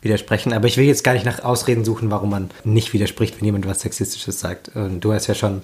widersprechen. 0.01 0.53
Aber 0.53 0.67
ich 0.67 0.77
will 0.77 0.85
jetzt 0.85 1.03
gar 1.03 1.13
nicht 1.13 1.25
nach 1.25 1.43
Ausreden 1.43 1.85
suchen, 1.85 2.11
warum 2.11 2.29
man 2.29 2.49
nicht 2.63 2.93
widerspricht, 2.93 3.37
wenn 3.37 3.45
jemand 3.45 3.67
was 3.67 3.81
Sexistisches 3.81 4.39
sagt. 4.39 4.75
Und 4.75 5.01
du 5.01 5.13
hast 5.13 5.27
ja 5.27 5.35
schon 5.35 5.61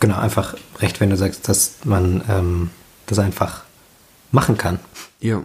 genau 0.00 0.18
einfach 0.18 0.54
recht, 0.80 1.00
wenn 1.00 1.10
du 1.10 1.16
sagst, 1.16 1.48
dass 1.48 1.76
man 1.84 2.22
ähm, 2.28 2.70
das 3.06 3.18
einfach 3.18 3.64
machen 4.30 4.56
kann. 4.56 4.78
Ja. 5.20 5.42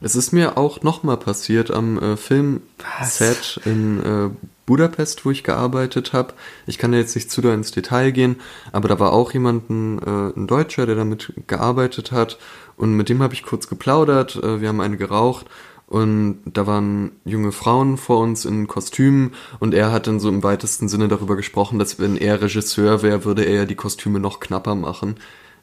Es 0.00 0.16
ist 0.16 0.32
mir 0.32 0.56
auch 0.56 0.82
nochmal 0.82 1.18
passiert 1.18 1.70
am 1.70 1.98
äh, 1.98 2.16
Filmset 2.16 3.60
in 3.64 4.02
äh, 4.02 4.30
Budapest, 4.64 5.24
wo 5.24 5.30
ich 5.30 5.44
gearbeitet 5.44 6.12
habe. 6.12 6.34
Ich 6.66 6.78
kann 6.78 6.92
jetzt 6.92 7.14
nicht 7.14 7.30
zu 7.30 7.40
da 7.40 7.52
ins 7.52 7.70
Detail 7.70 8.10
gehen, 8.12 8.36
aber 8.72 8.88
da 8.88 8.98
war 8.98 9.12
auch 9.12 9.32
jemand, 9.32 9.68
ein, 9.68 9.98
äh, 9.98 10.38
ein 10.38 10.46
Deutscher, 10.46 10.86
der 10.86 10.94
damit 10.94 11.32
gearbeitet 11.46 12.12
hat. 12.12 12.38
Und 12.76 12.94
mit 12.94 13.08
dem 13.08 13.22
habe 13.22 13.34
ich 13.34 13.42
kurz 13.42 13.68
geplaudert. 13.68 14.36
Äh, 14.36 14.60
wir 14.60 14.68
haben 14.68 14.80
eine 14.80 14.96
geraucht. 14.96 15.46
Und 15.86 16.38
da 16.44 16.68
waren 16.68 17.10
junge 17.24 17.50
Frauen 17.50 17.96
vor 17.98 18.20
uns 18.20 18.44
in 18.44 18.68
Kostümen 18.68 19.34
und 19.58 19.74
er 19.74 19.90
hat 19.90 20.06
dann 20.06 20.20
so 20.20 20.28
im 20.28 20.44
weitesten 20.44 20.88
Sinne 20.88 21.08
darüber 21.08 21.34
gesprochen, 21.34 21.80
dass 21.80 21.98
wenn 21.98 22.16
er 22.16 22.40
Regisseur 22.40 23.02
wäre, 23.02 23.24
würde 23.24 23.42
er 23.42 23.54
ja 23.54 23.64
die 23.64 23.74
Kostüme 23.74 24.20
noch 24.20 24.38
knapper 24.38 24.76
machen. 24.76 25.16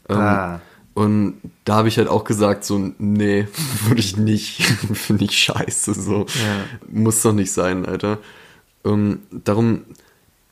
Ähm, 0.10 0.18
Ah. 0.18 0.60
Und 0.98 1.36
da 1.64 1.76
habe 1.76 1.90
ich 1.90 2.00
halt 2.00 2.08
auch 2.08 2.24
gesagt, 2.24 2.66
so, 2.66 2.92
nee, 2.98 3.48
würde 3.86 4.00
ich 4.00 4.18
nicht. 4.18 4.64
Finde 4.94 5.26
ich 5.26 5.38
scheiße. 5.38 5.94
So. 5.94 6.26
Muss 6.92 7.22
doch 7.22 7.34
nicht 7.34 7.52
sein, 7.52 7.86
Alter. 7.86 8.18
Ähm, 8.84 9.20
darum, 9.32 9.84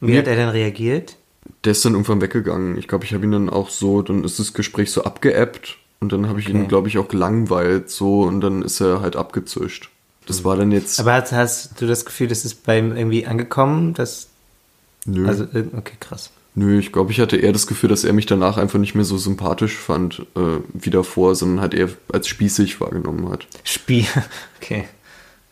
Wie 0.01 0.15
hat 0.17 0.27
er 0.27 0.35
denn 0.35 0.49
reagiert? 0.49 1.17
der 1.63 1.71
ist 1.71 1.83
dann 1.83 1.93
irgendwann 1.93 2.21
weggegangen. 2.21 2.77
Ich 2.77 2.87
glaube, 2.87 3.05
ich 3.05 3.13
habe 3.15 3.23
ihn 3.23 3.31
dann 3.31 3.49
auch 3.49 3.69
so, 3.71 4.03
dann 4.03 4.23
ist 4.23 4.37
das 4.39 4.53
Gespräch 4.53 4.91
so 4.91 5.03
abgeebbt 5.03 5.77
und 5.99 6.11
dann 6.11 6.27
habe 6.27 6.39
ich 6.39 6.47
ihn, 6.49 6.57
Okay. 6.57 6.67
glaube 6.67 6.87
ich, 6.89 6.99
auch 6.99 7.07
gelangweilt 7.07 7.89
so 7.89 8.21
und 8.21 8.41
dann 8.41 8.61
ist 8.61 8.81
er 8.81 9.01
halt 9.01 9.15
abgezischt. 9.15 9.89
Das 10.27 10.43
war 10.43 10.57
dann 10.57 10.71
jetzt. 10.71 10.99
Aber 10.99 11.13
hast, 11.13 11.31
hast 11.31 11.81
du 11.81 11.87
das 11.87 12.05
Gefühl, 12.05 12.27
das 12.27 12.45
ist 12.45 12.63
bei 12.65 12.77
ihm 12.77 12.95
irgendwie 12.95 13.25
angekommen? 13.25 13.95
Dass, 13.95 14.27
nö. 15.05 15.27
also, 15.27 15.45
okay, 15.45 15.95
krass. 15.99 16.29
Nö, 16.57 16.79
ich 16.79 16.93
glaube, 16.93 17.11
ich 17.11 17.19
hatte 17.19 17.35
eher 17.35 17.51
das 17.51 17.67
Gefühl, 17.67 17.89
dass 17.89 18.05
er 18.05 18.13
mich 18.13 18.25
danach 18.25 18.57
einfach 18.57 18.79
nicht 18.79 18.95
mehr 18.95 19.03
so 19.03 19.17
sympathisch 19.17 19.75
fand 19.75 20.19
äh, 20.35 20.59
wie 20.73 20.89
davor, 20.89 21.35
sondern 21.35 21.59
halt 21.59 21.73
eher 21.73 21.89
als 22.11 22.29
spießig 22.29 22.79
wahrgenommen 22.79 23.29
hat. 23.29 23.47
Spiel. 23.63 24.05
Okay. 24.61 24.85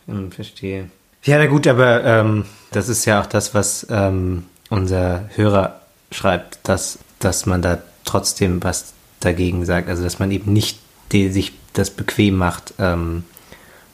Hm, 0.08 0.32
verstehe. 0.32 0.90
Ja, 1.24 1.38
na 1.38 1.46
gut, 1.46 1.68
aber 1.68 2.04
ähm, 2.04 2.46
das 2.72 2.90
ist 2.90 3.06
ja 3.06 3.22
auch 3.22 3.28
das, 3.28 3.54
was 3.54 3.86
ähm, 3.92 4.46
unser 4.70 5.30
Hörer 5.36 5.82
schreibt, 6.12 6.58
dass, 6.64 6.98
dass 7.20 7.46
man 7.46 7.62
da 7.62 7.84
trotzdem 8.04 8.64
was 8.64 8.94
dagegen 9.20 9.66
sagt. 9.66 9.90
Also, 9.90 10.02
dass 10.04 10.18
man 10.18 10.32
eben 10.32 10.52
nicht 10.52 10.80
die, 11.12 11.30
sich 11.30 11.54
das 11.74 11.92
bequem 11.92 12.38
macht, 12.38 12.74
ähm, 12.80 13.24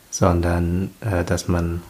sondern 0.09 0.91
äh, 1.01 1.25
dass 1.25 1.47
man 1.47 1.81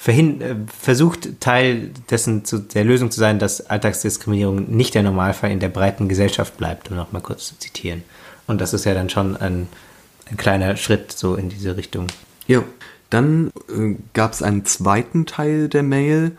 versucht, 0.00 1.40
Teil 1.40 1.90
dessen 2.10 2.46
zu, 2.46 2.58
der 2.58 2.84
Lösung 2.84 3.10
zu 3.10 3.20
sein, 3.20 3.38
dass 3.38 3.68
Alltagsdiskriminierung 3.68 4.70
nicht 4.74 4.94
der 4.94 5.02
Normalfall 5.02 5.50
in 5.50 5.60
der 5.60 5.68
breiten 5.68 6.08
Gesellschaft 6.08 6.56
bleibt, 6.56 6.90
um 6.90 6.96
noch 6.96 7.12
mal 7.12 7.20
kurz 7.20 7.48
zu 7.48 7.58
zitieren. 7.58 8.02
Und 8.46 8.62
das 8.62 8.72
ist 8.72 8.86
ja 8.86 8.94
dann 8.94 9.10
schon 9.10 9.36
ein, 9.36 9.68
ein 10.30 10.38
kleiner 10.38 10.76
Schritt 10.76 11.12
so 11.12 11.34
in 11.34 11.50
diese 11.50 11.76
Richtung. 11.76 12.06
Ja, 12.46 12.62
dann 13.10 13.50
äh, 13.68 13.96
gab 14.14 14.32
es 14.32 14.42
einen 14.42 14.64
zweiten 14.64 15.26
Teil 15.26 15.68
der 15.68 15.82
Mail. 15.82 16.32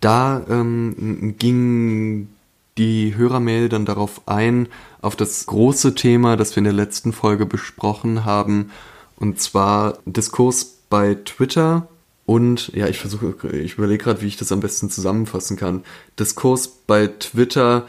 Da 0.00 0.42
ähm, 0.50 1.36
ging 1.38 2.28
die 2.76 3.14
Hörermail 3.16 3.68
dann 3.68 3.84
darauf 3.84 4.22
ein, 4.26 4.66
auf 5.02 5.14
das 5.14 5.46
große 5.46 5.94
Thema, 5.94 6.36
das 6.36 6.56
wir 6.56 6.58
in 6.58 6.64
der 6.64 6.72
letzten 6.72 7.12
Folge 7.12 7.46
besprochen 7.46 8.24
haben, 8.24 8.72
und 9.16 9.40
zwar 9.40 9.98
Diskurs 10.04 10.78
bei 10.90 11.14
Twitter 11.14 11.86
und, 12.26 12.68
ja, 12.74 12.88
ich 12.88 12.98
versuche, 12.98 13.34
ich 13.52 13.74
überlege 13.74 14.02
gerade, 14.02 14.22
wie 14.22 14.26
ich 14.26 14.36
das 14.36 14.52
am 14.52 14.60
besten 14.60 14.88
zusammenfassen 14.88 15.56
kann. 15.56 15.84
Diskurs 16.18 16.68
bei 16.68 17.08
Twitter, 17.08 17.86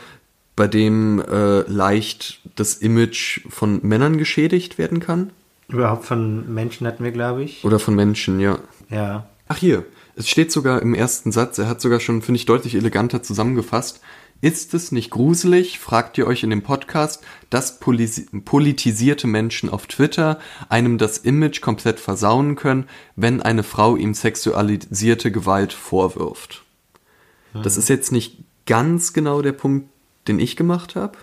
bei 0.56 0.68
dem 0.68 1.22
äh, 1.22 1.62
leicht 1.62 2.42
das 2.56 2.76
Image 2.76 3.42
von 3.50 3.80
Männern 3.84 4.18
geschädigt 4.18 4.78
werden 4.78 5.00
kann. 5.00 5.32
Überhaupt 5.68 6.06
von 6.06 6.54
Menschen 6.54 6.86
hatten 6.86 7.04
wir, 7.04 7.12
glaube 7.12 7.44
ich. 7.44 7.64
Oder 7.64 7.80
von 7.80 7.96
Menschen, 7.96 8.40
ja. 8.40 8.60
Ja. 8.90 9.28
Ach 9.48 9.58
hier, 9.58 9.86
es 10.16 10.30
steht 10.30 10.52
sogar 10.52 10.82
im 10.82 10.94
ersten 10.94 11.32
Satz, 11.32 11.58
er 11.58 11.68
hat 11.68 11.82
sogar 11.82 12.00
schon, 12.00 12.22
finde 12.22 12.38
ich, 12.38 12.46
deutlich 12.46 12.76
eleganter 12.76 13.24
zusammengefasst. 13.24 14.02
Ist 14.42 14.74
es 14.74 14.92
nicht 14.92 15.12
gruselig, 15.12 15.80
fragt 15.80 16.18
ihr 16.18 16.28
euch 16.28 16.44
in 16.44 16.50
dem 16.50 16.62
Podcast, 16.62 17.24
dass 17.50 17.80
politisierte 17.80 19.28
Menschen 19.28 19.70
auf 19.70 19.88
Twitter 19.88 20.40
einem 20.70 20.98
das 20.98 21.18
Image 21.20 21.62
komplett 21.62 22.00
versauen 22.00 22.56
können, 22.56 22.88
wenn 23.16 23.42
eine 23.42 23.64
Frau 23.64 23.96
ihm 23.96 24.14
sexualisierte 24.14 25.32
Gewalt 25.32 25.74
vorwirft? 25.74 26.64
Das 27.64 27.78
ist 27.78 27.88
jetzt 27.88 28.12
nicht 28.12 28.40
ganz 28.66 29.14
genau 29.14 29.42
der 29.42 29.54
Punkt, 29.54 29.90
den 30.28 30.40
ich 30.40 30.56
gemacht 30.56 30.96
habe, 30.96 31.18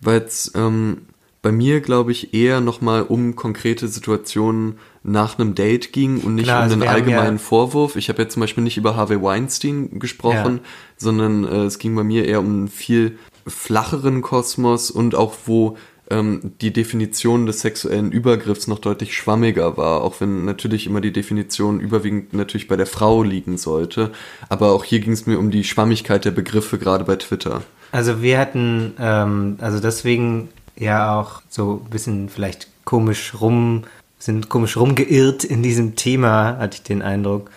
weil 0.00 0.22
es 0.22 0.50
ähm, 0.54 1.06
bei 1.42 1.52
mir, 1.52 1.80
glaube 1.80 2.12
ich, 2.12 2.34
eher 2.34 2.60
nochmal 2.60 3.02
um 3.02 3.36
konkrete 3.36 3.88
Situationen 3.88 4.78
nach 5.02 5.38
einem 5.38 5.54
Date 5.54 5.92
ging 5.92 6.20
und 6.20 6.34
nicht 6.34 6.44
Klar, 6.44 6.58
um 6.58 6.62
also 6.64 6.74
einen 6.74 6.88
allgemeinen 6.88 7.36
ja- 7.36 7.42
Vorwurf. 7.42 7.96
Ich 7.96 8.08
habe 8.08 8.22
jetzt 8.22 8.34
zum 8.34 8.40
Beispiel 8.40 8.62
nicht 8.64 8.76
über 8.76 8.96
Harvey 8.96 9.20
Weinstein 9.22 9.98
gesprochen, 9.98 10.56
Ja. 10.62 10.68
sondern 10.98 11.44
äh, 11.44 11.64
es 11.64 11.78
ging 11.78 11.94
bei 11.94 12.04
mir 12.04 12.26
eher 12.26 12.40
um 12.40 12.46
einen 12.46 12.68
viel 12.68 13.18
flacheren 13.46 14.20
Kosmos 14.22 14.90
und 14.90 15.14
auch 15.14 15.34
wo 15.46 15.76
ähm, 16.10 16.52
die 16.60 16.72
Definition 16.72 17.46
des 17.46 17.60
sexuellen 17.60 18.10
Übergriffs 18.12 18.66
noch 18.66 18.78
deutlich 18.80 19.14
schwammiger 19.16 19.76
war, 19.76 20.02
auch 20.02 20.20
wenn 20.20 20.44
natürlich 20.44 20.86
immer 20.86 21.00
die 21.00 21.12
Definition 21.12 21.80
überwiegend 21.80 22.34
natürlich 22.34 22.68
bei 22.68 22.76
der 22.76 22.86
Frau 22.86 23.22
liegen 23.22 23.56
sollte. 23.56 24.10
Aber 24.48 24.72
auch 24.72 24.84
hier 24.84 24.98
ging 25.00 25.12
es 25.12 25.26
mir 25.26 25.38
um 25.38 25.50
die 25.50 25.64
Schwammigkeit 25.64 26.24
der 26.24 26.32
Begriffe, 26.32 26.78
gerade 26.78 27.04
bei 27.04 27.16
Twitter. 27.16 27.62
Also 27.92 28.22
wir 28.22 28.38
hatten, 28.38 28.92
ähm, 28.98 29.56
also 29.60 29.80
deswegen 29.80 30.48
ja 30.76 31.18
auch 31.18 31.42
so 31.48 31.80
ein 31.84 31.90
bisschen 31.90 32.28
vielleicht 32.28 32.68
komisch 32.84 33.34
rum, 33.40 33.84
sind 34.20 34.48
komisch 34.48 34.76
rumgeirrt 34.76 35.42
in 35.42 35.62
diesem 35.62 35.96
Thema, 35.96 36.58
hatte 36.58 36.76
ich 36.76 36.82
den 36.82 37.02
Eindruck, 37.02 37.50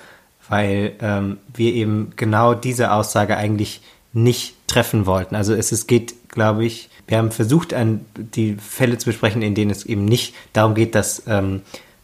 weil 0.50 0.94
ähm, 1.02 1.38
wir 1.54 1.74
eben 1.74 2.14
genau 2.16 2.54
diese 2.56 2.92
Aussage 2.92 3.38
eigentlich 3.38 3.82
nicht 4.14 4.56
treffen 4.68 5.06
wollten. 5.06 5.36
Also 5.36 5.54
es, 5.54 5.72
es 5.72 5.88
geht, 5.88 6.30
glaube 6.30 6.66
ich, 6.66 6.90
wir 7.08 7.18
haben 7.18 7.32
versucht, 7.32 7.74
ein, 7.74 8.06
die 8.16 8.56
Fälle 8.56 8.98
zu 8.98 9.08
besprechen, 9.08 9.42
in 9.42 9.56
denen 9.56 9.72
es 9.72 9.86
eben 9.86 10.06
nicht 10.06 10.34
darum 10.54 10.74
geht, 10.74 10.96
dass 10.96 11.24
ähm, 11.28 11.62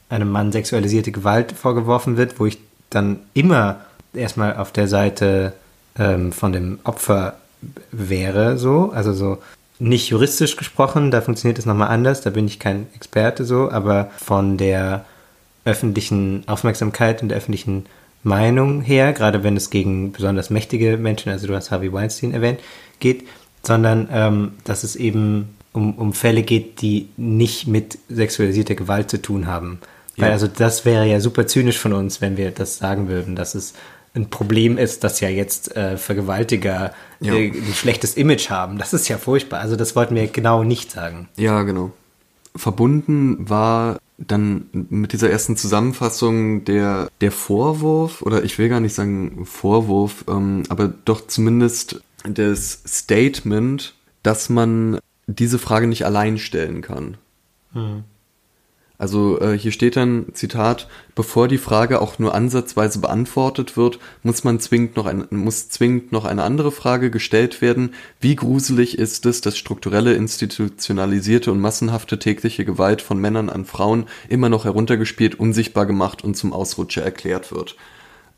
einem 0.10 0.30
Mann 0.30 0.52
sexualisierte 0.52 1.12
Gewalt 1.12 1.54
vorgeworfen 1.54 2.18
wird, 2.18 2.40
wo 2.40 2.46
ich 2.46 2.60
dann 2.90 3.20
immer 3.34 3.82
erstmal 4.14 4.58
auf 4.58 4.72
der 4.72 4.88
Seite 4.88 5.54
ähm, 5.98 6.32
von 6.32 6.52
dem 6.52 6.80
Opfer 6.84 7.38
wäre, 7.92 8.58
so, 8.58 8.92
also 8.94 9.14
so 9.14 9.38
nicht 9.80 10.10
juristisch 10.10 10.58
gesprochen, 10.58 11.10
da 11.10 11.22
funktioniert 11.22 11.58
es 11.58 11.66
nochmal 11.66 11.88
anders, 11.88 12.22
da 12.22 12.30
bin 12.30 12.46
ich 12.46 12.60
kein 12.60 12.88
Experte 12.96 13.46
so, 13.46 13.72
aber 13.72 14.12
von 14.18 14.58
der 14.58 15.06
öffentlichen 15.66 16.44
Aufmerksamkeit 16.48 17.22
und 17.22 17.30
der 17.30 17.38
öffentlichen 17.38 17.86
Meinung 18.24 18.82
her, 18.82 19.14
gerade 19.14 19.44
wenn 19.44 19.56
es 19.56 19.70
gegen 19.70 20.12
besonders 20.12 20.50
mächtige 20.50 20.98
Menschen, 20.98 21.32
also 21.32 21.48
du 21.48 21.56
hast 21.56 21.72
Harvey 21.72 21.94
Weinstein 21.94 22.34
erwähnt, 22.34 22.60
geht, 23.00 23.26
sondern 23.64 24.10
ähm, 24.12 24.54
dass 24.66 24.84
es 24.84 24.96
eben 24.96 25.56
um, 25.72 25.96
um 25.96 26.14
Fälle 26.14 26.44
geht, 26.44 26.82
die 26.82 27.08
nicht 27.16 27.68
mit 27.68 27.98
sexualisierter 28.10 28.76
Gewalt 28.76 29.10
zu 29.10 29.22
tun 29.22 29.48
haben. 29.48 29.80
Weil 30.18 30.28
Ja. 30.28 30.34
also 30.34 30.48
das 30.48 30.84
wäre 30.84 31.06
ja 31.08 31.20
super 31.22 31.48
zynisch 31.48 31.78
von 31.78 31.94
uns, 31.94 32.20
wenn 32.20 32.36
wir 32.36 32.52
das 32.52 32.78
sagen 32.78 33.08
würden, 33.08 33.36
dass 33.36 33.56
es 33.56 33.74
ein 34.16 34.30
Problem 34.30 34.78
ist, 34.78 35.04
dass 35.04 35.20
ja 35.20 35.30
jetzt 35.30 35.76
äh, 35.76 35.98
Vergewaltiger 35.98 36.94
Ja. 37.20 37.34
äh, 37.34 37.50
ein 37.50 37.74
schlechtes 37.74 38.16
Image 38.16 38.50
haben. 38.50 38.78
Das 38.78 38.94
ist 38.94 39.08
ja 39.08 39.18
furchtbar. 39.18 39.60
Also 39.60 39.76
das 39.76 39.96
wollten 39.96 40.16
wir 40.16 40.28
genau 40.28 40.64
nicht 40.64 40.92
sagen. 40.92 41.30
Ja, 41.38 41.64
genau. 41.64 41.92
Verbunden 42.56 43.50
war 43.50 44.00
dann 44.18 44.66
mit 44.72 45.14
dieser 45.14 45.30
ersten 45.30 45.56
Zusammenfassung 45.56 46.66
der, 46.66 47.10
der 47.22 47.32
Vorwurf, 47.32 48.22
oder 48.22 48.44
ich 48.44 48.58
will 48.58 48.68
gar 48.68 48.80
nicht 48.82 48.94
sagen 48.94 49.46
Vorwurf, 49.46 50.26
ähm, 50.28 50.64
aber 50.70 50.88
doch 51.06 51.28
zumindest 51.28 52.02
das 52.26 52.82
Statement, 52.86 53.96
dass 54.24 54.50
man 54.50 55.00
diese 55.28 55.60
Frage 55.60 55.88
nicht 55.88 56.06
allein 56.06 56.38
stellen 56.38 56.82
kann. 56.82 57.18
Also 59.00 59.40
äh, 59.40 59.58
hier 59.58 59.72
steht 59.72 59.96
dann, 59.96 60.26
Zitat, 60.34 60.90
bevor 61.16 61.48
die 61.48 61.58
Frage 61.58 62.02
auch 62.02 62.20
nur 62.20 62.36
ansatzweise 62.36 63.00
beantwortet 63.00 63.78
wird, 63.78 63.98
muss 64.24 64.44
man 64.44 64.60
zwingend 64.60 64.98
noch 64.98 65.06
ein, 65.06 65.26
muss 65.32 65.70
zwingend 65.70 66.12
noch 66.12 66.26
eine 66.26 66.44
andere 66.44 66.70
Frage 66.74 67.10
gestellt 67.10 67.62
werden. 67.62 67.94
Wie 68.20 68.36
gruselig 68.36 69.00
ist 69.00 69.26
es, 69.26 69.40
dass 69.40 69.58
strukturelle, 69.58 70.16
institutionalisierte 70.16 71.50
und 71.50 71.62
massenhafte 71.62 72.20
tägliche 72.20 72.66
Gewalt 72.66 73.02
von 73.02 73.20
Männern 73.20 73.50
an 73.50 73.64
Frauen 73.64 74.06
immer 74.28 74.50
noch 74.50 74.66
heruntergespielt, 74.66 75.40
unsichtbar 75.40 75.86
gemacht 75.86 76.22
und 76.22 76.36
zum 76.36 76.52
Ausrutscher 76.52 77.02
erklärt 77.02 77.54
wird? 77.54 77.78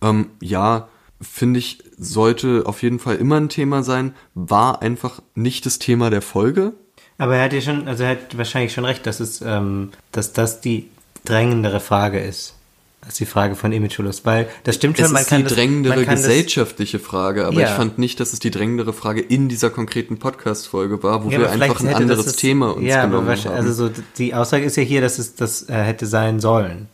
Ähm, 0.03 0.27
ja, 0.41 0.89
finde 1.19 1.57
ich, 1.57 1.79
sollte 1.97 2.63
auf 2.67 2.83
jeden 2.83 2.99
Fall 2.99 3.15
immer 3.15 3.37
ein 3.37 3.49
Thema 3.49 3.81
sein, 3.81 4.13
war 4.35 4.83
einfach 4.83 5.23
nicht 5.33 5.65
das 5.65 5.79
Thema 5.79 6.11
der 6.11 6.21
Folge. 6.21 6.73
Aber 7.21 7.35
er 7.35 7.43
hat 7.43 7.53
ja 7.53 7.61
schon, 7.61 7.87
also 7.87 8.03
er 8.03 8.09
hat 8.11 8.35
wahrscheinlich 8.37 8.73
schon 8.73 8.83
recht, 8.85 9.05
dass 9.05 9.19
es, 9.19 9.41
ähm, 9.45 9.91
dass 10.11 10.33
das 10.33 10.59
die 10.61 10.89
drängendere 11.23 11.79
Frage 11.79 12.19
ist. 12.19 12.55
Als 13.03 13.15
die 13.15 13.25
Frage 13.25 13.55
von 13.55 13.71
Imageverlust. 13.71 14.25
Weil 14.25 14.47
das 14.63 14.75
stimmt 14.75 14.97
schon, 14.97 15.05
Es 15.07 15.11
man 15.11 15.21
ist 15.21 15.31
die 15.31 15.43
das, 15.43 15.53
drängendere 15.53 16.03
kann 16.03 16.15
das, 16.15 16.23
gesellschaftliche 16.25 16.99
Frage, 16.99 17.45
aber 17.45 17.59
Ja. 17.59 17.67
ich 17.67 17.73
fand 17.73 17.97
nicht, 17.99 18.19
dass 18.19 18.33
es 18.33 18.39
die 18.39 18.51
drängendere 18.51 18.93
Frage 18.93 19.21
in 19.21 19.49
dieser 19.49 19.69
konkreten 19.69 20.17
Podcast-Folge 20.17 21.01
war, 21.03 21.23
wo 21.23 21.29
Ja, 21.29 21.39
wir 21.39 21.51
einfach 21.51 21.79
ein 21.81 21.93
anderes 21.93 22.25
es- 22.27 22.35
Thema 22.37 22.75
uns 22.75 22.85
ja, 22.87 23.05
genommen 23.05 23.27
haben. 23.27 23.51
Also 23.53 23.73
so, 23.73 23.91
die 24.17 24.33
Aussage 24.33 24.65
ist 24.65 24.77
ja 24.77 24.83
hier, 24.83 25.01
dass 25.01 25.17
es 25.19 25.35
das 25.35 25.67
äh, 25.69 25.73
hätte 25.73 26.05
sein 26.07 26.39
sollen. 26.39 26.89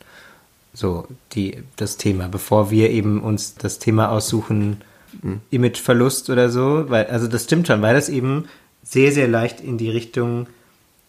So, 0.74 1.08
die, 1.34 1.64
das 1.78 1.98
Thema, 1.98 2.28
bevor 2.28 2.70
wir 2.72 2.90
eben 2.90 3.22
uns 3.22 3.56
das 3.56 3.80
Thema 3.80 4.10
aussuchen, 4.12 4.82
Mhm. 5.22 5.40
Imageverlust 5.52 6.30
oder 6.30 6.50
so, 6.50 6.86
weil, 6.90 7.06
also 7.08 7.28
das 7.28 7.46
stimmt 7.46 7.66
schon, 7.68 7.82
weil 7.82 7.96
das 7.96 8.10
eben 8.10 8.46
sehr, 8.84 9.12
sehr 9.12 9.28
leicht 9.28 9.62
in 9.62 9.78
die 9.78 9.90
Richtung 9.90 10.48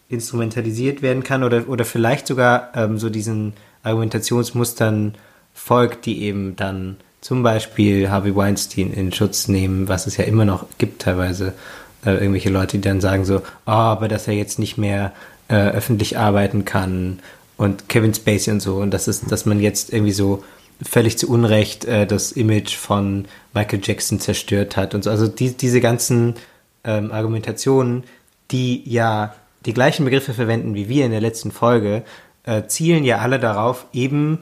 instrumentalisiert 0.09 1.01
werden 1.01 1.23
kann 1.23 1.43
oder, 1.43 1.69
oder 1.69 1.85
vielleicht 1.85 2.27
sogar 2.27 2.71
ähm, 2.75 2.97
so 2.97 3.09
diesen 3.09 3.53
Argumentationsmustern 3.83 5.15
folgt, 5.53 6.05
die 6.05 6.23
eben 6.23 6.55
dann 6.55 6.97
zum 7.21 7.43
Beispiel 7.43 8.09
Harvey 8.09 8.35
Weinstein 8.35 8.91
in 8.91 9.11
Schutz 9.11 9.47
nehmen, 9.47 9.87
was 9.87 10.07
es 10.07 10.17
ja 10.17 10.23
immer 10.23 10.45
noch 10.45 10.65
gibt 10.77 11.01
teilweise. 11.03 11.53
Äh, 12.05 12.13
irgendwelche 12.13 12.49
Leute, 12.49 12.77
die 12.77 12.87
dann 12.87 13.01
sagen 13.01 13.25
so, 13.25 13.41
ah, 13.65 13.91
aber 13.91 14.07
dass 14.07 14.27
er 14.27 14.33
jetzt 14.33 14.57
nicht 14.57 14.77
mehr 14.77 15.11
äh, 15.49 15.55
öffentlich 15.55 16.17
arbeiten 16.17 16.63
kann 16.63 17.19
und 17.57 17.89
Kevin 17.89 18.13
Spacey 18.13 18.51
und 18.51 18.61
so 18.61 18.77
und 18.77 18.91
das 18.91 19.07
ist, 19.07 19.31
dass 19.31 19.45
man 19.45 19.59
jetzt 19.59 19.91
irgendwie 19.91 20.13
so 20.13 20.43
völlig 20.81 21.17
zu 21.17 21.29
Unrecht 21.29 21.85
äh, 21.85 22.07
das 22.07 22.31
Image 22.31 22.75
von 22.75 23.25
Michael 23.53 23.81
Jackson 23.83 24.19
zerstört 24.19 24.77
hat 24.77 24.95
und 24.95 25.03
so. 25.03 25.09
Also 25.09 25.27
die, 25.27 25.51
diese 25.51 25.81
ganzen 25.81 26.35
ähm, 26.83 27.11
Argumentationen, 27.11 28.03
die 28.51 28.89
ja 28.89 29.35
die 29.65 29.73
gleichen 29.73 30.05
Begriffe 30.05 30.33
verwenden 30.33 30.75
wie 30.75 30.89
wir 30.89 31.05
in 31.05 31.11
der 31.11 31.21
letzten 31.21 31.51
Folge, 31.51 32.03
äh, 32.43 32.63
zielen 32.67 33.03
ja 33.03 33.17
alle 33.19 33.39
darauf, 33.39 33.85
eben 33.93 34.39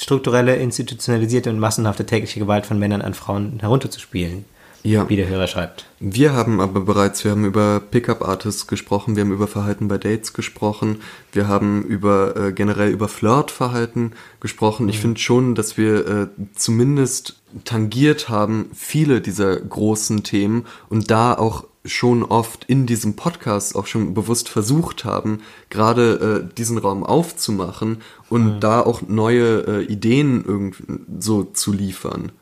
strukturelle, 0.00 0.56
institutionalisierte 0.56 1.50
und 1.50 1.58
massenhafte 1.58 2.06
tägliche 2.06 2.40
Gewalt 2.40 2.66
von 2.66 2.78
Männern 2.78 3.02
an 3.02 3.14
Frauen 3.14 3.58
herunterzuspielen, 3.60 4.44
ja. 4.90 5.08
wie 5.08 5.16
der 5.16 5.28
Hörer 5.28 5.46
schreibt. 5.46 5.86
Wir 6.00 6.32
haben 6.32 6.60
aber 6.60 6.80
bereits, 6.80 7.24
wir 7.24 7.32
haben 7.32 7.44
über 7.44 7.80
Pickup-Artists 7.80 8.66
gesprochen, 8.66 9.16
wir 9.16 9.24
haben 9.24 9.32
über 9.32 9.46
Verhalten 9.46 9.88
bei 9.88 9.98
Dates 9.98 10.32
gesprochen, 10.32 11.00
wir 11.32 11.48
haben 11.48 11.82
über 11.82 12.36
äh, 12.36 12.52
generell 12.52 12.90
über 12.90 13.08
Flirtverhalten 13.08 14.12
gesprochen. 14.40 14.88
Ich 14.88 15.00
finde 15.00 15.20
schon, 15.20 15.54
dass 15.54 15.76
wir 15.76 16.06
äh, 16.06 16.26
zumindest 16.54 17.40
tangiert 17.64 18.28
haben 18.28 18.70
viele 18.74 19.20
dieser 19.20 19.56
großen 19.56 20.22
Themen 20.22 20.66
und 20.88 21.10
da 21.10 21.34
auch 21.34 21.64
schon 21.84 22.22
oft 22.22 22.64
in 22.64 22.86
diesem 22.86 23.16
Podcast 23.16 23.74
auch 23.74 23.86
schon 23.86 24.14
bewusst 24.14 24.48
versucht 24.48 25.04
haben, 25.04 25.40
gerade 25.70 26.48
äh, 26.50 26.54
diesen 26.54 26.78
Raum 26.78 27.04
aufzumachen 27.04 27.98
und 28.28 28.60
da 28.60 28.80
auch 28.80 29.02
neue 29.02 29.66
äh, 29.66 29.84
Ideen 29.84 30.44
irgendwie 30.44 30.82
so 31.18 31.44
zu 31.44 31.72
liefern. 31.72 32.32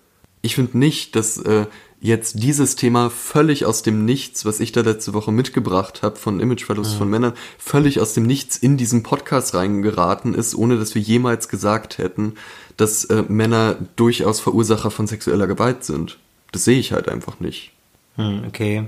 Ich 0.42 0.55
finde 0.55 0.78
nicht, 0.78 1.16
dass 1.16 1.38
äh, 1.38 1.66
jetzt 2.07 2.42
dieses 2.42 2.76
Thema 2.76 3.11
völlig 3.11 3.66
aus 3.66 3.82
dem 3.82 4.04
Nichts, 4.04 4.44
was 4.44 4.61
ich 4.61 4.72
da 4.72 4.80
letzte 4.82 5.12
Woche 5.12 5.32
mitgebracht 5.32 6.02
habe 6.02 6.16
von 6.16 6.40
Imageverlust 6.40 6.94
von 6.94 7.11
Männern, 7.11 7.32
völlig 7.59 8.00
aus 8.00 8.14
dem 8.14 8.24
Nichts 8.24 8.57
in 8.57 8.76
diesen 8.76 9.02
Podcast 9.02 9.54
reingeraten 9.54 10.34
ist, 10.34 10.54
ohne 10.54 10.78
dass 10.78 10.94
wir 10.94 11.02
jemals 11.02 11.48
gesagt 11.48 11.98
hätten, 11.98 12.34
dass 12.76 13.04
äh, 13.07 13.24
Männer 13.28 13.76
durchaus 13.96 14.40
Verursacher 14.40 14.90
von 14.90 15.07
sexueller 15.07 15.46
Gewalt 15.46 15.84
sind. 15.84 16.18
Das 16.52 16.64
sehe 16.64 16.78
ich 16.78 16.92
halt 16.92 17.09
einfach 17.09 17.40
nicht. 17.40 17.72
Hm, 18.16 18.44
okay. 18.46 18.84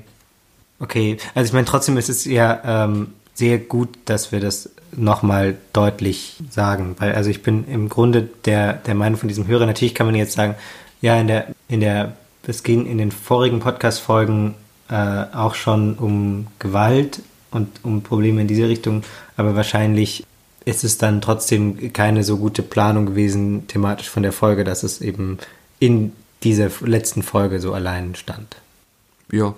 Okay, 0.81 1.17
also 1.35 1.49
ich 1.49 1.53
meine, 1.53 1.67
trotzdem 1.67 1.97
ist 1.97 2.09
es 2.09 2.25
ja 2.25 2.85
ähm, 2.85 3.09
sehr 3.35 3.59
gut, 3.59 3.89
dass 4.05 4.31
wir 4.31 4.39
das 4.39 4.71
nochmal 4.97 5.57
deutlich 5.73 6.37
sagen, 6.51 6.95
weil 6.99 7.13
also 7.15 7.31
ich 7.31 7.43
bin 7.43 7.67
im 7.67 7.89
Grunde 7.89 8.29
der, 8.45 8.75
der 8.75 8.95
Meinung 8.95 9.19
von 9.19 9.29
diesem 9.29 9.47
Hörer, 9.49 9.67
natürlich 9.67 9.95
kann 9.95 10.07
man 10.07 10.15
jetzt 10.15 10.35
sagen, 10.35 10.55
ja, 11.01 11.21
in 11.21 11.27
der, 11.27 11.49
in 11.69 11.81
der, 11.81 12.17
es 12.47 12.63
ging 12.63 12.87
in 12.87 12.99
den 12.99 13.13
vorigen 13.13 13.61
Podcast-Folgen 13.61 14.55
äh, 14.89 15.25
auch 15.33 15.55
schon 15.55 15.95
um 15.95 16.47
Gewalt 16.59 17.21
und 17.51 17.69
um 17.83 18.03
Probleme 18.03 18.41
in 18.41 18.49
diese 18.49 18.69
Richtung, 18.69 19.03
aber 19.37 19.55
wahrscheinlich 19.55 20.25
ist 20.65 20.85
es 20.85 20.99
dann 20.99 21.21
trotzdem 21.21 21.93
keine 21.93 22.25
so 22.25 22.37
gute 22.37 22.63
Planung 22.63 23.07
gewesen, 23.07 23.67
thematisch 23.69 24.11
von 24.11 24.23
der 24.23 24.33
Folge, 24.33 24.65
dass 24.65 24.83
es 24.83 25.01
eben 25.01 25.39
in 25.79 26.13
dieser 26.43 26.71
letzten 26.83 27.23
Folge 27.23 27.61
so 27.61 27.73
allein 27.73 28.15
stand. 28.15 28.57
Ja. 29.33 29.55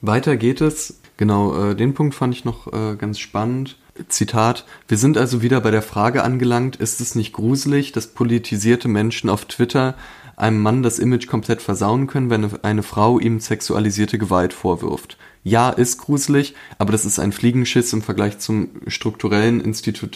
Weiter 0.00 0.36
geht 0.36 0.60
es. 0.60 0.98
Genau, 1.16 1.70
äh, 1.70 1.74
den 1.74 1.94
Punkt 1.94 2.14
fand 2.14 2.34
ich 2.34 2.44
noch 2.44 2.72
äh, 2.72 2.96
ganz 2.96 3.18
spannend. 3.18 3.76
Zitat, 4.08 4.64
wir 4.88 4.98
sind 4.98 5.16
also 5.16 5.40
wieder 5.40 5.60
bei 5.60 5.70
der 5.70 5.82
Frage 5.82 6.24
angelangt, 6.24 6.76
ist 6.76 7.00
es 7.00 7.14
nicht 7.14 7.32
gruselig, 7.32 7.92
dass 7.92 8.08
politisierte 8.08 8.88
Menschen 8.88 9.30
auf 9.30 9.44
Twitter 9.44 9.94
einem 10.36 10.60
Mann 10.60 10.82
das 10.82 10.98
Image 10.98 11.26
komplett 11.26 11.62
versauen 11.62 12.06
können, 12.06 12.30
wenn 12.30 12.62
eine 12.62 12.82
Frau 12.82 13.18
ihm 13.18 13.40
sexualisierte 13.40 14.18
Gewalt 14.18 14.52
vorwirft? 14.52 15.16
Ja, 15.42 15.70
ist 15.70 15.98
gruselig, 15.98 16.54
aber 16.78 16.92
das 16.92 17.04
ist 17.04 17.18
ein 17.18 17.32
Fliegenschiss 17.32 17.92
im 17.92 18.02
Vergleich 18.02 18.38
zum 18.38 18.68
strukturellen, 18.86 19.60
Institu 19.60 20.06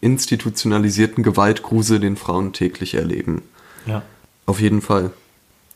institutionalisierten 0.00 1.22
Gewaltgrusel, 1.22 2.00
den 2.00 2.16
Frauen 2.16 2.52
täglich 2.52 2.94
erleben. 2.94 3.42
Ja. 3.86 4.02
Auf 4.46 4.60
jeden 4.60 4.82
Fall. 4.82 5.12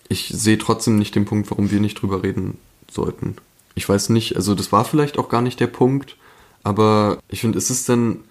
Ich 0.09 0.33
sehe 0.35 0.59
trotzdem 0.59 0.99
nicht 0.99 1.15
den 1.15 1.27
Punkt, 1.27 1.49
warum 1.51 1.71
wir 1.71 1.81
nicht 1.81 2.03
drüber 2.03 2.25
reden 2.25 2.59
sollten. 2.91 3.37
Ich 3.77 3.89
weiß 3.89 4.09
nicht, 4.09 4.35
also 4.35 4.55
das 4.55 4.73
war 4.73 4.85
vielleicht 4.85 5.19
auch 5.19 5.29
gar 5.29 5.43
nicht 5.43 5.61
der 5.61 5.67
Punkt, 5.69 6.17
aber 6.65 7.19
ich 7.29 7.41
finde, 7.41 7.59
ist 7.59 7.71
es 7.71 7.85
denn 7.85 8.25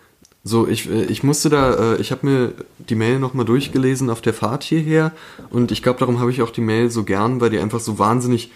so, 0.47 0.67
ich, 0.67 0.87
äh, 0.89 1.05
ich 1.05 1.23
musste 1.23 1.49
da, 1.49 1.93
äh, 1.95 2.01
ich 2.01 2.11
habe 2.11 2.27
mir 2.27 2.53
die 2.77 2.95
Mail 2.95 3.19
nochmal 3.19 3.45
durchgelesen 3.45 4.11
auf 4.11 4.21
der 4.21 4.33
Fahrt 4.33 4.63
hierher 4.63 5.11
und 5.49 5.71
ich 5.71 5.81
glaube, 5.81 5.99
darum 5.99 6.19
habe 6.19 6.29
ich 6.29 6.43
auch 6.43 6.51
die 6.51 6.61
Mail 6.61 6.91
so 6.91 7.03
gern, 7.03 7.41
weil 7.41 7.49
die 7.49 7.57
einfach 7.57 7.79
so 7.79 7.97
wahnsinnig 7.97 8.51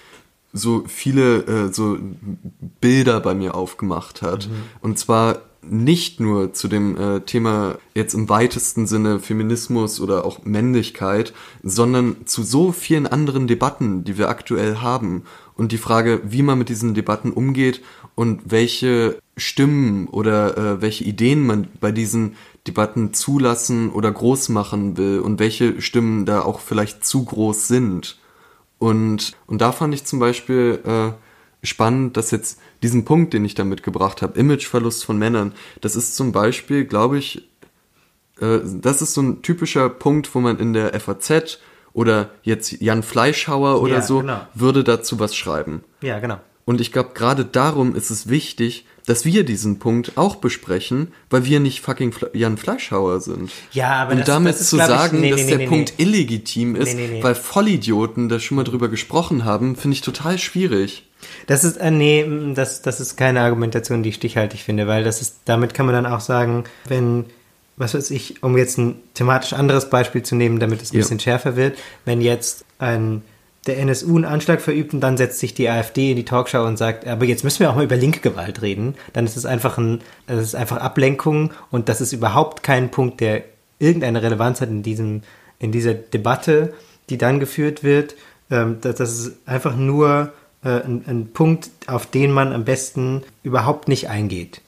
so 0.54 0.84
viele 0.88 1.46
äh, 1.46 1.74
so 1.74 1.98
Bilder 2.80 3.20
bei 3.20 3.34
mir 3.34 3.56
aufgemacht 3.56 4.22
hat. 4.22 4.50
Und 4.82 5.00
zwar 5.00 5.42
nicht 5.70 6.20
nur 6.20 6.53
zu 6.53 6.67
dem 6.67 6.97
äh, 6.97 7.20
Thema 7.22 7.78
jetzt 7.93 8.13
im 8.13 8.30
weitesten 8.30 8.88
Sinne 8.88 9.20
Feminismus 9.20 10.01
oder 10.01 10.26
auch 10.26 10.43
Männlichkeit, 10.45 11.34
sondern 11.63 12.26
zu 12.26 12.43
so 12.43 12.72
vielen 12.72 13.07
anderen 13.07 13.47
Debatten, 13.47 14.03
die 14.03 14.17
wir 14.17 14.30
aktuell 14.30 14.78
haben. 14.78 15.24
Und 15.55 15.72
die 15.72 15.78
Frage, 15.78 16.22
wie 16.24 16.41
man 16.41 16.57
mit 16.57 16.70
diesen 16.70 16.93
Debatten 16.93 17.32
umgeht 17.32 17.82
und 18.15 18.41
welche 18.45 19.20
Stimmen 19.38 20.07
oder 20.07 20.57
äh, 20.57 20.82
welche 20.82 21.03
Ideen 21.03 21.45
man 21.45 21.67
bei 21.80 21.91
diesen 21.91 22.36
Debatten 22.67 23.13
zulassen 23.13 23.89
oder 23.89 24.11
groß 24.11 24.49
machen 24.49 24.97
will 24.97 25.20
und 25.20 25.39
welche 25.39 25.82
Stimmen 25.82 26.26
da 26.26 26.41
auch 26.41 26.59
vielleicht 26.59 27.05
zu 27.05 27.26
groß 27.26 27.67
sind. 27.67 28.17
Und, 28.78 29.34
und 29.47 29.61
da 29.61 29.72
fand 29.72 29.93
ich 29.93 30.05
zum 30.05 30.20
Beispiel 30.20 30.80
äh, 30.86 31.65
spannend, 31.65 32.17
dass 32.17 32.32
jetzt 32.32 32.59
diesen 32.84 33.06
Punkt, 33.06 33.34
den 33.34 33.44
ich 33.46 33.56
da 33.56 33.64
mitgebracht 33.64 34.22
habe, 34.22 34.40
Imageverlust 34.40 35.04
von 35.06 35.18
Männern, 35.18 35.54
das 35.82 35.96
ist 35.96 36.16
zum 36.16 36.32
Beispiel, 36.32 36.86
glaube 36.86 37.18
ich, 37.18 37.44
äh, 38.40 38.60
das 38.64 39.02
ist 39.02 39.14
so 39.14 39.22
ein 39.22 39.42
typischer 39.42 39.90
Punkt, 39.90 40.34
wo 40.34 40.40
man 40.40 40.60
in 40.60 40.74
der 40.74 40.98
FAZ 41.00 41.60
oder 41.94 42.30
jetzt 42.44 42.72
Jan 42.82 43.04
Fleischhauer 43.04 43.82
oder 43.82 43.96
Ja, 43.96 44.02
so 44.02 44.20
genau. 44.20 44.42
würde 44.54 44.84
dazu 44.84 45.20
was 45.20 45.36
schreiben. 45.36 45.84
Ja, 46.02 46.20
genau. 46.20 46.40
Und 46.66 46.80
ich 46.82 46.92
glaube, 46.92 47.12
gerade 47.16 47.46
darum 47.46 47.96
ist 47.96 48.12
es 48.12 48.30
wichtig, 48.30 48.86
dass 49.08 49.26
wir 49.26 49.44
diesen 49.44 49.80
Punkt 49.80 50.18
auch 50.20 50.36
besprechen, 50.36 51.08
weil 51.32 51.44
wir 51.46 51.60
nicht 51.60 51.82
fucking 51.82 52.12
Fle 52.12 52.30
Jan 52.34 52.58
Fleischhauer 52.58 53.22
sind. 53.22 53.50
Ja, 53.72 54.04
aber 54.04 54.12
Und 54.12 54.20
das- 54.20 54.28
damit 54.28 54.54
das 54.54 54.62
ist, 54.62 54.70
zu 54.70 54.76
glaub 54.76 54.88
ich- 54.90 54.96
sagen, 54.96 55.20
nee, 55.20 55.32
dass 55.32 55.42
nee, 55.42 55.48
der 55.48 55.58
nee, 55.58 55.68
Punkt 55.68 55.94
illegitim 55.98 56.76
ist, 56.76 56.96
weil 57.24 57.34
Vollidioten 57.34 58.30
da 58.30 58.40
schon 58.40 58.56
mal 58.56 58.64
drüber 58.64 58.88
gesprochen 58.88 59.46
haben, 59.46 59.76
finde 59.76 59.96
ich 59.96 60.02
total 60.02 60.38
schwierig. 60.38 61.09
Das 61.47 61.63
ist, 61.63 61.78
äh, 61.78 61.91
nee, 61.91 62.26
das, 62.53 62.82
das 62.82 62.99
ist 62.99 63.17
keine 63.17 63.41
Argumentation, 63.41 64.03
die 64.03 64.09
ich 64.09 64.15
stichhaltig 64.15 64.63
finde, 64.63 64.88
weil 64.88 65.03
das 65.03 65.22
ist, 65.22 65.38
damit 65.45 65.74
kann 65.74 65.86
man 65.86 65.95
dann 65.95 66.05
auch 66.05 66.20
sagen, 66.22 66.63
wenn, 66.88 67.26
was 67.78 67.93
weiß 67.93 68.11
ich, 68.11 68.43
um 68.43 68.57
jetzt 68.57 68.78
ein 68.78 68.95
thematisch 69.13 69.53
anderes 69.53 69.89
Beispiel 69.89 70.24
zu 70.24 70.36
nehmen, 70.36 70.59
damit 70.59 70.82
es 70.82 70.91
ein 70.91 70.95
Ja. 70.97 71.01
bisschen 71.01 71.20
schärfer 71.20 71.55
wird, 71.55 71.78
wenn 72.05 72.22
jetzt 72.22 72.65
ein, 72.78 73.22
der 73.67 73.78
NSU 73.80 74.15
einen 74.15 74.26
Anschlag 74.26 74.61
verübt 74.61 74.93
und 74.93 75.01
dann 75.01 75.17
setzt 75.17 75.39
sich 75.39 75.53
die 75.53 75.70
AfD 75.70 76.11
in 76.11 76.15
die 76.15 76.26
Talkshow 76.26 76.63
und 76.65 76.78
sagt, 76.78 77.05
aber 77.05 77.26
jetzt 77.26 77.43
müssen 77.43 77.59
wir 77.59 77.70
auch 77.70 77.76
mal 77.76 77.84
über 77.84 77.97
linke 77.97 78.20
Gewalt 78.22 78.61
reden, 78.61 78.95
dann 79.13 79.26
ist 79.26 79.36
es 79.38 79.45
einfach 79.45 79.78
ein, 79.78 80.01
es 80.28 80.39
ist 80.41 80.55
einfach 80.55 80.78
Ablenkung 80.78 81.51
und 81.70 81.89
das 81.89 81.99
ist 82.01 82.13
überhaupt 82.13 82.63
kein 82.63 82.89
Punkt, 82.91 83.20
der 83.20 83.43
irgendeine 83.80 84.22
Relevanz 84.24 84.61
hat 84.61 84.70
in 84.70 84.84
diesem, 84.84 85.22
in 85.59 85.72
dieser 85.72 85.93
Debatte, 85.93 86.74
die 87.09 87.17
dann 87.17 87.39
geführt 87.39 87.84
wird. 87.84 88.15
Ähm, 88.51 88.78
das, 88.82 88.95
das 88.95 89.20
ist 89.20 89.32
einfach 89.45 89.76
nur 89.76 90.32
äh, 90.64 90.70
ein, 90.70 91.03
ein 91.07 91.28
Punkt, 91.34 91.70
auf 91.88 92.05
den 92.05 92.32
man 92.32 92.53
am 92.53 92.66
besten 92.66 93.24
überhaupt 93.43 93.88
nicht 93.88 94.10
eingeht. 94.10 94.62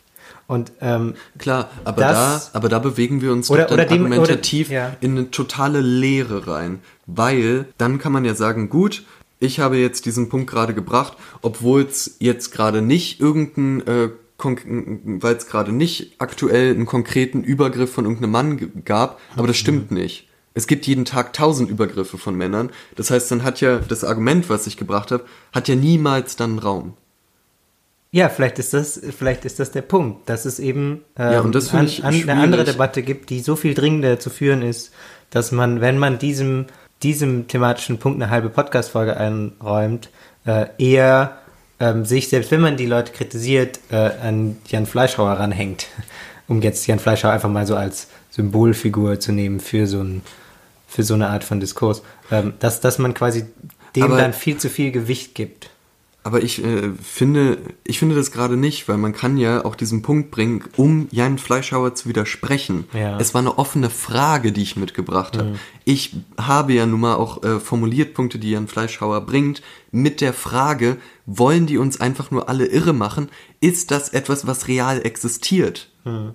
Und 0.47 0.71
ähm, 0.81 1.13
Klar, 1.37 1.69
aber 1.85 2.01
Das- 2.01 2.51
da, 2.51 2.57
aber 2.57 2.67
da 2.69 2.79
bewegen 2.79 3.21
wir 3.21 3.31
uns 3.31 3.49
Oder- 3.49 3.63
doch 3.63 3.69
dann 3.69 3.79
oder 3.79 3.85
dem- 3.85 4.05
oder- 4.05 4.15
argumentativ 4.15 4.69
ja. 4.69 4.95
in 4.99 5.11
eine 5.17 5.31
totale 5.31 5.79
Leere 5.81 6.47
rein. 6.47 6.79
Weil 7.07 7.65
dann 7.77 7.99
kann 7.99 8.11
man 8.11 8.25
ja 8.25 8.35
sagen, 8.35 8.69
gut, 8.69 9.03
ich 9.39 9.59
habe 9.59 9.77
jetzt 9.77 10.05
diesen 10.05 10.29
Punkt 10.29 10.49
gerade 10.49 10.73
gebracht, 10.73 11.13
obwohl 11.41 11.81
es 11.83 12.17
jetzt 12.19 12.51
gerade 12.51 12.81
nicht 12.81 13.19
irgendein, 13.19 13.85
äh, 13.87 14.09
weil 14.43 15.35
es 15.35 15.47
gerade 15.47 15.71
nicht 15.71 16.15
aktuell 16.19 16.71
einen 16.73 16.85
konkreten 16.85 17.43
Übergriff 17.43 17.91
von 17.93 18.05
irgendeinem 18.05 18.31
Mann 18.31 18.83
gab, 18.85 19.19
aber 19.35 19.47
das 19.47 19.57
stimmt 19.57 19.91
nicht. 19.91 20.27
Es 20.53 20.67
gibt 20.67 20.85
jeden 20.85 21.05
Tag 21.05 21.33
tausend 21.33 21.69
Übergriffe 21.69 22.17
von 22.17 22.35
Männern. 22.35 22.71
Das 22.95 23.09
heißt, 23.09 23.31
dann 23.31 23.43
hat 23.43 23.61
ja 23.61 23.79
das 23.79 24.03
Argument, 24.03 24.49
was 24.49 24.67
ich 24.67 24.77
gebracht 24.77 25.11
habe, 25.11 25.25
hat 25.53 25.67
ja 25.67 25.75
niemals 25.75 26.35
dann 26.35 26.59
Raum. 26.59 26.93
ja, 28.11 28.27
vielleicht 28.27 28.59
ist 28.59 28.73
das, 28.73 28.99
vielleicht 29.17 29.45
ist 29.45 29.59
das 29.59 29.71
der 29.71 29.81
Punkt, 29.81 30.29
dass 30.29 30.45
es 30.45 30.59
eben 30.59 31.05
ähm, 31.17 31.31
Ja, 31.31 31.61
finde 31.61 31.85
ich 31.85 32.03
eine 32.03 32.33
andere 32.33 32.65
Debatte 32.65 33.03
gibt, 33.03 33.29
die 33.29 33.39
so 33.39 33.55
viel 33.55 33.73
dringender 33.73 34.19
zu 34.19 34.29
führen 34.29 34.61
ist, 34.61 34.91
dass 35.29 35.53
man, 35.53 35.79
wenn 35.79 35.97
man 35.97 36.19
diesem, 36.19 36.65
diesem 37.03 37.47
thematischen 37.47 37.97
Punkt 37.97 38.21
eine 38.21 38.29
halbe 38.29 38.49
Podcast-Folge 38.49 39.15
einräumt, 39.15 40.09
äh, 40.45 40.65
eher 40.77 41.37
ähm, 41.79 42.05
sich, 42.05 42.29
selbst 42.29 42.51
wenn 42.51 42.61
man 42.61 42.77
die 42.77 42.85
Leute 42.85 43.11
kritisiert, 43.11 43.79
äh, 43.89 43.95
an 43.95 44.57
Jan 44.67 44.85
Fleischhauer 44.85 45.33
ranhängt. 45.33 45.87
Um 46.47 46.61
jetzt 46.61 46.85
Jan 46.85 46.99
Fleischhauer 46.99 47.31
einfach 47.31 47.49
mal 47.49 47.65
so 47.65 47.77
als 47.77 48.09
Symbolfigur 48.29 49.21
zu 49.21 49.31
nehmen 49.31 49.61
für 49.61 49.87
so, 49.87 50.01
ein, 50.01 50.21
für 50.91 51.03
so 51.03 51.13
eine 51.13 51.29
Art 51.29 51.43
von 51.43 51.59
Diskurs. 51.59 52.03
Ähm, 52.29 52.53
dass, 52.59 52.81
dass 52.81 52.99
man 52.99 53.13
quasi 53.13 53.45
dem 53.95 54.03
Aber- 54.03 54.17
dann 54.17 54.33
viel 54.33 54.57
zu 54.57 54.69
viel 54.69 54.91
Gewicht 54.91 55.35
gibt. 55.35 55.69
Aber 56.23 56.43
ich 56.43 56.63
äh, 56.63 56.91
finde, 57.01 57.57
ich 57.83 57.97
finde 57.97 58.13
das 58.13 58.31
gerade 58.31 58.55
nicht, 58.55 58.87
weil 58.87 58.97
man 58.97 59.11
kann 59.11 59.37
ja 59.37 59.65
auch 59.65 59.75
diesen 59.75 60.03
Punkt 60.03 60.29
bringen, 60.29 60.63
um 60.77 61.07
Jan 61.09 61.39
Fleischhauer 61.39 61.95
zu 61.95 62.09
widersprechen. 62.09 62.85
Ja. 62.93 63.17
Es 63.19 63.33
war 63.33 63.41
eine 63.41 63.57
offene 63.57 63.89
Frage, 63.89 64.51
die 64.51 64.61
ich 64.61 64.75
mitgebracht 64.75 65.35
habe. 65.35 65.55
Ich 65.83 66.15
habe 66.37 66.73
ja 66.73 66.85
nun 66.85 66.99
mal 66.99 67.15
auch 67.15 67.41
äh, 67.41 67.59
formuliert 67.59 68.13
Punkte, 68.13 68.37
die 68.37 68.51
Jan 68.51 68.67
Fleischhauer 68.67 69.21
bringt, 69.21 69.63
mit 69.89 70.21
der 70.21 70.33
Frage, 70.33 70.97
wollen 71.25 71.65
die 71.65 71.79
uns 71.79 71.99
einfach 71.99 72.29
nur 72.29 72.49
alle 72.49 72.67
irre 72.67 72.93
machen? 72.93 73.29
Ist 73.59 73.89
das 73.89 74.09
etwas, 74.09 74.45
was 74.45 74.67
real 74.67 75.03
existiert? 75.03 75.89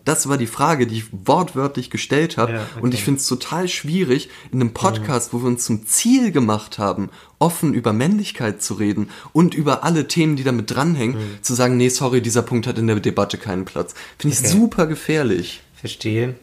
Das 0.04 0.28
war 0.28 0.38
die 0.38 0.46
Frage, 0.46 0.86
die 0.86 0.98
ich 0.98 1.04
wortwörtlich 1.10 1.90
gestellt 1.90 2.36
habe. 2.36 2.52
Ja, 2.52 2.58
okay. 2.62 2.80
Und 2.82 2.94
ich 2.94 3.02
finde 3.02 3.18
es 3.20 3.26
total 3.26 3.66
schwierig, 3.66 4.28
in 4.52 4.60
einem 4.60 4.72
Podcast, 4.72 5.32
wo 5.32 5.38
wir 5.42 5.46
uns 5.48 5.64
zum 5.64 5.86
Ziel 5.86 6.30
gemacht 6.30 6.78
haben, 6.78 7.10
offen 7.40 7.74
über 7.74 7.92
Männlichkeit 7.92 8.62
zu 8.62 8.74
reden 8.74 9.08
und 9.32 9.54
über 9.54 9.82
alle 9.82 10.06
Themen, 10.06 10.36
die 10.36 10.44
damit 10.44 10.70
dranhängen, 10.70 11.16
zu 11.42 11.54
sagen, 11.54 11.76
nee, 11.76 11.88
sorry, 11.88 12.20
dieser 12.22 12.42
Punkt 12.42 12.66
hat 12.68 12.78
in 12.78 12.86
der 12.86 13.00
Debatte 13.00 13.38
keinen 13.38 13.64
Platz. 13.64 13.94
Finde 14.18 14.34
ich 14.36 14.40
Okay. 14.40 14.52
super 14.52 14.86
gefährlich. 14.86 15.62
Verstehe. 15.74 16.34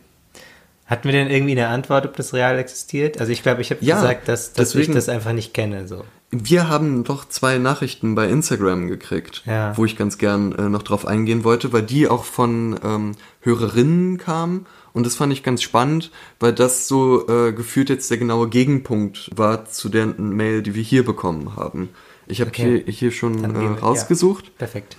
Hatten 0.86 1.06
wir 1.06 1.14
denn 1.14 1.30
irgendwie 1.30 1.54
eine 1.54 1.70
Antwort, 1.70 2.06
ob 2.06 2.18
das 2.18 2.34
real 2.34 2.60
existiert? 2.60 3.20
Also 3.20 3.32
ich 3.32 3.42
glaube, 3.42 3.62
ich 3.62 3.72
habe 3.72 3.84
Ja, 3.84 3.96
gesagt, 3.96 4.28
dass, 4.28 4.52
dass 4.52 4.70
ich 4.70 4.74
deswegen- 4.74 4.94
das 4.96 5.08
einfach 5.08 5.32
nicht 5.32 5.54
kenne. 5.54 5.88
So. 5.88 6.04
Wir 6.36 6.68
haben 6.68 7.04
doch 7.04 7.28
zwei 7.30 7.60
Nachrichten 7.60 8.16
bei 8.16 8.28
Instagram 8.28 8.88
gekriegt, 8.88 9.44
Ja. 9.46 9.78
wo 9.78 9.86
ich 9.86 9.96
ganz 9.96 10.18
gern 10.18 10.52
äh, 10.54 10.68
noch 10.68 10.82
drauf 10.82 11.06
eingehen 11.06 11.44
wollte, 11.44 11.72
weil 11.74 11.84
die 11.84 12.08
auch 12.08 12.24
von 12.26 12.80
ähm, 12.84 13.12
Hörerinnen 13.42 14.18
kamen. 14.18 14.66
Und 14.94 15.06
das 15.06 15.16
fand 15.16 15.32
ich 15.32 15.44
ganz 15.44 15.62
spannend, 15.62 16.10
weil 16.40 16.54
das 16.54 16.88
so 16.88 17.28
äh, 17.28 17.52
gefühlt 17.54 17.90
jetzt 17.90 18.10
der 18.10 18.18
genaue 18.18 18.50
Gegenpunkt 18.50 19.30
war 19.36 19.66
zu 19.66 19.90
der 19.90 20.08
Mail, 20.08 20.64
die 20.64 20.74
wir 20.74 20.84
hier 20.84 21.06
bekommen 21.06 21.56
haben. 21.56 21.90
Ich 22.26 22.42
habe 22.42 22.50
Okay. 22.50 22.82
hier, 22.86 22.94
hier 22.94 23.12
schon 23.12 23.44
äh, 23.44 23.80
rausgesucht. 23.80 24.46
Ja, 24.46 24.52
perfekt. 24.60 24.98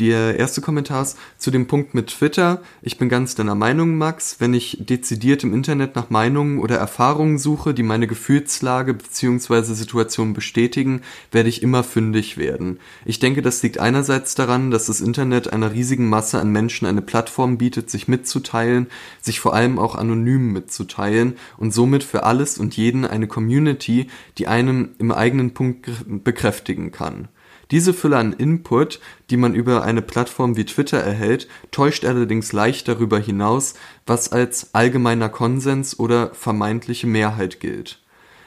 Der 0.00 0.40
erste 0.40 0.60
Kommentar 0.60 1.02
ist 1.02 1.16
zu 1.38 1.52
dem 1.52 1.68
Punkt 1.68 1.94
mit 1.94 2.08
Twitter. 2.08 2.60
Ich 2.82 2.98
bin 2.98 3.08
ganz 3.08 3.36
deiner 3.36 3.54
Meinung, 3.54 3.96
Max. 3.96 4.40
Wenn 4.40 4.52
ich 4.52 4.78
dezidiert 4.80 5.44
im 5.44 5.54
Internet 5.54 5.94
nach 5.94 6.10
Meinungen 6.10 6.58
oder 6.58 6.76
Erfahrungen 6.76 7.38
suche, 7.38 7.74
die 7.74 7.84
meine 7.84 8.08
Gefühlslage 8.08 8.92
bzw. 8.92 9.72
Situation 9.74 10.32
bestätigen, 10.32 11.02
werde 11.30 11.48
ich 11.48 11.62
immer 11.62 11.84
fündig 11.84 12.36
werden. 12.36 12.80
Ich 13.04 13.20
denke, 13.20 13.40
das 13.40 13.62
liegt 13.62 13.78
einerseits 13.78 14.34
daran, 14.34 14.72
dass 14.72 14.86
das 14.86 15.00
Internet 15.00 15.52
einer 15.52 15.72
riesigen 15.72 16.08
Masse 16.08 16.40
an 16.40 16.50
Menschen 16.50 16.88
eine 16.88 17.02
Plattform 17.02 17.56
bietet, 17.56 17.88
sich 17.88 18.08
mitzuteilen, 18.08 18.88
sich 19.22 19.38
vor 19.38 19.54
allem 19.54 19.78
auch 19.78 19.94
anonym 19.94 20.52
mitzuteilen 20.52 21.36
und 21.56 21.72
somit 21.72 22.02
für 22.02 22.24
alles 22.24 22.58
und 22.58 22.76
jeden 22.76 23.04
eine 23.04 23.28
Community, 23.28 24.08
die 24.38 24.48
einem 24.48 24.88
im 24.98 25.12
eigenen 25.12 25.54
Punkt 25.54 25.88
bekräftigen 26.24 26.90
kann. 26.90 27.28
Diese 27.74 27.92
Fülle 27.92 28.18
an 28.18 28.32
Input, 28.32 29.00
die 29.30 29.36
man 29.36 29.52
über 29.52 29.82
eine 29.82 30.00
Plattform 30.00 30.56
wie 30.56 30.64
Twitter 30.64 30.98
erhält, 30.98 31.48
täuscht 31.72 32.04
allerdings 32.04 32.52
leicht 32.52 32.86
darüber 32.86 33.18
hinaus, 33.18 33.74
was 34.06 34.30
als 34.30 34.72
allgemeiner 34.76 35.28
Konsens 35.28 35.98
oder 35.98 36.32
vermeintliche 36.34 37.08
Mehrheit 37.08 37.58
gilt. 37.58 37.98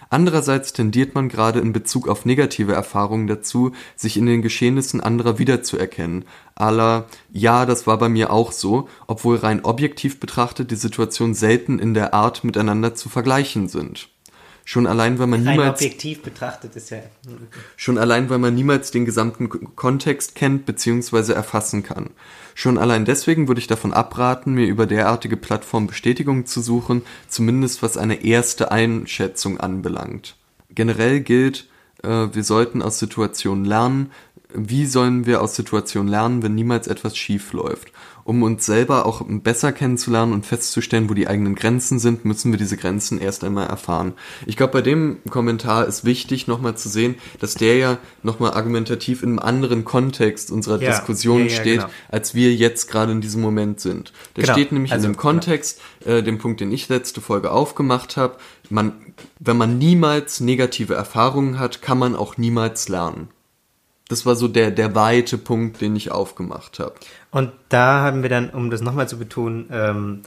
Andererseits 0.10 0.72
tendiert 0.72 1.14
man 1.14 1.28
gerade 1.28 1.60
in 1.60 1.74
Bezug 1.74 2.08
auf 2.08 2.24
negative 2.24 2.72
Erfahrungen 2.72 3.28
dazu, 3.28 3.74
sich 3.98 4.16
in 4.16 4.28
den 4.28 4.42
Geschehnissen 4.42 5.02
anderer 5.02 5.38
wiederzuerkennen. 5.40 6.24
Aller, 6.56 7.08
ja, 7.30 7.66
das 7.66 7.86
war 7.86 7.98
bei 7.98 8.08
mir 8.08 8.32
auch 8.32 8.54
so, 8.54 8.88
obwohl 9.08 9.36
rein 9.36 9.66
objektiv 9.66 10.22
betrachtet 10.22 10.72
die 10.72 10.78
Situationen 10.78 11.36
selten 11.36 11.80
in 11.80 11.94
der 11.94 12.14
Art 12.14 12.46
miteinander 12.46 12.96
zu 12.96 13.10
vergleichen 13.10 13.68
sind. 13.68 14.08
Schon 14.70 14.86
allein, 14.86 15.18
weil 15.18 15.28
man 15.28 15.45
Rein 15.45 15.55
niemals 15.55 15.80
objektiv 15.80 16.24
betrachtet 16.24 16.76
ist 16.76 16.89
ja. 16.89 16.97
Schon 17.78 17.97
allein, 17.97 18.30
weil 18.30 18.38
man 18.38 18.53
niemals 18.53 18.91
den 18.91 19.05
gesamten 19.05 19.47
Kontext 19.78 20.36
kennt 20.36 20.65
bzw. 20.65 21.32
erfassen 21.32 21.84
kann. 21.84 22.09
Schon 22.53 22.78
allein 22.78 23.05
deswegen 23.05 23.47
würde 23.47 23.61
ich 23.61 23.68
davon 23.68 23.93
abraten, 23.93 24.55
mir 24.55 24.65
über 24.68 24.86
derartige 24.86 25.38
Plattformen 25.38 25.88
Bestätigung 25.88 26.47
zu 26.47 26.59
suchen, 26.59 27.03
zumindest 27.30 27.82
was 27.82 27.95
eine 27.95 28.26
erste 28.26 28.70
Einschätzung 28.70 29.57
anbelangt. 29.57 30.36
Generell 30.70 31.22
gilt, 31.22 31.70
äh, 32.03 32.28
wir 32.34 32.43
sollten 32.43 32.82
aus 32.82 32.99
Situationen 32.99 33.63
lernen. 33.63 34.11
Wie 34.53 34.86
sollen 34.86 35.26
wir 35.26 35.41
aus 35.41 35.55
Situationen 35.55 36.09
lernen, 36.09 36.43
wenn 36.43 36.55
niemals 36.55 36.88
etwas 36.88 37.15
schief 37.15 37.53
läuft? 37.53 37.93
Um 38.28 38.44
uns 38.44 38.66
selber 38.66 39.06
auch 39.06 39.22
besser 39.26 39.72
kennenzulernen 39.72 40.34
und 40.34 40.46
festzustellen, 40.46 41.10
wo 41.10 41.14
die 41.14 41.30
eigenen 41.30 41.56
Grenzen 41.56 41.98
sind, 41.98 42.26
müssen 42.26 42.52
wir 42.52 42.58
diese 42.58 42.76
Grenzen 42.76 43.22
erst 43.22 43.46
einmal 43.46 43.68
erfahren. 43.68 44.16
Ich 44.46 44.58
glaube, 44.58 44.74
bei 44.74 44.82
dem 44.82 45.20
Kommentar 45.30 45.88
ist 45.88 46.04
wichtig, 46.04 46.46
nochmal 46.46 46.76
zu 46.76 46.90
sehen, 46.90 47.16
dass 47.40 47.54
der 47.54 47.78
ja 47.78 47.98
nochmal 48.24 48.52
argumentativ 48.52 49.24
in 49.24 49.30
einem 49.30 49.40
anderen 49.40 49.86
Kontext 49.86 50.52
unserer 50.52 50.82
Ja, 50.82 50.90
Diskussion 50.90 51.46
ja, 51.46 51.46
ja, 51.46 51.62
steht, 51.62 51.80
genau. 51.80 51.90
als 52.10 52.36
wir 52.36 52.54
jetzt 52.54 52.92
gerade 52.92 53.14
in 53.14 53.22
diesem 53.22 53.42
Moment 53.42 53.80
sind. 53.80 54.12
Der 54.36 54.44
Genau, 54.44 54.56
steht 54.56 54.74
nämlich 54.74 54.92
also, 54.92 55.08
in 55.08 55.14
dem 55.14 55.18
Kontext, 55.18 55.80
äh, 56.04 56.22
dem 56.22 56.38
Punkt, 56.38 56.60
den 56.60 56.70
ich 56.74 56.90
letzte 56.90 57.22
Folge 57.22 57.54
aufgemacht 57.54 58.18
habe. 58.18 58.36
Man, 58.70 58.92
wenn 59.40 59.56
man 59.56 59.78
niemals 59.78 60.42
negative 60.42 60.96
Erfahrungen 60.96 61.60
hat, 61.60 61.82
kann 61.82 61.98
man 61.98 62.14
auch 62.14 62.36
niemals 62.36 62.90
lernen. 62.90 63.30
Das 64.10 64.26
war 64.26 64.36
so 64.36 64.47
der, 64.47 64.72
der 64.72 64.95
weite 64.95 65.38
Punkt, 65.38 65.82
den 65.82 65.95
ich 65.95 66.12
aufgemacht 66.12 66.80
habe. 66.80 66.93
Und 67.32 67.51
da 67.70 68.01
haben 68.01 68.24
wir 68.24 68.30
dann, 68.30 68.49
um 68.49 68.70
das 68.70 68.82
nochmal 68.82 69.10
zu 69.10 69.18
betonen, 69.18 69.68
ähm, 69.72 70.22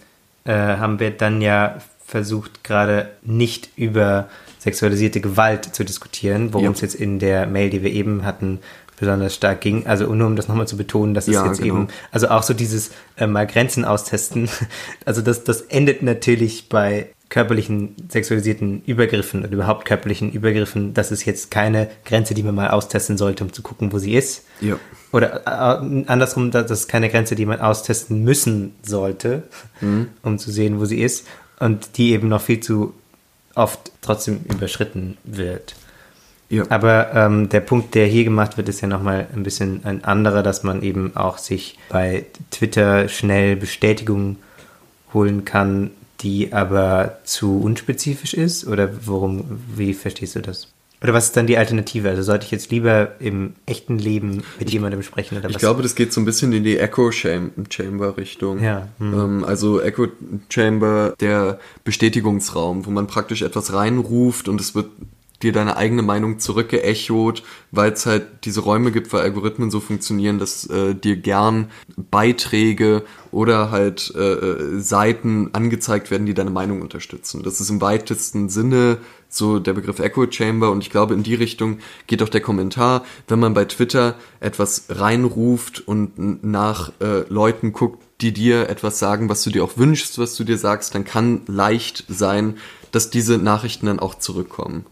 äh, 0.44 0.52
haben 0.52 1.00
wir 1.00 1.10
dann 1.10 1.40
ja 1.40 1.78
versucht, 2.04 2.64
gerade 2.64 3.10
nicht 3.22 3.70
über 3.76 4.28
sexualisierte 4.58 5.20
Gewalt 5.20 5.64
zu 5.74 5.84
diskutieren, 5.84 6.52
worum 6.52 6.66
Ja. 6.66 6.70
es 6.72 6.80
jetzt 6.82 6.94
in 6.94 7.18
der 7.18 7.46
Mail, 7.46 7.70
die 7.70 7.82
wir 7.82 7.92
eben 7.92 8.24
hatten, 8.24 8.58
besonders 8.98 9.34
stark 9.34 9.62
ging. 9.62 9.86
Also 9.86 10.12
nur 10.14 10.26
um 10.26 10.36
das 10.36 10.46
nochmal 10.48 10.68
zu 10.68 10.76
betonen, 10.76 11.14
dass 11.14 11.26
es 11.26 11.34
Ja, 11.34 11.46
jetzt 11.46 11.62
genau. 11.62 11.74
eben, 11.74 11.88
also 12.12 12.28
auch 12.28 12.42
so 12.42 12.52
dieses 12.52 12.90
äh, 13.16 13.26
mal 13.26 13.46
Grenzen 13.46 13.86
austesten, 13.86 14.50
also 15.06 15.22
das, 15.22 15.44
das 15.44 15.62
endet 15.62 16.02
natürlich 16.02 16.68
bei 16.68 17.08
körperlichen 17.30 17.94
sexualisierten 18.08 18.82
Übergriffen 18.84 19.40
oder 19.44 19.52
überhaupt 19.52 19.86
körperlichen 19.86 20.32
Übergriffen, 20.32 20.92
das 20.94 21.10
ist 21.12 21.24
jetzt 21.24 21.50
keine 21.50 21.88
Grenze, 22.04 22.34
die 22.34 22.42
man 22.42 22.54
mal 22.56 22.68
austesten 22.70 23.16
sollte, 23.16 23.44
um 23.44 23.52
zu 23.52 23.62
gucken, 23.62 23.92
wo 23.92 23.98
sie 23.98 24.14
ist. 24.14 24.44
Ja. 24.60 24.78
Oder 25.12 25.46
äh, 25.46 26.04
andersrum, 26.06 26.50
das 26.50 26.70
ist 26.70 26.88
keine 26.88 27.08
Grenze, 27.08 27.36
die 27.36 27.46
man 27.46 27.60
austesten 27.60 28.22
müssen 28.24 28.74
sollte, 28.82 29.44
Mhm. 29.80 30.08
um 30.22 30.38
zu 30.38 30.50
sehen, 30.50 30.78
wo 30.80 30.84
sie 30.84 31.00
ist. 31.00 31.26
Und 31.58 31.96
die 31.96 32.12
eben 32.12 32.28
noch 32.28 32.42
viel 32.42 32.60
zu 32.60 32.94
oft 33.54 33.92
trotzdem 34.02 34.40
überschritten 34.48 35.16
wird. 35.24 35.74
Ja. 36.48 36.64
Aber 36.68 37.14
ähm, 37.14 37.48
der 37.48 37.60
Punkt, 37.60 37.94
der 37.94 38.06
hier 38.06 38.24
gemacht 38.24 38.56
wird, 38.56 38.68
ist 38.68 38.80
ja 38.80 38.88
nochmal 38.88 39.28
ein 39.32 39.44
bisschen 39.44 39.82
ein 39.84 40.02
anderer, 40.04 40.42
dass 40.42 40.64
man 40.64 40.82
eben 40.82 41.14
auch 41.14 41.38
sich 41.38 41.78
bei 41.90 42.26
Twitter 42.50 43.08
schnell 43.08 43.54
Bestätigung 43.54 44.36
holen 45.14 45.44
kann, 45.44 45.90
die 46.20 46.52
aber 46.52 47.18
zu 47.24 47.60
unspezifisch 47.60 48.34
ist? 48.34 48.66
Oder 48.66 48.90
worum, 49.06 49.44
wie 49.74 49.94
verstehst 49.94 50.36
du 50.36 50.40
das? 50.40 50.68
Oder 51.02 51.14
was 51.14 51.26
ist 51.26 51.36
dann 51.38 51.46
die 51.46 51.56
Alternative? 51.56 52.10
Also 52.10 52.22
sollte 52.22 52.44
ich 52.44 52.50
jetzt 52.50 52.70
lieber 52.70 53.12
im 53.20 53.54
echten 53.64 53.98
Leben 53.98 54.42
mit 54.58 54.70
jemandem 54.70 55.02
sprechen 55.02 55.38
oder 55.38 55.48
Ich 55.48 55.54
was? 55.54 55.60
glaube, 55.60 55.82
das 55.82 55.94
geht 55.94 56.12
so 56.12 56.20
ein 56.20 56.26
bisschen 56.26 56.52
in 56.52 56.62
die 56.62 56.78
Echo 56.78 57.08
Cham- 57.10 57.52
Chamber 57.70 58.18
Richtung. 58.18 58.62
Ja, 58.62 58.86
hm. 58.98 59.14
Ähm, 59.14 59.44
also 59.44 59.80
Echo 59.80 60.08
Chamber, 60.50 61.14
der 61.18 61.58
Bestätigungsraum, 61.84 62.84
wo 62.84 62.90
man 62.90 63.06
praktisch 63.06 63.40
etwas 63.40 63.72
reinruft 63.72 64.46
und 64.48 64.60
es 64.60 64.74
wird 64.74 64.88
dir 65.42 65.52
deine 65.52 65.78
eigene 65.78 66.02
Meinung 66.02 66.38
zurückgeechot, 66.38 67.44
weil 67.70 67.92
es 67.92 68.04
halt 68.04 68.26
diese 68.44 68.60
Räume 68.60 68.92
gibt, 68.92 69.10
weil 69.14 69.22
Algorithmen 69.22 69.70
so 69.70 69.80
funktionieren, 69.80 70.38
dass 70.38 70.66
äh, 70.66 70.94
dir 70.94 71.16
gern 71.16 71.70
Beiträge 72.10 73.04
oder 73.32 73.70
halt 73.70 74.12
äh, 74.16 74.32
äh, 74.32 74.80
Seiten 74.80 75.50
angezeigt 75.52 76.10
werden, 76.10 76.26
die 76.26 76.34
deine 76.34 76.50
Meinung 76.50 76.82
unterstützen. 76.82 77.42
Das 77.42 77.60
ist 77.60 77.70
im 77.70 77.80
weitesten 77.80 78.48
Sinne 78.48 78.98
so 79.28 79.58
der 79.60 79.74
Begriff 79.74 80.00
Echo 80.00 80.30
Chamber 80.30 80.70
und 80.70 80.82
ich 80.82 80.90
glaube, 80.90 81.14
in 81.14 81.22
die 81.22 81.34
Richtung 81.34 81.78
geht 82.06 82.22
auch 82.22 82.28
der 82.28 82.40
Kommentar, 82.40 83.04
wenn 83.28 83.38
man 83.38 83.54
bei 83.54 83.64
Twitter 83.64 84.16
etwas 84.40 84.86
reinruft 84.88 85.86
und 85.86 86.44
nach 86.44 86.92
äh, 87.00 87.20
Leuten 87.28 87.72
guckt, 87.72 88.02
die 88.20 88.32
dir 88.32 88.68
etwas 88.68 88.98
sagen, 88.98 89.28
was 89.28 89.42
du 89.44 89.50
dir 89.50 89.64
auch 89.64 89.76
wünschst, 89.76 90.18
was 90.18 90.34
du 90.34 90.44
dir 90.44 90.58
sagst, 90.58 90.94
dann 90.94 91.04
kann 91.04 91.42
leicht 91.46 92.04
sein, 92.08 92.56
dass 92.92 93.10
diese 93.10 93.38
Nachrichten 93.38 93.86
dann 93.86 94.00
auch 94.00 94.16
zurückkommen. 94.16 94.84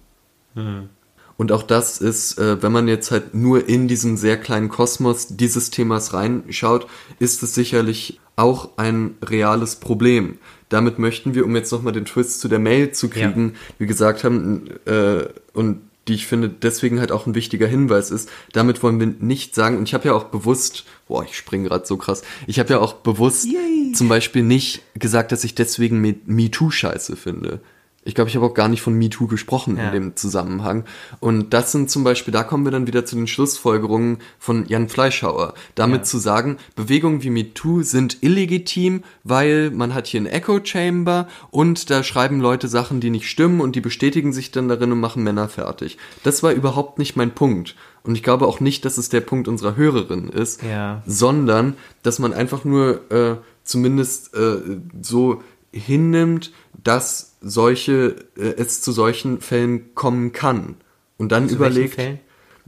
Und 1.36 1.52
auch 1.52 1.62
das 1.62 1.98
ist, 1.98 2.38
äh, 2.38 2.62
wenn 2.62 2.72
man 2.72 2.88
jetzt 2.88 3.10
halt 3.10 3.32
nur 3.32 3.68
in 3.68 3.86
diesen 3.86 4.16
sehr 4.16 4.36
kleinen 4.36 4.68
Kosmos 4.68 5.28
dieses 5.30 5.70
Themas 5.70 6.12
reinschaut, 6.12 6.86
ist 7.20 7.42
es 7.42 7.54
sicherlich 7.54 8.20
auch 8.38 8.76
ein 8.78 9.16
reales 9.22 9.76
Problem. 9.76 10.38
Damit 10.68 10.98
möchten 10.98 11.34
wir, 11.34 11.44
um 11.44 11.56
jetzt 11.56 11.72
nochmal 11.72 11.92
den 11.92 12.04
Twist 12.04 12.40
zu 12.40 12.48
der 12.48 12.58
Mail 12.58 12.92
zu 12.92 13.08
kriegen, 13.08 13.54
wie 13.78 13.86
gesagt 13.86 14.22
haben, 14.24 14.68
äh, 14.86 15.24
und 15.54 15.80
die 16.06 16.14
ich 16.14 16.26
finde 16.26 16.48
deswegen 16.48 17.00
halt 17.00 17.12
auch 17.12 17.26
ein 17.26 17.34
wichtiger 17.34 17.66
Hinweis 17.66 18.10
ist, 18.10 18.30
damit 18.52 18.82
wollen 18.82 18.98
wir 18.98 19.06
nicht 19.06 19.54
sagen, 19.54 19.76
und 19.76 19.86
ich 19.88 19.92
habe 19.92 20.08
ja 20.08 20.14
auch 20.14 20.24
bewusst, 20.24 20.84
boah, 21.06 21.22
ich 21.22 21.36
springe 21.36 21.68
gerade 21.68 21.86
so 21.86 21.98
krass, 21.98 22.22
ich 22.46 22.58
habe 22.58 22.70
ja 22.70 22.78
auch 22.78 22.94
bewusst 22.94 23.46
zum 23.94 24.08
Beispiel 24.08 24.42
nicht 24.42 24.82
gesagt, 24.94 25.32
dass 25.32 25.44
ich 25.44 25.54
deswegen 25.54 26.00
Me- 26.00 26.16
MeToo 26.24 26.70
scheiße 26.70 27.16
finde. 27.16 27.60
Ich 28.08 28.14
glaube, 28.14 28.30
ich 28.30 28.36
habe 28.36 28.46
auch 28.46 28.54
gar 28.54 28.68
nicht 28.68 28.80
von 28.80 28.94
MeToo 28.94 29.26
gesprochen 29.26 29.76
Ja. 29.76 29.88
in 29.88 29.92
dem 29.92 30.16
Zusammenhang. 30.16 30.84
Und 31.20 31.52
das 31.52 31.72
sind 31.72 31.90
zum 31.90 32.04
Beispiel, 32.04 32.32
da 32.32 32.42
kommen 32.42 32.64
wir 32.64 32.72
dann 32.72 32.86
wieder 32.86 33.04
zu 33.04 33.16
den 33.16 33.26
Schlussfolgerungen 33.26 34.16
von 34.38 34.64
Jan 34.66 34.88
Fleischhauer. 34.88 35.52
Damit 35.74 35.98
Ja. 36.00 36.04
zu 36.04 36.16
sagen, 36.16 36.56
Bewegungen 36.74 37.22
wie 37.22 37.28
MeToo 37.28 37.82
sind 37.82 38.22
illegitim, 38.22 39.02
weil 39.24 39.70
man 39.70 39.92
hat 39.92 40.06
hier 40.06 40.22
ein 40.22 40.26
Echo 40.26 40.58
Chamber 40.64 41.28
und 41.50 41.90
da 41.90 42.02
schreiben 42.02 42.40
Leute 42.40 42.66
Sachen, 42.66 43.00
die 43.00 43.10
nicht 43.10 43.28
stimmen 43.28 43.60
und 43.60 43.76
die 43.76 43.82
bestätigen 43.82 44.32
sich 44.32 44.50
dann 44.52 44.68
darin 44.68 44.90
und 44.92 45.00
machen 45.00 45.22
Männer 45.22 45.50
fertig. 45.50 45.98
Das 46.22 46.42
war 46.42 46.52
überhaupt 46.52 46.98
nicht 46.98 47.14
mein 47.14 47.32
Punkt. 47.34 47.76
Und 48.04 48.14
ich 48.14 48.22
glaube 48.22 48.46
auch 48.46 48.58
nicht, 48.58 48.86
dass 48.86 48.96
es 48.96 49.10
der 49.10 49.20
Punkt 49.20 49.48
unserer 49.48 49.76
Hörerin 49.76 50.30
ist, 50.30 50.62
Ja. 50.62 51.02
sondern 51.06 51.74
dass 52.02 52.18
man 52.18 52.32
einfach 52.32 52.64
nur 52.64 53.10
äh, 53.12 53.36
zumindest 53.64 54.34
äh, 54.34 54.78
so 55.02 55.42
hinnimmt, 55.72 56.52
dass 56.82 57.27
solche 57.40 58.16
äh, 58.36 58.54
es 58.56 58.80
zu 58.80 58.92
solchen 58.92 59.40
Fällen 59.40 59.94
kommen 59.94 60.32
kann 60.32 60.76
und 61.16 61.32
dann 61.32 61.48
Zu 61.48 61.56
überlegt, 61.56 61.98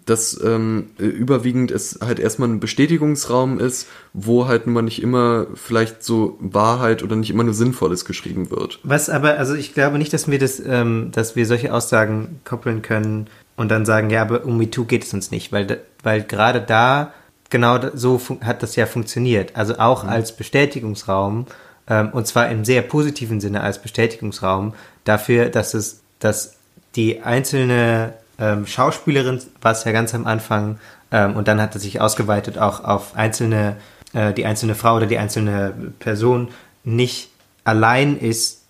dass 0.06 0.40
ähm, 0.42 0.90
äh, 0.98 1.04
überwiegend 1.04 1.70
es 1.70 1.98
halt 2.00 2.18
erstmal 2.18 2.48
ein 2.48 2.60
Bestätigungsraum 2.60 3.58
ist, 3.58 3.88
wo 4.12 4.46
halt 4.46 4.66
nun 4.66 4.74
mal 4.74 4.82
nicht 4.82 5.02
immer 5.02 5.46
vielleicht 5.54 6.02
so 6.02 6.38
Wahrheit 6.40 7.02
oder 7.02 7.16
nicht 7.16 7.30
immer 7.30 7.44
nur 7.44 7.54
Sinnvolles 7.54 8.04
geschrieben 8.04 8.50
wird. 8.50 8.80
Was 8.82 9.10
aber, 9.10 9.38
also 9.38 9.54
ich 9.54 9.74
glaube 9.74 9.98
nicht, 9.98 10.12
dass 10.12 10.28
wir 10.30 10.38
das, 10.38 10.60
ähm, 10.64 11.10
dass 11.12 11.36
wir 11.36 11.46
solche 11.46 11.72
Aussagen 11.72 12.40
koppeln 12.44 12.82
können 12.82 13.28
und 13.56 13.70
dann 13.70 13.84
sagen, 13.84 14.10
ja, 14.10 14.22
aber 14.22 14.44
um 14.44 14.56
MeToo 14.56 14.84
geht 14.84 15.04
es 15.04 15.12
uns 15.12 15.30
nicht, 15.30 15.52
weil, 15.52 15.80
weil 16.02 16.22
gerade 16.22 16.60
da 16.60 17.12
genau 17.50 17.78
so 17.94 18.20
hat 18.42 18.62
das 18.62 18.76
ja 18.76 18.86
funktioniert. 18.86 19.56
Also 19.56 19.78
auch 19.78 20.04
als 20.04 20.36
Bestätigungsraum 20.36 21.46
ähm, 21.90 22.10
und 22.10 22.26
zwar 22.26 22.48
im 22.48 22.64
sehr 22.64 22.82
positiven 22.82 23.40
Sinne 23.40 23.60
als 23.60 23.82
Bestätigungsraum 23.82 24.74
dafür, 25.04 25.50
dass 25.50 25.74
es, 25.74 26.00
dass 26.20 26.56
die 26.96 27.20
einzelne 27.20 28.14
ähm, 28.38 28.66
Schauspielerin 28.66 29.40
war 29.60 29.72
es 29.72 29.84
ja 29.84 29.92
ganz 29.92 30.14
am 30.14 30.26
Anfang 30.26 30.78
ähm, 31.12 31.36
und 31.36 31.48
dann 31.48 31.60
hat 31.60 31.76
es 31.76 31.82
sich 31.82 32.00
ausgeweitet 32.00 32.56
auch 32.56 32.82
auf 32.84 33.16
einzelne, 33.16 33.76
äh, 34.14 34.32
die 34.32 34.46
einzelne 34.46 34.74
Frau 34.74 34.96
oder 34.96 35.06
die 35.06 35.18
einzelne 35.18 35.74
Person 35.98 36.48
nicht 36.84 37.30
allein 37.64 38.18
ist 38.18 38.62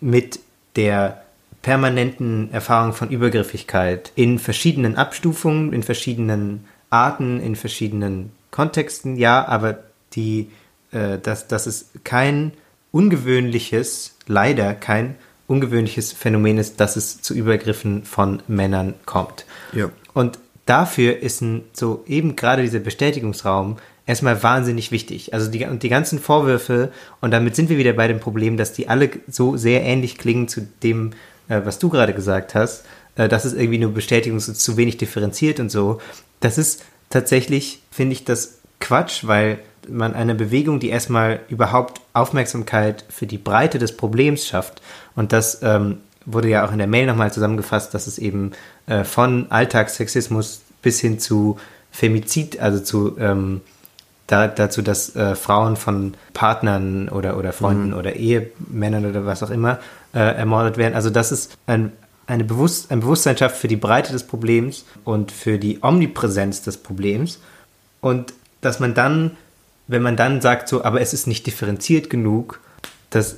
mit 0.00 0.38
der 0.76 1.22
permanenten 1.62 2.52
Erfahrung 2.52 2.92
von 2.92 3.10
Übergriffigkeit 3.10 4.12
in 4.14 4.38
verschiedenen 4.38 4.96
Abstufungen, 4.96 5.72
in 5.72 5.82
verschiedenen 5.82 6.64
Arten, 6.90 7.40
in 7.40 7.56
verschiedenen 7.56 8.30
Kontexten, 8.50 9.16
ja, 9.16 9.46
aber 9.46 9.78
die, 10.14 10.50
äh, 10.92 11.18
dass, 11.18 11.48
dass 11.48 11.66
es 11.66 11.90
kein 12.04 12.52
ungewöhnliches, 12.92 14.16
leider 14.26 14.74
kein 14.74 15.16
ungewöhnliches 15.46 16.12
Phänomen 16.12 16.58
ist, 16.58 16.80
dass 16.80 16.96
es 16.96 17.22
zu 17.22 17.34
Übergriffen 17.34 18.04
von 18.04 18.42
Männern 18.48 18.94
kommt. 19.06 19.46
Ja. 19.72 19.90
Und 20.14 20.38
dafür 20.66 21.18
ist 21.22 21.40
ein, 21.40 21.64
so 21.72 22.04
eben 22.06 22.36
gerade 22.36 22.62
dieser 22.62 22.80
Bestätigungsraum 22.80 23.76
erstmal 24.06 24.42
wahnsinnig 24.42 24.90
wichtig. 24.90 25.34
Also 25.34 25.50
die, 25.50 25.64
und 25.64 25.82
die 25.82 25.88
ganzen 25.88 26.18
Vorwürfe, 26.18 26.92
und 27.20 27.30
damit 27.30 27.56
sind 27.56 27.68
wir 27.68 27.78
wieder 27.78 27.92
bei 27.92 28.08
dem 28.08 28.20
Problem, 28.20 28.56
dass 28.56 28.72
die 28.72 28.88
alle 28.88 29.10
so 29.28 29.56
sehr 29.56 29.82
ähnlich 29.82 30.18
klingen 30.18 30.48
zu 30.48 30.66
dem, 30.82 31.12
äh, 31.48 31.60
was 31.64 31.78
du 31.78 31.88
gerade 31.88 32.14
gesagt 32.14 32.54
hast, 32.54 32.84
äh, 33.16 33.28
dass 33.28 33.44
es 33.44 33.54
irgendwie 33.54 33.78
nur 33.78 33.92
Bestätigung 33.92 34.38
ist, 34.38 34.54
zu 34.56 34.76
wenig 34.76 34.96
differenziert 34.96 35.60
und 35.60 35.70
so. 35.70 36.00
Das 36.40 36.58
ist 36.58 36.84
tatsächlich, 37.10 37.82
finde 37.90 38.12
ich, 38.12 38.24
das 38.24 38.57
Quatsch, 38.80 39.26
weil 39.26 39.58
man 39.88 40.14
eine 40.14 40.34
Bewegung, 40.34 40.80
die 40.80 40.90
erstmal 40.90 41.40
überhaupt 41.48 42.00
Aufmerksamkeit 42.12 43.04
für 43.08 43.26
die 43.26 43.38
Breite 43.38 43.78
des 43.78 43.96
Problems 43.96 44.46
schafft, 44.46 44.82
und 45.16 45.32
das 45.32 45.62
ähm, 45.62 45.98
wurde 46.26 46.48
ja 46.48 46.66
auch 46.66 46.72
in 46.72 46.78
der 46.78 46.86
Mail 46.86 47.06
nochmal 47.06 47.32
zusammengefasst, 47.32 47.94
dass 47.94 48.06
es 48.06 48.18
eben 48.18 48.52
äh, 48.86 49.04
von 49.04 49.50
Alltagssexismus 49.50 50.62
bis 50.82 51.00
hin 51.00 51.18
zu 51.18 51.58
Femizid, 51.90 52.60
also 52.60 52.80
zu 52.80 53.16
ähm, 53.18 53.62
da, 54.28 54.46
dazu, 54.46 54.82
dass 54.82 55.16
äh, 55.16 55.34
Frauen 55.34 55.76
von 55.76 56.14
Partnern 56.34 57.08
oder, 57.08 57.38
oder 57.38 57.52
Freunden 57.52 57.94
oder 57.94 58.14
Ehemännern 58.14 59.06
oder 59.06 59.24
was 59.24 59.42
auch 59.42 59.50
immer 59.50 59.78
äh, 60.12 60.18
ermordet 60.18 60.76
werden. 60.76 60.94
Also 60.94 61.08
das 61.08 61.32
ist 61.32 61.56
ein, 61.66 61.92
eine 62.26 62.44
Bewusst 62.44 62.92
ein 62.92 63.00
Bewusstsein 63.00 63.38
schafft 63.38 63.56
für 63.56 63.68
die 63.68 63.76
Breite 63.76 64.12
des 64.12 64.24
Problems 64.24 64.84
und 65.04 65.32
für 65.32 65.58
die 65.58 65.78
Omnipräsenz 65.82 66.62
des 66.62 66.76
Problems. 66.76 67.40
Und 68.02 68.34
dass 68.60 68.80
man 68.80 68.94
dann, 68.94 69.32
wenn 69.86 70.02
man 70.02 70.16
dann 70.16 70.40
sagt, 70.40 70.68
so, 70.68 70.84
aber 70.84 71.00
es 71.00 71.12
ist 71.12 71.26
nicht 71.26 71.46
differenziert 71.46 72.10
genug, 72.10 72.60
dass 73.10 73.36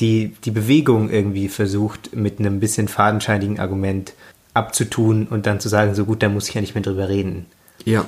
die, 0.00 0.34
die 0.44 0.50
Bewegung 0.50 1.10
irgendwie 1.10 1.48
versucht, 1.48 2.14
mit 2.16 2.40
einem 2.40 2.60
bisschen 2.60 2.88
fadenscheinigen 2.88 3.60
Argument 3.60 4.12
abzutun 4.52 5.26
und 5.28 5.46
dann 5.46 5.60
zu 5.60 5.68
sagen, 5.68 5.94
so 5.94 6.04
gut, 6.04 6.22
da 6.22 6.28
muss 6.28 6.48
ich 6.48 6.54
ja 6.54 6.60
nicht 6.60 6.74
mehr 6.74 6.82
drüber 6.82 7.08
reden. 7.08 7.46
Ja. 7.84 8.04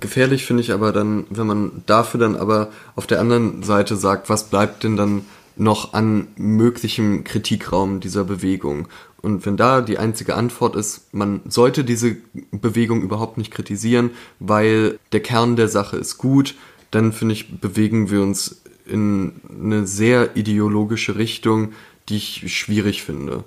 Gefährlich 0.00 0.44
finde 0.44 0.62
ich 0.62 0.72
aber 0.72 0.92
dann, 0.92 1.24
wenn 1.30 1.46
man 1.46 1.82
dafür 1.86 2.18
dann 2.18 2.36
aber 2.36 2.68
auf 2.96 3.06
der 3.06 3.20
anderen 3.20 3.62
Seite 3.62 3.96
sagt, 3.96 4.28
was 4.28 4.50
bleibt 4.50 4.82
denn 4.82 4.96
dann 4.96 5.24
noch 5.56 5.92
an 5.94 6.28
möglichem 6.36 7.24
Kritikraum 7.24 8.00
dieser 8.00 8.24
Bewegung? 8.24 8.88
Und 9.20 9.44
wenn 9.46 9.56
da 9.56 9.80
die 9.80 9.98
einzige 9.98 10.36
Antwort 10.36 10.76
ist, 10.76 11.12
man 11.12 11.40
sollte 11.48 11.84
diese 11.84 12.16
Bewegung 12.52 13.02
überhaupt 13.02 13.36
nicht 13.36 13.52
kritisieren, 13.52 14.10
weil 14.38 14.98
der 15.12 15.20
Kern 15.20 15.56
der 15.56 15.68
Sache 15.68 15.96
ist 15.96 16.18
gut, 16.18 16.54
dann 16.90 17.12
finde 17.12 17.34
ich, 17.34 17.60
bewegen 17.60 18.10
wir 18.10 18.22
uns 18.22 18.62
in 18.86 19.32
eine 19.50 19.86
sehr 19.86 20.36
ideologische 20.36 21.16
Richtung, 21.16 21.72
die 22.08 22.16
ich 22.16 22.56
schwierig 22.56 23.02
finde. 23.02 23.44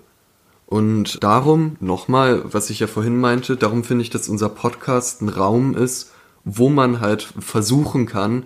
Und 0.67 1.23
darum, 1.23 1.75
nochmal, 1.79 2.43
was 2.45 2.69
ich 2.69 2.79
ja 2.79 2.87
vorhin 2.87 3.19
meinte, 3.19 3.57
darum 3.57 3.83
finde 3.83 4.03
ich, 4.03 4.09
dass 4.09 4.29
unser 4.29 4.49
Podcast 4.49 5.21
ein 5.21 5.29
Raum 5.29 5.75
ist, 5.75 6.11
wo 6.45 6.69
man 6.69 7.01
halt 7.01 7.33
versuchen 7.39 8.05
kann, 8.05 8.43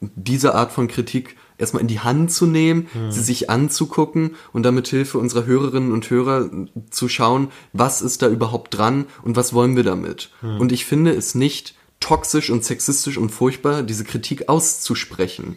diese 0.00 0.54
Art 0.54 0.72
von 0.72 0.88
Kritik 0.88 1.36
erstmal 1.64 1.82
in 1.82 1.88
die 1.88 2.00
Hand 2.00 2.30
zu 2.30 2.46
nehmen, 2.46 2.88
sie 3.08 3.22
sich 3.22 3.50
anzugucken 3.50 4.36
und 4.52 4.62
damit 4.62 4.86
Hilfe 4.88 5.18
unserer 5.18 5.46
Hörerinnen 5.46 5.92
und 5.92 6.08
Hörer 6.10 6.50
zu 6.90 7.08
schauen, 7.08 7.48
was 7.72 8.02
ist 8.02 8.22
da 8.22 8.28
überhaupt 8.28 8.76
dran 8.76 9.06
und 9.22 9.36
was 9.36 9.52
wollen 9.52 9.74
wir 9.76 9.82
damit. 9.82 10.30
Und 10.42 10.70
ich 10.72 10.84
finde 10.84 11.12
es 11.12 11.34
nicht 11.34 11.74
toxisch 12.00 12.50
und 12.50 12.64
sexistisch 12.64 13.18
und 13.18 13.30
furchtbar, 13.30 13.82
diese 13.82 14.04
Kritik 14.04 14.48
auszusprechen. 14.48 15.56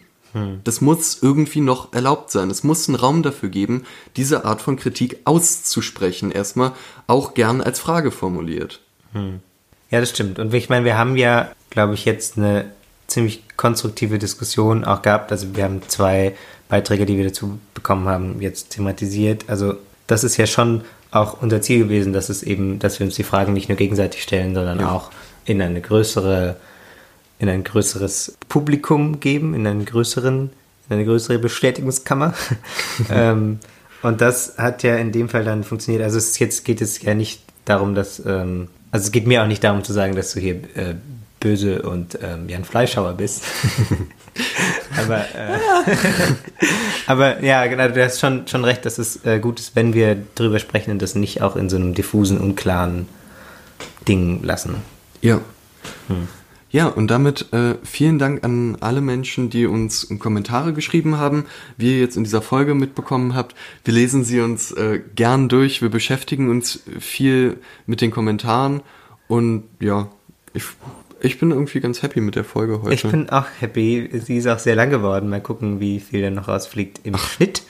Das 0.64 0.80
muss 0.80 1.18
irgendwie 1.22 1.60
noch 1.60 1.92
erlaubt 1.92 2.30
sein. 2.30 2.50
Es 2.50 2.62
muss 2.62 2.88
einen 2.88 2.96
Raum 2.96 3.22
dafür 3.22 3.48
geben, 3.48 3.84
diese 4.16 4.44
Art 4.44 4.60
von 4.60 4.76
Kritik 4.76 5.20
auszusprechen. 5.24 6.30
Erstmal 6.30 6.72
auch 7.06 7.34
gern 7.34 7.60
als 7.60 7.80
Frage 7.80 8.10
formuliert. 8.10 8.80
Ja, 9.90 10.00
das 10.00 10.10
stimmt. 10.10 10.38
Und 10.38 10.52
ich 10.52 10.68
meine, 10.68 10.84
wir 10.84 10.98
haben 10.98 11.16
ja, 11.16 11.50
glaube 11.70 11.94
ich, 11.94 12.04
jetzt 12.04 12.36
eine 12.36 12.70
ziemlich 13.06 13.42
konstruktive 13.58 14.18
Diskussion 14.18 14.84
auch 14.84 15.02
gehabt. 15.02 15.30
Also 15.30 15.54
wir 15.54 15.64
haben 15.64 15.82
zwei 15.88 16.34
Beiträge, 16.70 17.04
die 17.04 17.18
wir 17.18 17.24
dazu 17.24 17.58
bekommen 17.74 18.08
haben, 18.08 18.40
jetzt 18.40 18.70
thematisiert. 18.70 19.44
Also 19.48 19.74
das 20.06 20.24
ist 20.24 20.38
ja 20.38 20.46
schon 20.46 20.82
auch 21.10 21.42
unser 21.42 21.60
Ziel 21.60 21.80
gewesen, 21.84 22.12
dass 22.14 22.28
es 22.30 22.42
eben, 22.42 22.78
dass 22.78 22.98
wir 23.00 23.06
uns 23.06 23.16
die 23.16 23.24
Fragen 23.24 23.52
nicht 23.52 23.68
nur 23.68 23.76
gegenseitig 23.76 24.22
stellen, 24.22 24.54
sondern 24.54 24.80
Ja. 24.80 24.92
auch 24.92 25.10
in 25.44 25.60
eine 25.60 25.80
größere, 25.80 26.56
in 27.38 27.48
ein 27.48 27.64
größeres 27.64 28.36
Publikum 28.48 29.20
geben, 29.20 29.54
in 29.54 29.66
einen 29.66 29.84
größeren, 29.84 30.50
in 30.88 30.94
eine 30.94 31.04
größere 31.04 31.38
Bestätigungskammer. 31.38 32.34
ähm, 33.10 33.58
und 34.02 34.20
das 34.20 34.56
hat 34.56 34.84
ja 34.84 34.96
in 34.96 35.10
dem 35.10 35.28
Fall 35.28 35.44
dann 35.44 35.64
funktioniert. 35.64 36.04
Also 36.04 36.18
es, 36.18 36.38
jetzt 36.38 36.64
geht 36.64 36.80
es 36.80 37.02
ja 37.02 37.14
nicht 37.14 37.42
darum, 37.64 37.96
dass, 37.96 38.24
ähm, 38.24 38.68
also 38.92 39.06
es 39.06 39.10
geht 39.10 39.26
mir 39.26 39.42
auch 39.42 39.48
nicht 39.48 39.64
darum 39.64 39.82
zu 39.82 39.92
sagen, 39.92 40.14
dass 40.14 40.32
du 40.32 40.40
hier 40.40 40.56
äh, 40.76 40.94
böse 41.40 41.82
und 41.82 42.18
ähm, 42.22 42.48
Jan 42.48 42.64
Fleischhauer 42.64 43.14
bist. 43.14 43.44
aber, 44.96 45.20
äh, 45.20 45.58
aber 47.06 47.42
ja, 47.42 47.66
genau, 47.66 47.88
du 47.88 48.04
hast 48.04 48.20
schon, 48.20 48.46
schon 48.48 48.64
recht, 48.64 48.84
dass 48.84 48.98
es 48.98 49.24
äh, 49.24 49.38
gut 49.38 49.60
ist, 49.60 49.76
wenn 49.76 49.94
wir 49.94 50.16
drüber 50.34 50.58
sprechen 50.58 50.90
und 50.90 51.02
das 51.02 51.14
nicht 51.14 51.42
auch 51.42 51.56
in 51.56 51.68
so 51.68 51.76
einem 51.76 51.94
diffusen, 51.94 52.38
unklaren 52.38 53.08
Ding 54.06 54.42
lassen. 54.42 54.76
Ja. 55.20 55.40
Ja, 56.70 56.86
und 56.86 57.10
damit 57.10 57.50
äh, 57.52 57.76
vielen 57.82 58.18
Dank 58.18 58.44
an 58.44 58.76
alle 58.80 59.00
Menschen, 59.00 59.48
die 59.48 59.66
uns 59.66 60.06
Kommentare 60.18 60.74
geschrieben 60.74 61.16
haben, 61.16 61.46
wie 61.78 61.92
ihr 61.94 62.00
jetzt 62.00 62.16
in 62.16 62.24
dieser 62.24 62.42
Folge 62.42 62.74
mitbekommen 62.74 63.34
habt. 63.34 63.54
Wir 63.84 63.94
lesen 63.94 64.22
sie 64.22 64.40
uns 64.40 64.72
äh, 64.72 65.00
gern 65.14 65.48
durch, 65.48 65.80
wir 65.80 65.88
beschäftigen 65.88 66.50
uns 66.50 66.82
viel 66.98 67.58
mit 67.86 68.02
den 68.02 68.10
Kommentaren 68.10 68.82
und 69.28 69.64
ja, 69.80 70.08
ich, 70.52 70.64
ich 71.20 71.38
bin 71.38 71.50
irgendwie 71.50 71.80
ganz 71.80 72.02
happy 72.02 72.20
mit 72.20 72.34
der 72.36 72.44
Folge 72.44 72.82
heute. 72.82 72.94
Ich 72.94 73.02
bin 73.02 73.28
auch 73.30 73.46
happy. 73.60 74.10
Sie 74.24 74.36
ist 74.36 74.46
auch 74.46 74.58
sehr 74.58 74.74
lang 74.76 74.90
geworden. 74.90 75.28
Mal 75.28 75.40
gucken, 75.40 75.80
wie 75.80 76.00
viel 76.00 76.22
da 76.22 76.30
noch 76.30 76.48
rausfliegt 76.48 77.00
im 77.04 77.16
Schnitt. 77.16 77.62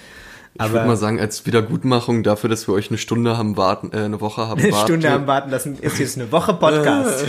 ich 0.54 0.72
würde 0.72 0.86
mal 0.86 0.96
sagen, 0.96 1.20
als 1.20 1.46
Wiedergutmachung 1.46 2.22
dafür, 2.22 2.50
dass 2.50 2.66
wir 2.68 2.74
euch 2.74 2.90
eine 2.90 2.98
Stunde 2.98 3.36
haben 3.38 3.56
warten, 3.56 3.90
äh, 3.92 3.98
eine 4.04 4.20
Woche 4.20 4.48
haben 4.48 4.60
eine 4.60 4.72
warten. 4.72 4.86
Stunde 4.86 5.10
am 5.10 5.26
Warten 5.26 5.50
lassen, 5.50 5.78
ist 5.78 5.98
jetzt 5.98 6.16
eine 6.18 6.30
Woche 6.32 6.54
Podcast. 6.54 7.26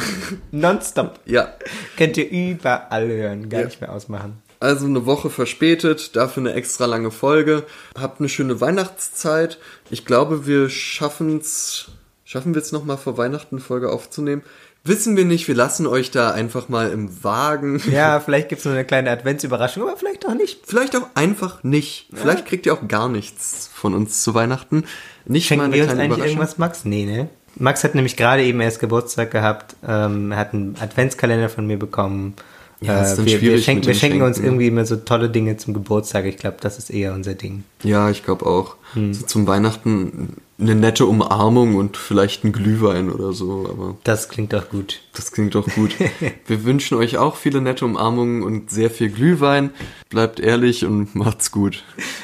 Nonstop. 0.52 1.20
Ja, 1.26 1.54
Könnt 1.98 2.18
ihr 2.18 2.30
überall 2.30 3.08
hören, 3.08 3.50
gar 3.50 3.62
Ja. 3.62 3.66
nicht 3.68 3.82
mehr 3.82 3.92
ausmachen. 3.94 4.42
Also 4.62 4.88
eine 4.88 5.06
Woche 5.06 5.30
verspätet, 5.30 6.16
dafür 6.18 6.42
eine 6.42 6.54
extra 6.54 6.86
lange 6.86 7.12
Folge. 7.12 7.64
Habt 7.98 8.20
eine 8.20 8.28
schöne 8.28 8.60
Weihnachtszeit. 8.60 9.58
Ich 9.90 10.06
glaube, 10.06 10.48
wir 10.48 10.70
schaffen's, 10.70 11.92
schaffen 12.26 12.54
wir 12.54 12.62
es 12.62 12.72
nochmal 12.74 12.98
vor 12.98 13.18
Weihnachten 13.18 13.56
eine 13.56 13.62
Folge 13.64 13.90
aufzunehmen. 13.90 14.44
Wissen 14.84 15.18
wir 15.18 15.26
nicht, 15.26 15.48
wir 15.48 15.56
lassen 15.56 15.86
euch 15.88 16.10
da 16.10 16.32
einfach 16.32 16.70
mal 16.70 16.92
im 16.92 17.24
Wagen. 17.24 17.82
Ja, 17.92 18.20
vielleicht 18.26 18.50
gibt 18.50 18.60
es 18.60 18.66
noch 18.66 18.72
eine 18.72 18.86
kleine 18.86 19.12
Adventsüberraschung, 19.12 19.84
aber 19.84 19.98
vielleicht 19.98 20.26
auch 20.26 20.34
nicht. 20.34 20.62
Vielleicht 20.66 20.96
auch 20.96 21.08
einfach 21.16 21.64
nicht. 21.64 22.08
Vielleicht 22.14 22.46
kriegt 22.46 22.66
ihr 22.66 22.74
auch 22.74 22.88
gar 22.88 23.10
nichts 23.10 23.70
von 23.74 23.94
uns 23.94 24.24
zu 24.24 24.34
Weihnachten. 24.34 24.86
Nicht 25.26 25.50
mal 25.52 25.56
Schenken 25.56 25.66
eine 25.66 25.76
wir 25.76 25.84
uns 25.84 25.94
eigentlich 25.94 26.26
irgendwas, 26.26 26.58
Max? 26.58 26.86
Nee, 26.86 27.06
ne? 27.06 27.30
Max 27.56 27.84
hat 27.84 27.94
nämlich 27.94 28.16
gerade 28.16 28.44
eben 28.44 28.62
erst 28.62 28.80
Geburtstag 28.80 29.32
gehabt. 29.32 29.76
Ähm, 29.86 30.32
er 30.32 30.38
hat 30.38 30.54
einen 30.54 30.76
Adventskalender 30.80 31.50
von 31.50 31.68
mir 31.68 31.78
bekommen. 31.78 32.36
Ja, 32.82 33.02
ist 33.02 33.18
dann 33.18 33.26
wir, 33.26 33.34
wir 33.34 33.40
schwierig 33.40 33.66
schenken, 33.66 33.80
mit 33.82 33.88
wir 33.88 33.94
schenken 33.96 34.22
uns 34.22 34.38
Schenken. 34.38 34.48
irgendwie 34.48 34.68
immer 34.68 34.86
so 34.86 34.96
tolle 34.96 35.30
Dinge 35.30 35.58
zum 35.58 35.74
Geburtstag. 35.74 36.26
Ich 36.26 36.38
glaube, 36.38 36.58
das 36.62 36.78
ist 36.78 36.90
eher 36.90 37.14
unser 37.14 37.34
Ding. 37.34 37.64
Ja, 37.84 38.10
ich 38.10 38.24
glaube 38.24 38.46
auch. 38.46 38.78
Hm. 38.94 39.14
So 39.14 39.26
zum 39.26 39.48
Weihnachten 39.48 40.38
eine 40.60 40.76
nette 40.76 41.06
Umarmung 41.06 41.76
und 41.76 41.98
vielleicht 41.98 42.44
ein 42.44 42.52
Glühwein 42.52 43.10
oder 43.12 43.34
so, 43.34 43.68
aber 43.70 43.98
Das 44.04 44.30
klingt 44.30 44.54
doch 44.54 44.70
gut. 44.70 45.02
Das 45.14 45.32
klingt 45.32 45.56
doch 45.56 45.68
gut. 45.68 45.96
Wir 46.48 46.64
wünschen 46.64 46.98
euch 46.98 47.18
auch 47.18 47.36
viele 47.36 47.62
nette 47.62 47.86
Umarmungen 47.86 48.44
und 48.44 48.70
sehr 48.70 48.90
viel 48.90 49.10
Glühwein. 49.10 49.72
Bleibt 50.10 50.40
ehrlich 50.40 50.86
und 50.86 51.16
macht's 51.16 51.52
gut. 51.52 51.84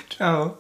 Ciao. 0.09 0.57